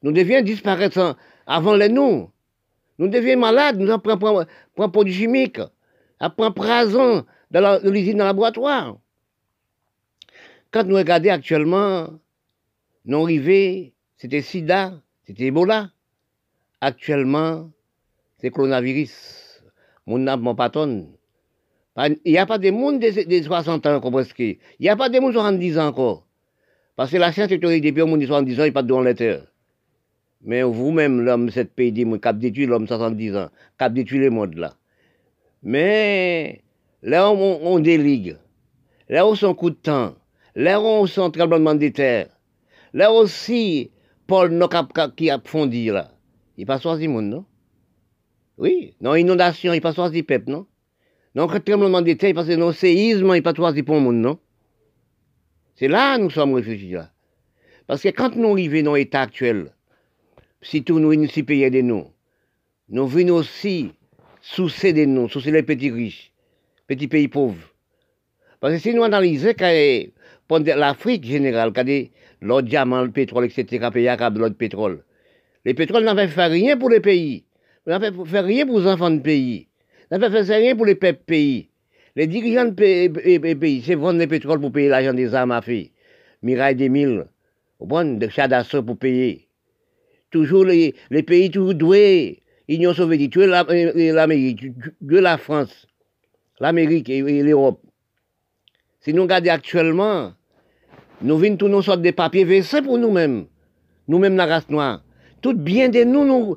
Nous 0.02 0.10
devions 0.10 0.42
disparaître 0.42 1.16
avant 1.46 1.76
les 1.76 1.88
nous. 1.88 2.30
Nous 2.98 3.08
devions 3.08 3.38
malades, 3.38 3.78
nous 3.78 3.96
prenons 3.98 4.44
un 4.78 4.88
produits 4.88 5.14
chimiques, 5.14 5.60
après 6.18 6.52
prason 6.52 7.24
dans 7.52 7.80
l'usine, 7.84 8.18
dans 8.18 8.24
le 8.24 8.28
laboratoire. 8.30 8.96
Quand 10.72 10.84
nous 10.84 10.96
regardons 10.96 11.30
actuellement, 11.30 12.08
nous 13.04 13.22
arrivés, 13.22 13.94
c'était 14.16 14.42
sida, 14.42 15.00
c'était 15.26 15.46
Ebola. 15.46 15.90
Actuellement, 16.80 17.70
c'est 18.38 18.50
coronavirus. 18.50 19.62
Mon 20.06 20.18
mon 20.36 20.54
patron, 20.54 21.08
il 21.96 22.18
n'y 22.26 22.38
a 22.38 22.46
pas 22.46 22.58
de 22.58 22.70
monde 22.70 23.00
de, 23.00 23.42
60 23.42 23.86
ans 23.86 23.94
encore 23.94 24.22
Il 24.38 24.58
n'y 24.80 24.88
a 24.88 24.96
pas 24.96 25.08
de 25.08 25.18
monde 25.20 25.30
de 25.30 25.38
70 25.38 25.78
ans 25.78 25.86
encore. 25.86 26.26
Parce 26.96 27.10
que 27.10 27.16
la 27.16 27.32
science 27.32 27.50
est 27.50 27.58
depuis 27.58 28.02
au 28.02 28.06
monde 28.06 28.20
de 28.20 28.26
70 28.26 28.60
ans, 28.60 28.62
il 28.62 28.66
n'y 28.66 28.70
a 28.70 28.72
pas 28.72 28.82
de 28.82 28.88
dans 28.88 29.14
terre. 29.14 29.46
Mais 30.42 30.62
vous-même, 30.62 31.20
l'homme, 31.22 31.50
cette 31.50 31.72
pays 31.72 31.92
dit, 31.92 32.06
a 32.22 32.32
détruit 32.32 32.66
l'homme 32.66 32.86
70 32.86 33.36
ans, 33.36 33.48
a 33.78 33.88
détruit 33.88 34.18
le 34.18 34.30
monde 34.30 34.56
là. 34.56 34.74
Mais 35.62 36.62
là, 37.02 37.30
on, 37.30 37.60
on 37.62 37.78
déligue. 37.78 38.36
Là, 39.08 39.26
on 39.26 39.34
son 39.34 39.54
coup 39.54 39.70
de 39.70 39.76
temps. 39.76 40.14
Là, 40.54 40.80
on 40.80 41.06
son 41.06 41.30
tremblement 41.30 41.74
de 41.74 41.88
terre. 41.88 42.33
Là 42.94 43.12
aussi, 43.12 43.90
Paul 44.28 44.56
qui 45.16 45.28
a 45.28 45.40
fondi 45.44 45.86
là. 45.86 46.12
Il 46.56 46.64
pas 46.64 46.78
choisi 46.78 47.08
monde, 47.08 47.26
non? 47.26 47.44
Oui, 48.56 48.94
non, 49.00 49.16
inondation, 49.16 49.72
il 49.72 49.80
pas 49.80 49.92
choisi 49.92 50.18
le 50.18 50.22
peuple, 50.22 50.52
non? 50.52 50.66
Le 51.34 51.58
tremblement 51.58 52.00
de 52.00 52.12
terre, 52.12 52.32
parce 52.34 52.46
que 52.46 52.54
nos 52.54 52.72
séismes, 52.72 53.34
il 53.34 53.42
pas 53.42 53.52
choisi 53.52 53.82
pour 53.82 53.96
le 53.96 54.00
monde, 54.00 54.16
non? 54.18 54.38
C'est 55.74 55.88
là 55.88 56.16
nous 56.18 56.30
sommes 56.30 56.54
réfugiés, 56.54 56.94
là. 56.94 57.10
Parce 57.88 58.00
que 58.00 58.10
quand 58.10 58.36
nous 58.36 58.52
arrivons 58.52 58.84
dans 58.84 58.94
l'état 58.94 59.22
actuel, 59.22 59.72
si 60.62 60.84
tous 60.84 61.00
nous, 61.00 61.16
nous 61.16 61.26
pays 61.44 61.68
de 61.68 61.80
nous, 61.80 62.06
nous 62.88 63.08
venons 63.08 63.34
aussi 63.34 63.90
sous 64.40 64.68
de 64.68 65.04
nous, 65.04 65.28
sous 65.28 65.40
les 65.40 65.64
petits 65.64 65.90
riches, 65.90 66.32
petits 66.86 67.08
pays 67.08 67.26
pauvres. 67.26 67.74
Parce 68.60 68.74
que 68.74 68.78
si 68.78 68.94
nous 68.94 69.02
analysons 69.02 69.52
l'Afrique 70.76 71.24
générale, 71.24 71.72
l'autre 72.44 72.68
diamant, 72.68 73.02
le 73.02 73.10
pétrole, 73.10 73.46
etc., 73.46 73.88
pays 73.92 74.06
arabes, 74.08 74.38
l'autre 74.38 74.56
pétrole, 74.56 75.02
les 75.64 75.74
pétroles 75.74 76.04
n'avaient 76.04 76.28
fait 76.28 76.46
rien 76.46 76.76
pour 76.76 76.90
les 76.90 77.00
pays, 77.00 77.44
n'avaient 77.86 78.12
fait 78.26 78.40
rien 78.40 78.66
pour 78.66 78.78
les 78.80 78.86
enfants 78.86 79.10
de 79.10 79.20
pays, 79.20 79.68
n'avaient 80.10 80.30
fait 80.30 80.54
rien 80.54 80.76
pour 80.76 80.86
les 80.86 80.94
peuples 80.94 81.24
pays. 81.24 81.70
Les 82.16 82.28
dirigeants 82.28 82.66
des 82.66 83.08
pays, 83.08 83.82
c'est 83.84 83.96
vendre 83.96 84.20
le 84.20 84.26
pétrole 84.28 84.60
pour 84.60 84.70
payer 84.70 84.88
l'argent 84.88 85.14
des 85.14 85.34
armes 85.34 85.50
à 85.50 85.62
faire. 85.62 85.86
Mirail 86.42 86.76
des 86.76 86.88
mille, 86.88 87.26
de 87.80 88.28
chats 88.28 88.46
d'assaut 88.46 88.82
pour 88.82 88.98
payer. 88.98 89.48
Toujours 90.30 90.64
les, 90.64 90.94
pays 91.26 91.50
toujours 91.50 91.74
doués. 91.74 92.42
Union 92.68 92.94
soviétique, 92.94 93.32
tu 93.32 93.42
es 93.42 93.48
euh, 93.48 94.12
l'Amérique, 94.12 94.60
tu 94.60 95.16
es 95.16 95.20
la 95.20 95.36
France, 95.36 95.86
l'Amérique 96.60 97.10
et, 97.10 97.42
l'Europe. 97.42 97.82
Si 99.00 99.12
nous 99.12 99.22
regardons 99.22 99.50
actuellement, 99.50 100.32
nous 101.24 101.38
venons 101.38 101.56
tous 101.56 101.68
nos 101.68 101.80
sortes 101.80 102.02
de 102.02 102.10
papiers 102.10 102.44
versés 102.44 102.82
pour 102.82 102.98
nous-mêmes. 102.98 103.46
Nous-mêmes, 104.08 104.36
la 104.36 104.44
race 104.44 104.68
noire. 104.68 105.02
Tout 105.40 105.54
bien 105.54 105.88
de 105.88 106.04
nous, 106.04 106.26
nous 106.26 106.56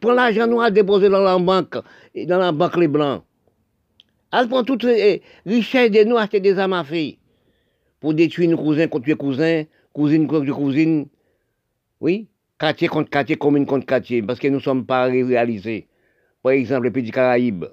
prenons 0.00 0.14
l'argent 0.14 0.46
nous 0.46 0.60
à 0.60 0.70
déposer 0.70 1.08
dans 1.08 1.22
la 1.22 1.36
banque, 1.38 1.76
dans 2.14 2.38
la 2.38 2.52
banque 2.52 2.76
les 2.76 2.86
blancs. 2.86 3.24
Elle 4.32 4.46
prend 4.46 4.62
toute 4.62 4.84
les 4.84 5.22
richesses 5.44 5.90
de 5.90 6.04
nous, 6.04 6.16
acheter 6.16 6.38
des 6.38 6.56
armes 6.56 6.74
à 6.74 6.84
pour 7.98 8.14
détruire 8.14 8.50
nos 8.50 8.56
cousins 8.56 8.86
contre 8.86 9.08
nos 9.08 9.16
cousins, 9.16 9.64
cousine 9.92 10.28
contre 10.28 10.52
cousine. 10.52 11.06
Oui, 12.00 12.28
quartier 12.60 12.86
contre 12.86 13.10
quartier, 13.10 13.34
commune 13.34 13.66
contre 13.66 13.86
quartier, 13.86 14.22
parce 14.22 14.38
que 14.38 14.46
nous 14.46 14.58
ne 14.58 14.62
sommes 14.62 14.86
pas 14.86 15.06
réalisés. 15.06 15.88
Par 16.44 16.52
exemple, 16.52 16.84
les 16.84 16.90
petits 16.92 17.10
Caraïbes. 17.10 17.64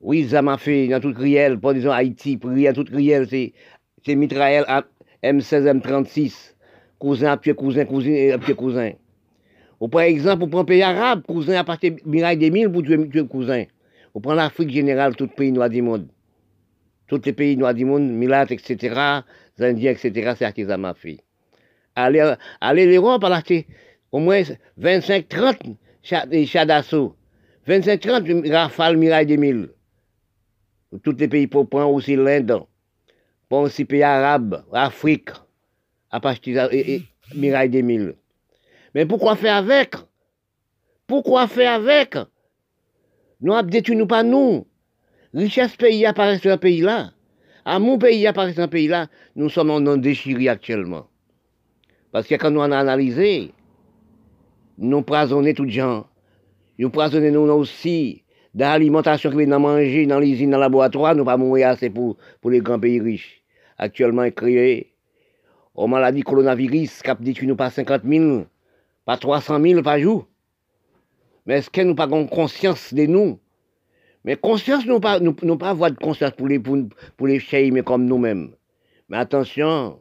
Oui, 0.00 0.26
ça 0.30 0.40
m'a 0.40 0.56
fait 0.56 0.88
dans 0.88 1.00
toute 1.00 1.18
riel, 1.18 1.60
par 1.60 1.72
exemple 1.72 1.94
Haïti, 1.94 2.38
dans 2.38 2.72
toute 2.72 2.88
riel, 2.88 3.26
c'est, 3.28 3.52
c'est 4.02 4.14
mitraille 4.14 4.64
M16, 5.22 5.80
M36. 5.80 6.54
Cousin 6.98 7.36
pied 7.38 7.54
cousin, 7.54 7.86
cousin 7.86 8.38
pied 8.38 8.54
cousin. 8.54 8.92
Ou 9.80 9.88
par 9.88 10.02
exemple, 10.02 10.40
pour 10.40 10.50
prendre 10.50 10.66
pays 10.66 10.82
arabe, 10.82 11.22
cousin 11.26 11.54
à 11.54 11.64
partir 11.64 11.92
de 11.92 12.00
Mirail 12.04 12.36
des 12.36 12.50
Mille 12.50 12.70
pour 12.70 12.82
tuer, 12.82 13.26
cousin. 13.26 13.64
Ou 14.14 14.20
prend 14.20 14.34
l'Afrique 14.34 14.70
générale, 14.70 15.16
tout 15.16 15.28
pays 15.28 15.52
noir 15.52 15.70
du 15.70 15.80
monde. 15.80 16.08
Tous 17.06 17.20
les 17.24 17.32
pays 17.32 17.56
noirs 17.56 17.74
du 17.74 17.84
monde, 17.84 18.10
Milat, 18.10 18.46
etc., 18.50 19.22
Indiens, 19.58 19.92
etc., 19.92 20.34
c'est 20.36 20.44
artisan 20.44 20.78
ma 20.78 20.94
fille. 20.94 21.20
Allez, 21.96 22.34
allez 22.60 22.86
l'Europe, 22.86 23.24
au 24.12 24.18
moins 24.18 24.42
25, 24.76 25.28
30 25.28 25.56
chats 26.02 26.64
d'assaut. 26.66 27.16
25, 27.66 28.00
30 28.00 28.48
rafales 28.48 28.96
Mirail 28.96 29.26
2000. 29.26 29.70
Tous 31.02 31.16
les 31.16 31.28
pays 31.28 31.46
pour 31.46 31.68
prendre 31.68 31.92
aussi 31.92 32.16
l'Inde, 32.16 32.62
pour 33.50 33.58
aussi 33.58 33.84
pays 33.84 34.04
arabes, 34.04 34.64
l'Afrique, 34.72 35.30
à 36.10 36.20
partir 36.20 36.70
de 36.70 37.00
Mirail 37.34 37.68
2000. 37.68 38.14
Mais 38.94 39.04
pourquoi 39.04 39.34
faire 39.34 39.56
avec? 39.56 39.96
Pourquoi 41.06 41.48
faire 41.48 41.74
avec? 41.74 42.16
Nous 43.40 43.60
détruit 43.62 43.96
nous 43.96 44.06
pas 44.06 44.22
nous 44.22 44.66
richesse 45.34 45.76
pays 45.76 46.06
apparaît 46.06 46.38
sur 46.38 46.52
un 46.52 46.58
pays-là, 46.58 47.10
à 47.64 47.78
mon 47.78 47.98
pays 47.98 48.26
apparaît 48.26 48.52
sur 48.52 48.62
un 48.62 48.68
pays-là, 48.68 49.08
nous 49.34 49.48
sommes 49.48 49.70
en 49.70 49.96
déchiré 49.96 50.48
actuellement. 50.48 51.06
Parce 52.12 52.26
que 52.26 52.36
quand 52.36 52.50
nous 52.50 52.62
avons 52.62 52.72
analysé, 52.72 53.52
nous 54.78 55.02
poisonnons 55.02 55.52
tous 55.54 55.64
les 55.64 55.72
gens. 55.72 56.06
Nous 56.78 56.90
poisonnons 56.90 57.46
nous 57.46 57.52
aussi 57.52 58.22
dans 58.54 58.66
l'alimentation 58.66 59.30
que 59.30 59.36
nous 59.36 59.58
mangé 59.58 60.06
dans 60.06 60.18
les 60.18 60.30
usines, 60.30 60.50
dans 60.50 60.56
le 60.56 60.62
laboratoire, 60.62 61.14
nous 61.14 61.24
pas 61.24 61.36
mourir 61.36 61.68
assez 61.68 61.90
pour, 61.90 62.16
pour 62.40 62.50
les 62.50 62.60
grands 62.60 62.80
pays 62.80 63.00
riches. 63.00 63.39
Actuellement 63.82 64.30
créés 64.30 64.92
aux 65.74 65.86
maladies 65.86 66.20
coronavirus, 66.20 67.00
qui 67.00 67.10
détruit 67.20 67.48
nous 67.48 67.56
pas 67.56 67.70
50 67.70 68.02
000, 68.04 68.44
pas 69.06 69.16
300 69.16 69.58
000 69.58 69.82
par 69.82 69.98
jour. 69.98 70.28
Mais 71.46 71.54
est-ce 71.54 71.70
que 71.70 71.80
nous 71.80 71.94
pas 71.94 72.06
conscience 72.06 72.92
de 72.92 73.06
nous? 73.06 73.40
Mais 74.24 74.36
conscience, 74.36 74.84
nous 74.84 75.00
pas, 75.00 75.18
nous, 75.18 75.32
pas 75.32 75.70
avoir 75.70 75.90
de 75.90 75.96
conscience 75.96 76.32
pour 76.32 76.46
les, 76.46 76.58
pour, 76.58 76.76
les 77.26 77.70
mais 77.70 77.82
comme 77.82 78.04
nous-mêmes. 78.04 78.54
Mais 79.08 79.16
attention, 79.16 79.98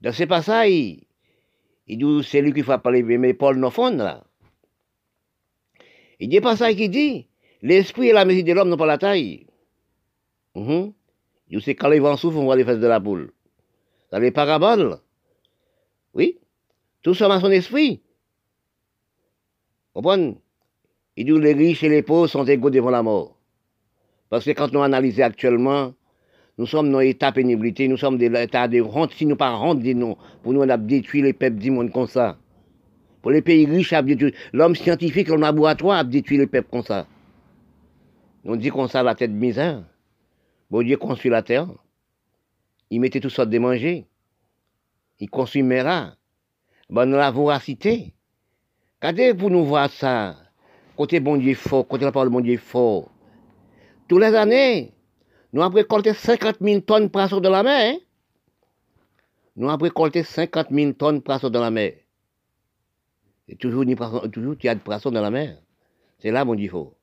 dans 0.00 0.12
ces 0.12 0.26
passages, 0.26 0.68
il 0.68 1.06
dit, 1.86 2.28
c'est 2.28 2.42
lui 2.42 2.52
qui 2.52 2.62
faut 2.62 2.76
parler, 2.78 3.04
mais 3.04 3.34
Paul 3.34 3.56
Nofon, 3.56 3.98
là. 3.98 4.24
Il 6.18 6.28
dit 6.28 6.40
pas 6.40 6.56
ça 6.56 6.74
qui 6.74 6.88
dit, 6.88 7.28
l'esprit 7.62 8.08
et 8.08 8.12
la 8.12 8.24
mesure 8.24 8.42
de 8.42 8.52
l'homme 8.52 8.68
n'ont 8.68 8.76
pas 8.76 8.86
la 8.86 8.98
taille. 8.98 9.46
Mm 10.56 10.86
Il 10.86 10.92
dit, 11.48 11.60
c'est 11.62 11.74
quand 11.74 11.88
les 11.88 12.00
vents 12.00 12.16
souffrent, 12.16 12.38
on 12.38 12.44
voit 12.44 12.56
les 12.56 12.64
fesses 12.64 12.80
de 12.80 12.86
la 12.86 13.00
boule. 13.00 13.32
Dans 14.10 14.18
les 14.18 14.30
paraboles, 14.30 14.98
oui, 16.14 16.38
tout 17.02 17.14
ça 17.14 17.28
dans 17.28 17.40
son 17.40 17.50
esprit. 17.50 18.00
Comprenez 19.92 20.36
il 21.16 21.26
dit 21.26 21.38
les 21.38 21.52
riches 21.52 21.84
et 21.84 21.88
les 21.88 22.02
pauvres 22.02 22.26
sont 22.26 22.44
égaux 22.44 22.70
devant 22.70 22.90
la 22.90 23.02
mort. 23.02 23.36
Parce 24.30 24.44
que 24.44 24.50
quand 24.50 24.72
nous 24.72 24.82
analysons 24.82 25.22
actuellement, 25.22 25.94
nous 26.58 26.66
sommes 26.66 26.90
dans 26.90 26.98
l'état 26.98 27.30
pénibilité, 27.30 27.86
nous 27.86 27.96
sommes 27.96 28.18
dans 28.18 28.32
l'état 28.32 28.66
de 28.66 28.80
honte. 28.80 29.12
Si 29.12 29.26
nous 29.26 29.36
pas 29.36 29.56
honte, 29.56 29.82
nous, 29.84 30.16
pour 30.42 30.52
nous, 30.52 30.62
on 30.62 30.68
a 30.68 30.76
détruit 30.76 31.22
les 31.22 31.32
peuples 31.32 31.58
du 31.58 31.70
comme 31.90 32.06
ça. 32.06 32.36
Pour 33.22 33.30
les 33.30 33.42
pays 33.42 33.66
riches, 33.66 33.94
l'homme 34.52 34.74
scientifique, 34.74 35.28
le 35.28 35.36
laboratoire, 35.36 35.98
a 35.98 36.04
détruit 36.04 36.38
les 36.38 36.46
peuples 36.46 36.68
comme 36.70 36.82
ça. 36.82 37.06
On 38.44 38.56
dit 38.56 38.70
comme 38.70 38.88
ça 38.88 39.02
la 39.02 39.14
tête 39.14 39.32
de 39.32 39.38
misère. 39.38 39.84
Bon 40.70 40.82
Dieu 40.82 40.96
construit 40.96 41.30
la 41.30 41.42
terre. 41.42 41.68
Il 42.90 43.00
mettait 43.00 43.20
toutes 43.20 43.32
sortes 43.32 43.50
de 43.50 43.58
manger. 43.58 44.06
Il 45.20 45.30
construit 45.30 45.62
là. 45.62 46.16
Ben, 46.90 47.06
la 47.06 47.30
voracité. 47.30 48.14
Regardez 49.00 49.34
pour 49.34 49.50
nous 49.50 49.64
voir 49.64 49.90
ça 49.90 50.36
côté 50.96 51.20
bon 51.20 51.36
Dieu 51.36 51.54
fort, 51.54 51.86
côté 51.86 52.04
la 52.04 52.12
parole 52.12 52.28
bon 52.28 52.40
Dieu 52.40 52.56
fort. 52.58 53.10
Tous 54.08 54.18
les 54.18 54.34
années, 54.34 54.92
nous 55.52 55.62
avons 55.62 55.74
récolté 55.74 56.12
50 56.12 56.56
000 56.60 56.80
tonnes 56.80 57.08
de 57.08 57.40
dans 57.40 57.50
la 57.50 57.62
mer. 57.62 57.94
Hein. 57.94 57.98
Nous 59.56 59.68
avons 59.68 59.84
récolté 59.84 60.22
50 60.22 60.68
000 60.70 60.92
tonnes 60.92 61.20
de 61.20 61.48
dans 61.48 61.60
la 61.60 61.70
mer. 61.70 61.94
Et 63.48 63.56
toujours, 63.56 63.84
toujours 64.32 64.54
il 64.60 64.66
y 64.66 64.68
a 64.68 64.74
de 64.74 64.80
poissons 64.80 65.10
dans 65.10 65.20
la 65.20 65.30
mer. 65.30 65.58
C'est 66.18 66.30
là, 66.30 66.44
mon 66.44 66.54
Dieu, 66.54 66.70
fort. 66.70 66.94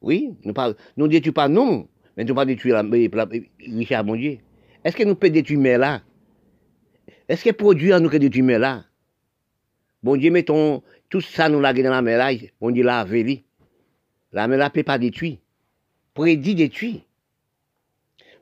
Oui, 0.00 0.36
nous 0.44 0.52
ne 0.52 1.18
nous 1.18 1.32
pas 1.32 1.48
nous, 1.48 1.88
mais 2.16 2.24
nous 2.24 2.30
ne 2.30 2.34
pas 2.34 2.44
détruire 2.44 2.82
la, 2.82 3.28
Richard, 3.60 4.04
mon 4.04 4.16
Dieu. 4.16 4.38
Est-ce 4.84 4.96
que 4.96 5.04
nous 5.04 5.14
pouvons 5.14 5.32
détruire 5.32 5.78
là? 5.78 6.02
Est-ce 7.28 7.44
que 7.44 7.50
produit 7.50 7.90
nous 8.00 8.08
que 8.08 8.16
détruire 8.16 8.58
là? 8.58 8.84
Bon 10.02 10.16
Dieu, 10.16 10.30
mettons, 10.30 10.82
tout 11.10 11.20
ça 11.20 11.48
nous 11.48 11.60
l'a 11.60 11.72
dans 11.72 11.90
la 11.90 12.02
mer 12.02 12.18
là, 12.18 12.38
on 12.60 12.70
dit 12.70 12.82
la 12.82 13.04
véli. 13.04 13.44
La 14.32 14.48
mer 14.48 14.58
là 14.58 14.70
peut 14.70 14.82
pas 14.82 14.98
détruire. 14.98 15.38
Prédit 16.14 16.54
détruire. 16.54 17.00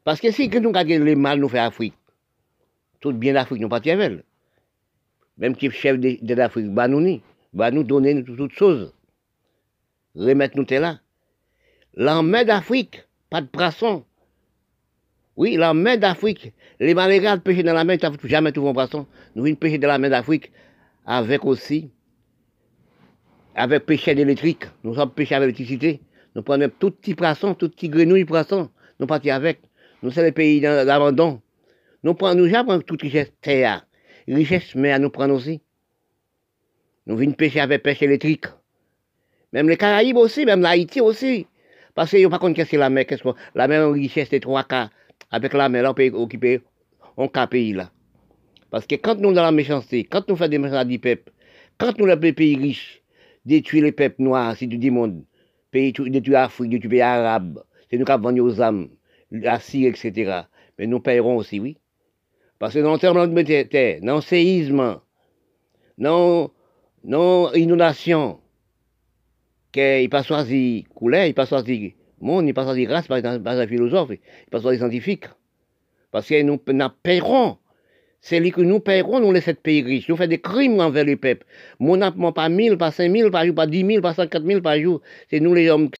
Parce 0.04 0.20
que 0.20 0.30
si 0.30 0.48
nous 0.48 0.68
regardons 0.68 1.02
les 1.02 1.16
mal 1.16 1.40
nous 1.40 1.48
fait 1.48 1.58
Afrique, 1.58 1.94
tout 3.00 3.12
bien 3.12 3.32
l'Afrique 3.32 3.60
nous 3.60 3.68
pas 3.68 3.80
avec 3.84 4.24
Même 5.38 5.56
qui 5.56 5.70
chef 5.70 5.98
de, 5.98 6.34
l'Afrique, 6.34 6.66
nous 6.66 7.20
bah 7.52 7.70
nous 7.70 7.84
donner 7.84 8.22
toutes 8.22 8.52
choses. 8.52 8.92
Remettre 10.14 10.56
nous 10.58 10.66
là. 10.70 11.00
Mer 12.22 12.44
d'Afrique, 12.44 13.04
pas 13.30 13.40
de 13.40 13.46
poisson. 13.46 14.04
Oui, 15.36 15.56
la 15.56 15.74
mer 15.74 15.98
d'Afrique, 15.98 16.52
les 16.78 16.94
malades 16.94 17.42
pêchent 17.42 17.64
dans 17.64 17.74
la 17.74 17.84
mer, 17.84 17.98
jamais 18.24 18.52
trouvé 18.52 18.70
un 18.70 18.74
poisson. 18.74 19.06
Nous 19.34 19.42
venons 19.42 19.56
pêcher 19.56 19.78
dans 19.78 19.88
la 19.88 19.98
mer 19.98 20.10
d'Afrique 20.10 20.52
avec 21.06 21.44
aussi 21.44 21.90
avec 23.54 23.86
pêche 23.86 24.08
électrique, 24.08 24.64
nous 24.82 24.94
sommes 24.94 25.10
pêchés 25.10 25.34
avec 25.34 25.46
l'électricité. 25.46 26.00
Nous 26.34 26.42
prenons 26.42 26.68
tout 26.78 26.90
petit 26.90 27.14
poisson, 27.14 27.54
tout 27.54 27.68
petit 27.68 27.88
grenouille 27.88 28.24
poisson, 28.24 28.70
nous 28.98 29.06
partons 29.06 29.30
avec. 29.30 29.60
Nous 30.02 30.10
sommes 30.10 30.24
les 30.24 30.32
pays 30.32 30.60
d'abandon. 30.60 31.40
Nous 32.02 32.14
prenons, 32.14 32.46
nous 32.46 32.82
toute 32.82 33.02
richesse 33.02 33.32
terre, 33.40 33.86
richesse 34.26 34.74
mer, 34.74 34.98
nous 34.98 35.10
prenons 35.10 35.34
aussi. 35.34 35.60
Nous 37.06 37.16
venons 37.16 37.32
pêcher 37.32 37.60
avec 37.60 37.82
pêche 37.82 38.02
électrique. 38.02 38.46
Même 39.52 39.68
les 39.68 39.76
Caraïbes 39.76 40.16
aussi, 40.16 40.44
même 40.44 40.60
l'Haïti 40.60 41.00
aussi. 41.00 41.46
Parce 41.94 42.10
qu'ils 42.10 42.22
n'ont 42.22 42.30
pas 42.30 42.38
compte 42.38 42.54
qu'est-ce 42.56 42.70
que 42.70 42.76
la 42.76 42.90
mer, 42.90 43.06
qu'est-ce 43.06 43.22
que 43.22 43.28
la 43.54 43.68
mer 43.68 43.88
en 43.88 43.92
richesse, 43.92 44.28
c'est 44.30 44.40
trois 44.40 44.64
cas. 44.64 44.90
Avec 45.30 45.52
la 45.52 45.68
mer, 45.68 45.88
on 45.88 45.94
peut 45.94 46.10
occuper 46.12 46.60
un 47.16 47.28
cas 47.28 47.46
pays 47.46 47.72
là. 47.72 47.90
Parce 48.70 48.86
que 48.86 48.96
quand 48.96 49.16
nous 49.20 49.32
dans 49.32 49.42
la 49.42 49.52
méchanceté, 49.52 50.04
quand 50.04 50.28
nous 50.28 50.36
faisons 50.36 50.50
des 50.50 50.58
méchancetés 50.58 50.88
du 50.88 50.98
peuple, 50.98 51.32
quand 51.78 51.96
nous 51.98 52.06
les 52.06 52.32
pays 52.32 52.56
riches, 52.56 53.02
détruire 53.44 53.84
les 53.84 53.92
peuples 53.92 54.22
noirs, 54.22 54.56
si 54.56 54.66
du 54.66 54.90
monde, 54.90 55.24
pays, 55.70 55.92
détruire 55.92 56.40
l'Afrique, 56.40 56.70
détruire 56.70 56.90
les 56.90 56.96
pays 56.96 57.00
arabes, 57.02 57.62
c'est 57.90 57.98
nous 57.98 58.04
qui 58.04 58.12
avons 58.12 58.36
aux 58.36 58.60
âmes, 58.60 58.88
la 59.30 59.60
Syrie, 59.60 59.86
etc. 59.86 60.42
Mais 60.78 60.86
nous 60.86 61.00
paierons 61.00 61.36
aussi, 61.36 61.60
oui. 61.60 61.76
Parce 62.58 62.74
que 62.74 62.80
dans 62.80 62.94
le 62.94 62.98
terme 62.98 63.26
de 63.32 63.62
terre, 63.62 64.00
dans 64.02 64.16
le 64.16 64.20
séisme, 64.20 65.00
dans, 65.98 66.50
dans 67.04 67.50
l'inondation, 67.52 68.40
qu'il 69.74 70.08
pas 70.08 70.22
choisi 70.22 70.86
couleur, 70.94 71.26
il 71.26 71.34
pas 71.34 71.46
choisi 71.46 71.94
monde, 72.20 72.46
il 72.46 72.54
pas 72.54 72.64
choisi 72.64 72.86
race 72.86 73.08
par 73.08 73.18
un 73.24 73.66
philosophe, 73.66 74.10
il 74.12 74.50
pas 74.50 74.60
choisi 74.60 74.78
scientifique. 74.78 75.24
Parce 76.10 76.28
que 76.28 76.40
nous, 76.42 76.60
nous 76.66 76.88
paierons 77.02 77.58
c'est 78.26 78.40
lui 78.40 78.52
que 78.52 78.62
nous 78.62 78.80
paierons, 78.80 79.20
nous, 79.20 79.32
les 79.32 79.42
pays 79.42 79.82
riches. 79.82 80.08
Nous 80.08 80.16
faisons 80.16 80.30
des 80.30 80.40
crimes 80.40 80.80
envers 80.80 81.04
le 81.04 81.14
peuple. 81.14 81.44
Mon 81.78 81.98
pas 82.32 82.48
1000, 82.48 82.78
pas 82.78 82.90
5000 82.90 83.30
par 83.30 83.44
jour, 83.44 83.54
pas 83.54 83.66
10 83.66 83.86
000, 83.86 84.00
pas 84.00 84.14
104 84.14 84.42
000 84.46 84.62
par 84.62 84.78
jour. 84.78 85.02
C'est 85.28 85.40
nous 85.40 85.52
les 85.52 85.68
hommes 85.68 85.90